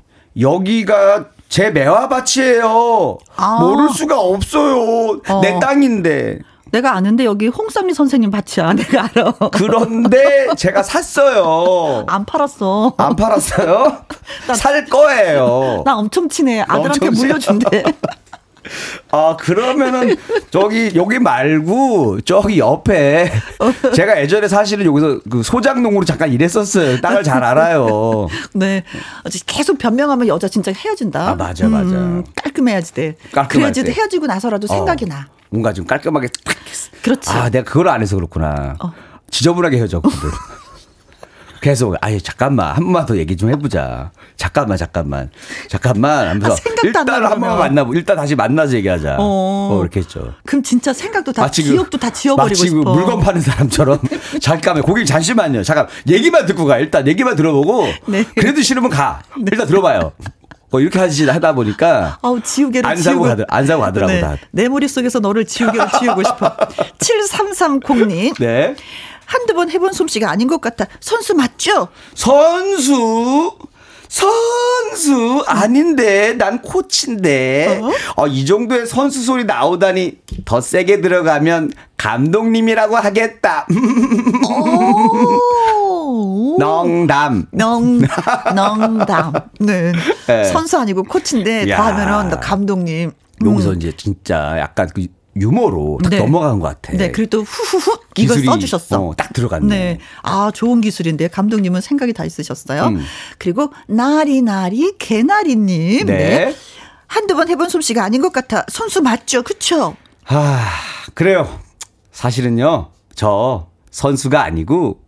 [0.40, 3.18] 여기가 제 매화밭이에요.
[3.36, 3.58] 아.
[3.60, 5.20] 모를 수가 없어요.
[5.28, 5.40] 어.
[5.42, 6.38] 내 땅인데.
[6.72, 8.72] 내가 아는데 여기 홍삼리 선생님 밭이야.
[8.74, 9.34] 내가 알아.
[9.52, 12.04] 그런데 제가 샀어요.
[12.08, 12.94] 안 팔았어.
[12.96, 14.04] 안 팔았어요?
[14.48, 15.82] 나, 살 거예요.
[15.84, 16.62] 나 엄청 친해.
[16.62, 17.84] 아들한테 엄청 물려준대.
[19.10, 20.16] 아, 그러면은
[20.50, 23.32] 저기 여기 말고 저기 옆에
[23.94, 27.00] 제가 예전에 사실은 여기서 그 소장농으로 잠깐 일했었어요.
[27.00, 28.28] 땅을 잘 알아요.
[28.54, 28.84] 네.
[29.46, 31.30] 계속 변명하면 여자 진짜 헤어진다.
[31.30, 31.90] 아, 맞아, 맞아.
[31.90, 33.16] 음, 깔끔해야지 돼.
[33.48, 33.92] 그래야지 때.
[33.92, 34.74] 헤어지고 나서라도 어.
[34.74, 35.28] 생각이 나.
[35.50, 36.56] 뭔가 좀 깔끔하게 딱.
[37.02, 37.30] 그렇지.
[37.30, 38.76] 아, 내가 그걸 안 해서 그렇구나.
[38.82, 38.92] 어.
[39.30, 40.30] 지저분하게 헤어졌거든.
[41.62, 44.10] 계속 아예 잠깐만 한 번만 더 얘기 좀 해보자.
[44.36, 45.30] 잠깐만 잠깐만
[45.68, 49.16] 잠깐만 하면서 아, 일단 한번 만나보 일단 다시 만나서 얘기하자.
[49.20, 49.68] 어.
[49.70, 50.34] 어 이렇게 했죠.
[50.44, 52.92] 그럼 진짜 생각도 다 마치 그 기억도 다 지워버리고 마치 그 싶어.
[52.92, 54.00] 물건 파는 사람처럼
[54.42, 55.62] 잠깐만 고객 잠시만요.
[55.62, 56.78] 잠깐 얘기만 듣고 가.
[56.78, 58.24] 일단 얘기만 들어보고 네.
[58.34, 59.22] 그래도 싫으면 가.
[59.38, 59.44] 네.
[59.52, 60.12] 일단 들어봐요.
[60.72, 64.20] 뭐 이렇게 하시 하다 보니까 아우 지우개를 안 사고 가더 안 사고 가더라고 네.
[64.20, 64.36] 다.
[64.50, 66.56] 내 머릿속에서 너를 지우개로 지우고 싶어.
[66.98, 68.34] 7330님.
[68.40, 68.74] 네.
[69.24, 70.86] 한두 번 해본 솜씨가 아닌 것 같아.
[71.00, 71.88] 선수 맞죠?
[72.14, 73.56] 선수?
[74.12, 77.90] 선수 아닌데 난 코치인데 어?
[78.22, 83.66] 어, 이 정도의 선수 소리 나오다니 더 세게 들어가면 감독님이라고 하겠다.
[86.58, 87.46] 농담.
[87.52, 88.02] 농,
[88.54, 89.32] 농담.
[89.60, 89.92] 네.
[90.26, 90.44] 네.
[90.44, 91.76] 선수 아니고 코치인데 야.
[91.78, 93.12] 더 하면은 감독님.
[93.44, 93.76] 여기서 음.
[93.76, 96.18] 이제 진짜 약간 그 유머로 딱 네.
[96.18, 96.96] 넘어간 것 같아.
[96.96, 99.00] 네, 그리고 또 후후후 이걸 써주셨어.
[99.00, 99.66] 어, 딱 들어갔네.
[99.66, 102.84] 네, 아 좋은 기술인데 감독님은 생각이 다 있으셨어요.
[102.84, 103.02] 음.
[103.38, 106.16] 그리고 나리 나리 개나리님, 네.
[106.46, 106.56] 네.
[107.06, 108.64] 한두 번 해본 솜씨가 아닌 것 같아.
[108.68, 109.96] 선수 맞죠, 그쵸?
[110.26, 110.68] 아
[111.14, 111.60] 그래요.
[112.12, 115.01] 사실은요, 저 선수가 아니고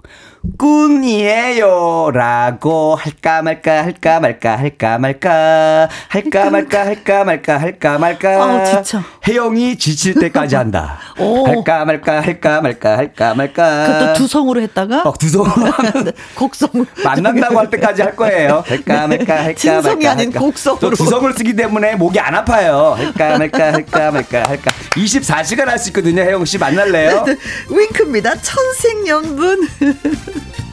[0.59, 2.11] 꿈이에요.
[2.13, 8.29] 라고 할까 말까 할까 말까 할까 말까 할까 말까 할까 말까 할까 말까.
[8.45, 9.03] 아, 지쳐.
[9.27, 10.99] 혜영이 지칠 때까지 한다.
[11.47, 13.87] 할까 말까 할까 말까 할까 말까.
[13.87, 15.03] 그것도 두 성으로 했다가?
[15.05, 16.69] 어, 두 성으로 하면 곡성.
[17.03, 18.63] 만난다고 할 때까지 할 거예요.
[18.67, 20.91] 할까 말까 할까 진성이 아닌 곡성으로.
[20.91, 22.95] 두 성을 쓰기 때문에 목이 안 아파요.
[22.99, 24.71] 할까 말까 할까 말까 할까.
[24.91, 26.23] 24시간 할 수 있거든요.
[26.23, 27.25] 혜영 씨 만날래요?
[27.69, 28.35] 윙크입니다.
[28.43, 29.69] 천생연분.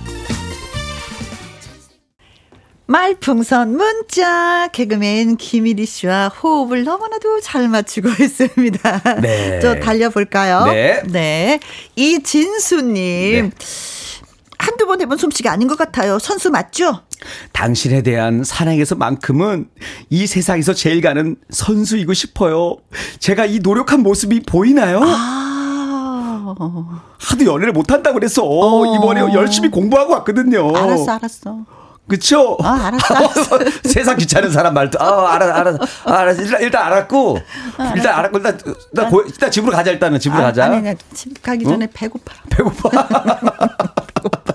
[2.91, 9.21] 말풍선 문자 개그맨 김일희 씨와 호흡을 너무나도 잘 맞추고 있습니다.
[9.21, 9.59] 네.
[9.61, 10.65] 저 달려볼까요?
[10.65, 11.01] 네.
[11.07, 11.59] 네.
[11.95, 13.49] 이진수님.
[13.49, 13.51] 네.
[14.59, 16.19] 한두 번 해본 솜씨가 아닌 것 같아요.
[16.19, 17.01] 선수 맞죠?
[17.53, 19.69] 당신에 대한 사랑에서만큼은
[20.09, 22.77] 이 세상에서 제일 가는 선수이고 싶어요.
[23.19, 24.99] 제가 이 노력한 모습이 보이나요?
[25.03, 27.10] 아.
[27.21, 28.95] 하도 연애를 못 한다고 그래서 어.
[28.95, 30.75] 이번에 열심히 공부하고 왔거든요.
[30.75, 31.57] 알았어, 알았어.
[32.07, 32.57] 그쵸?
[32.61, 33.59] 아, 알았어, 알았어.
[33.87, 35.79] 세상 귀찮은 사람 말도, 아, 알았어, 알았어.
[36.05, 36.41] 아, 알았어.
[36.41, 37.39] 일단, 일단 알았고.
[37.77, 38.37] 아, 일단 알았고.
[38.37, 40.19] 일단, 일단, 고, 일단 집으로 가자, 일단은.
[40.19, 40.65] 집으로 아, 가자.
[40.65, 41.89] 아니, 아니, 집 가기 전에 응?
[41.93, 42.33] 배고파.
[42.49, 42.89] 배고파.
[44.15, 44.53] 배고파.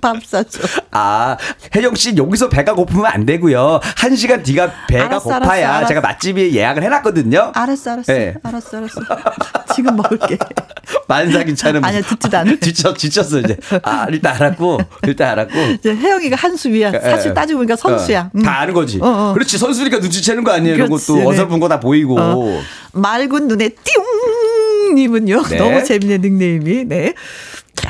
[0.00, 0.60] 밥 사줘.
[0.92, 1.36] 아,
[1.74, 3.80] 혜정 씨 여기서 배가 고프면 안 되고요.
[3.96, 7.52] 한 시간 뒤가 배가 알았어, 고파야 알았어, 제가 맛집에 예약을 해놨거든요.
[7.54, 8.12] 알았어, 알았어.
[8.12, 8.34] 네.
[8.42, 9.00] 알았어, 알았어.
[9.74, 10.38] 지금 먹을게.
[11.08, 12.52] 만사기차는 아니야 듣지도 않아.
[12.60, 13.56] 지쳐 지쳤어 이제.
[13.82, 15.58] 아 일단 알았고 일단 알았고.
[15.78, 16.92] 이제 혜영이가 한수 위야.
[16.94, 17.34] 예, 사실 예.
[17.34, 18.20] 따지고 보니까 선수야.
[18.22, 18.42] 어, 음.
[18.42, 18.98] 다 아는 거지.
[19.00, 19.32] 어, 어.
[19.34, 20.74] 그렇지 선수니까 눈치채는 거 아니에요.
[20.76, 21.26] 이런 것도 네.
[21.26, 22.16] 어설픈 거 다 보이고.
[22.18, 22.60] 어.
[22.92, 25.42] 맑은 눈에 띵 님은요.
[25.44, 25.56] 네.
[25.56, 26.84] 너무 재밌는 닉네임이.
[26.84, 27.14] 네.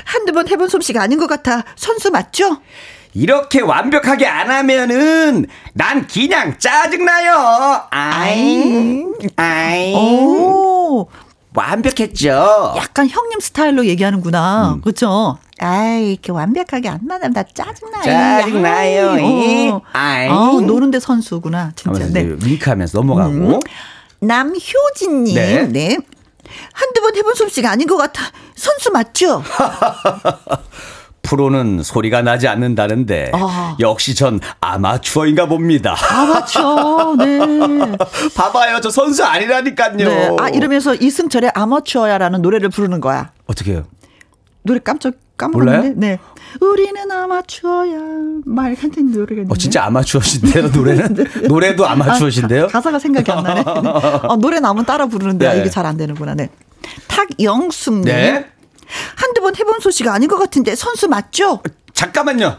[0.04, 1.64] 한두 번 해본 솜씨가 아닌 것 같아.
[1.76, 2.58] 선수 맞죠?
[3.14, 7.86] 이렇게 완벽하게 안 하면은 난 그냥 짜증나요.
[7.90, 9.14] 아잉.
[9.36, 9.96] 아잉.
[9.96, 11.08] 오.
[11.54, 12.74] 완벽했죠.
[12.76, 14.74] 약간 형님 스타일로 얘기하는구나.
[14.74, 14.80] 음.
[14.82, 15.38] 그렇죠?
[15.58, 18.02] 아이, 이렇게 완벽하게 안 나면 나 짜증나요.
[18.04, 19.16] 짜증나요.
[19.72, 19.80] 어.
[19.94, 20.28] 아이.
[20.28, 21.72] 어, 노는데 선수구나.
[21.74, 22.06] 진짜.
[22.12, 22.36] 네.
[22.44, 23.30] 윙크하면서 넘어가고.
[23.30, 23.60] 음.
[24.20, 25.34] 남효진님.
[25.34, 25.66] 네.
[25.68, 25.96] 네.
[26.72, 28.22] 한두 번 해본 솜씨가 아닌 것 같아.
[28.54, 29.42] 선수 맞죠?
[31.22, 33.76] 프로는 소리가 나지 않는다는데 아.
[33.80, 35.96] 역시 전 아마추어인가 봅니다.
[36.08, 37.96] 아마추어, 네.
[38.36, 39.96] 봐봐요, 저 선수 아니라니까요.
[39.96, 40.30] 네.
[40.38, 43.32] 아 이러면서 이승철의 아마추어야라는 노래를 부르는 거야.
[43.46, 43.84] 어떻게 해요?
[44.62, 45.94] 노래 깜짝 까먹었는데.
[45.96, 46.18] 네.
[46.60, 47.98] 우리는 아마추어야.
[48.44, 51.14] 말 한텐 노래가 어, 진짜 아마추어신데요, 노래는?
[51.14, 51.24] 네.
[51.48, 52.64] 노래도 아마추어신데요?
[52.64, 53.62] 아, 가사가 생각이 안 나네.
[53.66, 55.52] 어, 노래 나오면 따라 부르는데 네.
[55.52, 56.34] 아, 이게 잘 안 되는구나.
[56.34, 56.48] 네.
[57.08, 58.04] 탁영숙님.
[58.04, 58.46] 네.
[59.16, 61.60] 한두 번 해본 소식 아닌 것 같은데 선수 맞죠?
[61.96, 62.58] 잠깐만요.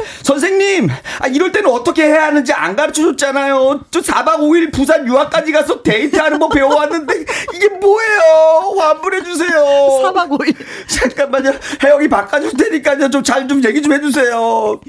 [0.24, 0.88] 선생님,
[1.18, 3.82] 아, 이럴 때는 어떻게 해야 하는지 안 가르쳐 줬잖아요.
[3.90, 8.74] 저 4박 5일 부산 유학까지 가서 데이트하는 거 배워왔는데, 이게 뭐예요?
[8.78, 9.50] 환불해 주세요.
[10.02, 10.56] 4박 5일.
[10.88, 11.52] 잠깐만요.
[11.84, 13.10] 혜영이 바꿔줄 테니까요.
[13.10, 14.80] 좀 잘좀 좀 얘기 좀 해주세요.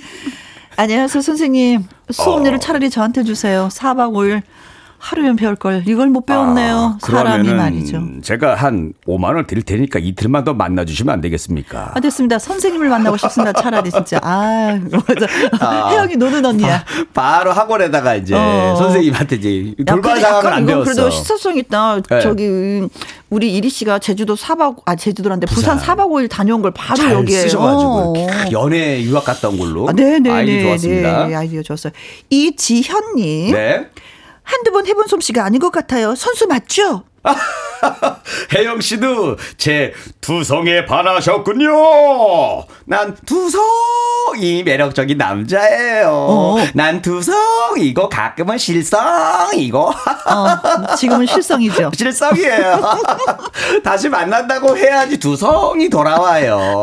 [0.77, 1.83] 안녕하세요, 선생님.
[2.11, 2.59] 수업료를 어.
[2.59, 3.67] 차라리 저한테 주세요.
[3.69, 4.41] 4박 5일.
[5.01, 6.97] 하루면 배울 걸 이걸 못 배웠네요.
[7.01, 8.03] 아, 사람이 말이죠.
[8.21, 11.91] 제가 한 5만 원 드릴 테니까 이틀만 더 만나 주시면 안 되겠습니까?
[11.95, 12.37] 아 됐습니다.
[12.37, 13.51] 선생님을 만나고 싶습니다.
[13.59, 14.19] 차라리 진짜.
[14.21, 15.25] 아, 맞아.
[15.59, 16.85] 아, 혜영이 노는 언니야.
[17.15, 18.75] 바, 로 학원에다가 이제 어.
[18.77, 20.91] 선생님한테 이제 돌발 상황을 안 배웠어.
[20.91, 22.01] 그래도 시사성 있다.
[22.07, 22.21] 네.
[22.21, 22.87] 저기
[23.31, 27.39] 우리 이리 씨가 제주도 4박 아 제주도란데 부산, 부산 4박 5일 다녀온 걸 바로 여기에
[27.41, 28.27] 쓰셔가지고 어.
[28.51, 29.89] 연애 유학 갔다 온 걸로.
[29.89, 30.29] 아, 네네네.
[30.29, 31.27] 아이디어 좋았습니다.
[31.27, 31.91] 네, 아이디어 좋았어요.
[32.29, 33.53] 이지현님.
[33.53, 33.87] 네.
[34.51, 36.15] 한두 번 해본 솜씨가 아닌 것 같아요.
[36.15, 37.03] 선수 맞죠?
[38.53, 41.71] 혜영 씨도 제 두성에 반하셨군요.
[42.85, 46.09] 난 두성이 매력적인 남자예요.
[46.09, 46.55] 어.
[46.73, 49.79] 난 두성이고 가끔은 실성이고.
[49.79, 51.91] 어, 지금은 실성이죠.
[51.97, 52.81] 실성이에요.
[53.83, 56.81] 다시 만난다고 해야지 두성이 돌아와요.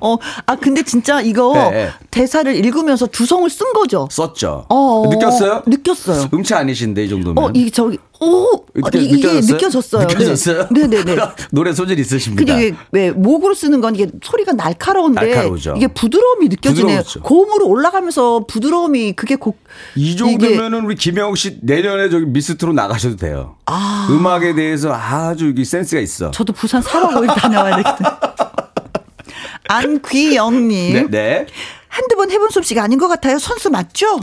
[0.00, 1.90] 어, 아 근데 진짜 이거 네.
[2.10, 4.08] 대사를 읽으면서 두성을 쓴 거죠.
[4.10, 4.66] 썼죠.
[4.68, 5.62] 어, 느꼈어요?
[5.66, 6.28] 느꼈어요.
[6.32, 7.44] 음치 아니신데 이 정도면.
[7.44, 9.52] 어, 이 저기 오, 느껴, 이게 느껴졌어요?
[9.54, 10.06] 느껴졌어요.
[10.06, 10.68] 느껴졌어요?
[10.70, 11.16] 네, 네, 네.
[11.52, 12.54] 노래 소질 있으십니다.
[12.54, 15.74] 근데 왜 목으로 쓰는 건 이게 소리가 날카로운데 날카로우죠.
[15.76, 16.86] 이게 부드러움이 느껴지네요.
[16.86, 17.22] 부드러웠죠.
[17.22, 19.58] 고음으로 올라가면서 부드러움이 그게 곡.
[19.96, 23.56] 이 정도면은 우리 김영욱 씨 내년에 저기 미스트로 나가셔도 돼요.
[23.66, 24.08] 아.
[24.10, 26.30] 음악에 대해서 아주 이게 센스가 있어.
[26.30, 28.20] 저도 부산 사랑을 다녀와야 되겠다.
[29.68, 30.92] 안귀영님.
[30.92, 31.46] 네, 네.
[31.88, 33.38] 한두 번 해본 솜씨가 아닌 것 같아요.
[33.38, 34.18] 선수 맞죠?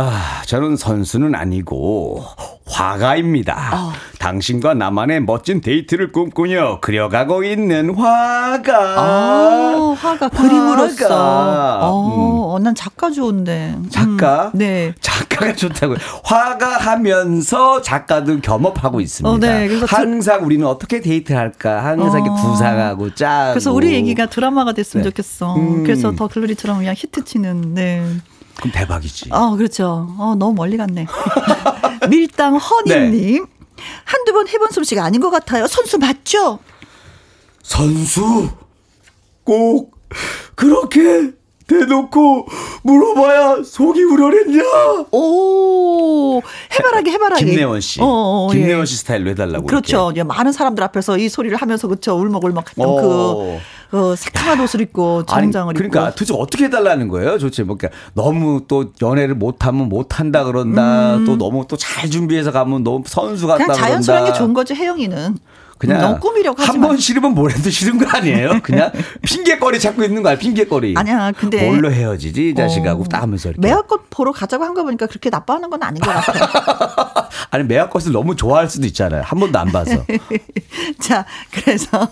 [0.00, 2.24] 아, 저는 선수는 아니고
[2.66, 3.70] 화가입니다.
[3.74, 3.92] 어.
[4.20, 8.94] 당신과 나만의 멋진 데이트를 꿈꾸며 그려가고 있는 화가.
[8.96, 11.80] 아, 화가 그림으로써.
[11.80, 12.54] 어, 음.
[12.54, 13.76] 어, 난 작가 좋은데.
[13.90, 14.52] 작가?
[14.54, 14.94] 음, 네.
[15.00, 15.98] 작가가 좋다고요.
[16.22, 19.28] 화가 하면서 작가도 겸업하고 있습니다.
[19.28, 19.66] 어, 네.
[19.66, 22.34] 그래서 항상 우리는 어떻게 데이트할까 항상 어.
[22.34, 23.54] 구상하고 짜고.
[23.54, 25.10] 그래서 우리 얘기가 드라마가 됐으면 네.
[25.10, 25.56] 좋겠어.
[25.56, 25.82] 음.
[25.82, 27.74] 그래서 더 글로리처럼 그냥 히트치는.
[27.74, 28.04] 네.
[28.58, 29.30] 그럼 대박이지.
[29.30, 30.14] 어, 그렇죠.
[30.18, 31.06] 어, 너무 멀리 갔네.
[32.10, 33.46] 밀당 허니님.
[33.46, 33.52] 네.
[34.04, 35.66] 한두 번 해본 솜씨가 아닌 것 같아요.
[35.68, 36.58] 선수 맞죠?
[37.62, 38.50] 선수?
[39.44, 39.96] 꼭
[40.56, 41.32] 그렇게
[41.68, 42.48] 대놓고
[42.82, 44.62] 물어봐야 속이 우려냈냐?
[45.12, 46.40] 오,
[46.72, 47.44] 해바라기, 해바라기.
[47.44, 48.00] 김내원 씨.
[48.00, 49.66] 어, 어, 어 김내원 씨 스타일로 해달라고.
[49.66, 50.10] 그렇죠.
[50.10, 50.24] 이렇게.
[50.24, 53.58] 많은 사람들 앞에서 이 소리를 하면서 그쵸 울먹울먹 했던 그
[53.90, 55.90] 어, 새카만 옷을 입고 정장을 아니, 그러니까 입고.
[55.90, 57.38] 그러니까 도대체 어떻게 해달라는 거예요?
[57.38, 57.62] 좋지.
[57.62, 61.16] 뭐, 그러니까 너무 또 연애를 못하면 못한다 그런다.
[61.16, 61.24] 음.
[61.24, 65.36] 또 너무 또 잘 준비해서 가면 너무 선수 같다 그냥 자연스러운 게 좋은 거지 혜영이는.
[65.78, 68.58] 그냥 너무 꾸미려고 한 번 싫으면 뭐래도 싫은 거 아니에요?
[68.64, 68.90] 그냥
[69.22, 70.94] 핑계거리 찾고 있는 거야 핑계거리.
[70.96, 73.06] 아니야 근데 뭘로 헤어지지 이 자식하고 어.
[73.08, 73.64] 딱 하면서 이렇게.
[73.64, 76.48] 매화꽃 보러 가자고 한 거 보니까 그렇게 나빠하는 건 아닌 것 같아요.
[77.50, 79.22] 아니 매화꽃을 너무 좋아할 수도 있잖아요.
[79.24, 80.04] 한 번도 안 봐서.
[81.00, 82.08] 자 그래서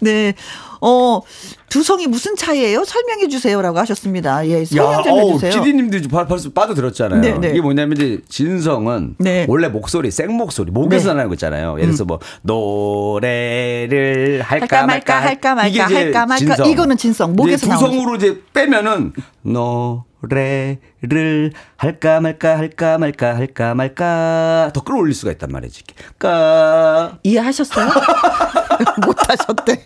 [0.00, 0.34] 네.
[0.80, 1.20] 어,
[1.68, 2.84] 두 성이 무슨 차이예요?
[2.84, 4.46] 설명해 주세요라고 하셨습니다.
[4.46, 5.62] 예, 설명 좀 해주세요.
[5.62, 7.20] PD님도 벌써 빠져들었잖아요.
[7.20, 7.50] 네, 네.
[7.50, 9.44] 이게 뭐냐면 이제 진성은 네.
[9.48, 11.14] 원래 목소리, 생 목소리, 목에서 네.
[11.14, 11.74] 나는 거 있잖아요.
[11.74, 16.70] 예를 들어서 뭐 노래를 할까, 할까 말까, 할까 말까 이게 할까 말까 진성.
[16.70, 19.12] 이거는 진성 목에서 나오는 두성으로 이제 빼면은
[19.42, 25.82] 노래를 할까 말까 할까 말까 할까 말까 더 끌어올릴 수가 있단 말이지.
[26.18, 27.88] 까 이해하셨어요?
[29.04, 29.82] 못하셨대.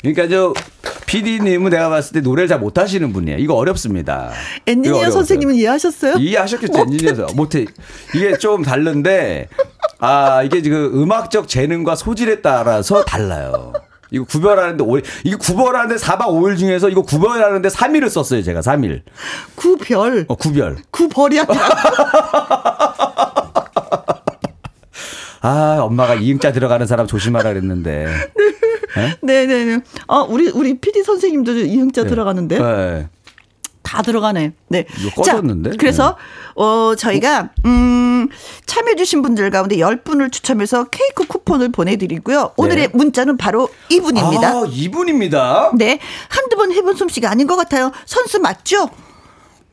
[0.00, 0.52] 그러니까 저
[1.14, 3.38] PD님은 내가 봤을 때 노래를 잘 못하시는 분이에요.
[3.38, 4.30] 이거 어렵습니다.
[4.66, 6.14] 엔지니어 선생님은 이해하셨어요?
[6.16, 7.26] 이해하셨겠죠, 엔지니어.
[7.34, 7.66] 못해.
[8.14, 9.48] 이게 좀 다른데,
[10.00, 13.72] 아, 이게 지금 음악적 재능과 소질에 따라서 달라요.
[14.10, 14.84] 이거 구별하는데,
[15.22, 19.02] 이게 구별하는데 4박 5일 중에서 이거 구별하는데 3일을 썼어요, 제가 3일.
[19.54, 20.24] 구별.
[20.26, 20.78] 어, 구별.
[20.90, 21.68] 구벌이 아니라.
[25.42, 28.06] 아, 엄마가 이응자 들어가는 사람 조심하라 그랬는데.
[28.06, 28.54] 네,
[29.22, 29.80] 네, 네.
[30.06, 32.08] 어, 우리 우리 PD 선생님도 이응자 네.
[32.08, 32.58] 들어가는데.
[32.58, 33.08] 네.
[33.84, 34.52] 다 들어가네.
[34.68, 34.86] 네.
[35.14, 35.70] 꺼졌는데?
[35.72, 36.62] 자, 그래서 네.
[36.62, 38.28] 어 저희가 음
[38.66, 42.52] 참여해 주신 분들 가운데 10분을 추첨해서 케이크 쿠폰을 보내 드리고요.
[42.56, 42.92] 오늘의 네.
[42.96, 44.48] 문자는 바로 이분입니다.
[44.48, 45.72] 아, 이분입니다.
[45.76, 46.00] 네.
[46.28, 47.92] 한두 번 해본 솜씨가 아닌 것 같아요.
[48.06, 48.88] 선수 맞죠?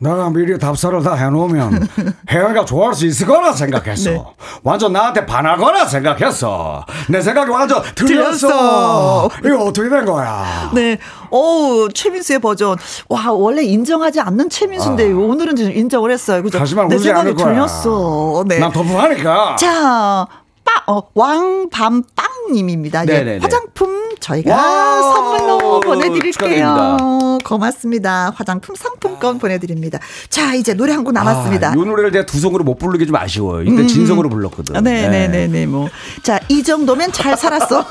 [0.02, 1.88] 내가 미리 답사를 다 해놓으면
[2.32, 4.10] 혜영이가 좋아할 수 있을 거라 생각했어.
[4.10, 4.24] 네.
[4.64, 6.84] 완전 나한테 반할 거라 생각했어.
[7.08, 9.30] 내 생각이 완전 틀렸어.
[9.46, 10.72] 이거 어떻게 된 거야?
[10.74, 10.98] 네.
[11.30, 12.78] 오, 최민수의 버전.
[13.10, 15.16] 와, 원래 인정하지 않는 최민수인데 아.
[15.16, 16.42] 오늘은 인정을 했어요.
[16.42, 16.58] 그죠?
[16.60, 18.44] 하지만 내 생각이 틀렸어.
[18.48, 18.58] 네.
[18.58, 19.56] 난 덤프하니까.
[19.58, 20.26] 자,
[20.64, 23.08] 빠, 어, 왕밤빵님입니다.
[23.08, 26.32] 예, 화장품 저희가 선물로 보내드릴게요.
[26.32, 26.98] 축하드립니다.
[27.44, 28.32] 고맙습니다.
[28.36, 30.00] 화장품 상품권 보내드립니다.
[30.30, 31.70] 자, 이제 노래 한 곡 남았습니다.
[31.70, 33.64] 아, 이 노래를 내가 두 성으로 못 부르기 좀 아쉬워요.
[33.64, 33.88] 이때 음.
[33.88, 34.74] 진성으로 불렀거든.
[34.84, 35.10] 네네네네.
[35.10, 35.90] 네, 네, 네, 뭐.
[36.22, 37.84] 자, 이 정도면 잘 살았어.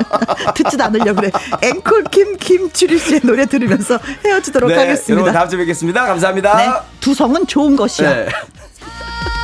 [0.56, 1.30] 듣지도 않으려고 그래.
[1.62, 5.12] 앵콜 김, 김주리 씨의 노래 들으면서 헤어지도록 네, 하겠습니다.
[5.12, 6.06] 여러분 다음 주에 뵙겠습니다.
[6.06, 6.56] 감사합니다.
[6.56, 6.70] 네,
[7.00, 8.10] 두성은 좋은 것이야.
[8.14, 8.26] 네.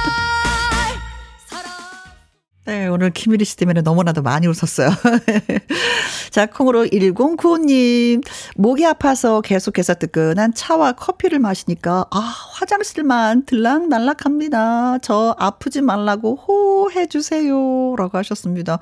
[2.73, 4.89] 네, 오늘 김일희 씨 때문에 너무나도 많이 웃었어요.
[6.31, 8.25] 자, 콩으로 1095님.
[8.57, 15.01] 목이 아파서 계속해서 뜨끈한 차와 커피를 마시니까, 아, 화장실만 들락날락합니다.
[15.03, 17.95] 저 아프지 말라고 호해주세요.
[17.99, 18.79] 라고 하셨습니다.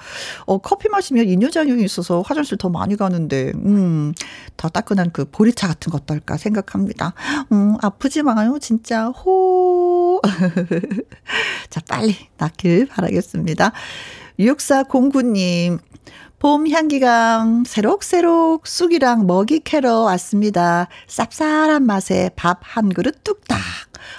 [0.47, 4.15] 어, 커피 마시면 이뇨작용이 있어서 화장실 더 많이 가는데, 음,
[4.57, 7.15] 더 따끈한 그 보리차 같은 거 어떨까 생각합니다.
[7.51, 8.57] 음, 아프지 마요.
[8.61, 10.21] 진짜 호.
[11.71, 13.73] 자, 빨리 낫길 바라겠습니다.
[14.39, 15.79] 6409님,
[16.39, 20.89] 봄 향기가 새록새록 쑥이랑 먹이 캐러 왔습니다.
[21.07, 23.59] 쌉쌀한 맛에 밥 한 그릇 뚝딱.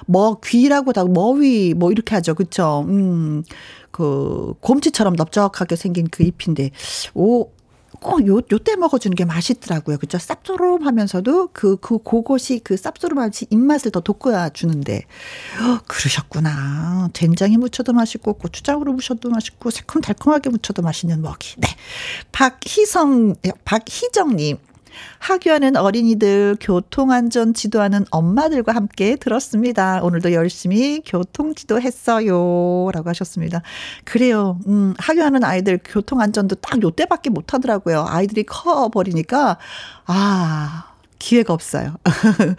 [0.06, 2.36] 뭐 귀라고 다 머위 뭐 이렇게 하죠.
[2.36, 2.86] 그쵸?
[2.88, 3.44] 음.
[3.92, 6.72] 그 곰치처럼 넓적하게 생긴 그 잎인데
[7.14, 7.50] 오
[8.02, 10.00] 꼭 요, 요때 먹어주는 게 맛있더라고요.
[10.00, 10.18] 그죠?
[10.18, 15.04] 쌉조름하면서도 그, 그, 그 것이 그 쌉조름함이 입맛을 더 돋궈주는데.
[15.62, 17.10] 어, 그러셨구나.
[17.14, 21.56] 된장에 묻혀도 맛있고, 고추장으로 무셔도 맛있고, 새콤달콤하게 무쳐도 맛있는 먹이.
[21.60, 21.68] 네.
[22.32, 24.58] 박희성, 박희정님.
[25.20, 30.02] 학교하는 어린이들 교통안전 지도하는 엄마들과 함께 들었습니다.
[30.04, 32.90] 오늘도 열심히 교통지도 했어요.
[32.94, 33.62] 라고 하셨습니다.
[34.04, 34.60] 그래요.
[34.68, 38.06] 음, 학교하는 아이들 교통안전도 딱 요때밖에 못 하더라고요.
[38.08, 39.58] 아이들이 커버리니까,
[40.06, 40.91] 아,
[41.22, 41.96] 기회가 없어요.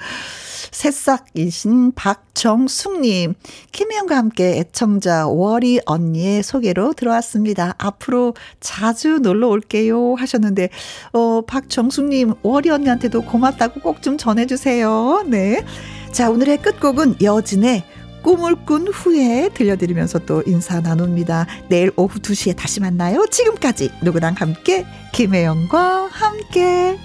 [0.71, 3.35] 새싹이신 박정숙님,
[3.73, 7.75] 김혜영과 함께 애청자 월이 언니의 소개로 들어왔습니다.
[7.77, 10.71] 앞으로 자주 놀러 올게요 하셨는데,
[11.13, 15.25] 어, 박정숙님, 월이 언니한테도 고맙다고 꼭 좀 전해주세요.
[15.29, 15.65] 네.
[16.11, 17.85] 자, 오늘의 끝곡은 여진의
[18.23, 21.47] 꿈을 꾼 후에 들려드리면서 또 인사 나눕니다.
[21.69, 23.27] 내일 오후 2시에 다시 만나요.
[23.31, 26.99] 지금까지 누구랑 함께 김혜영과 함께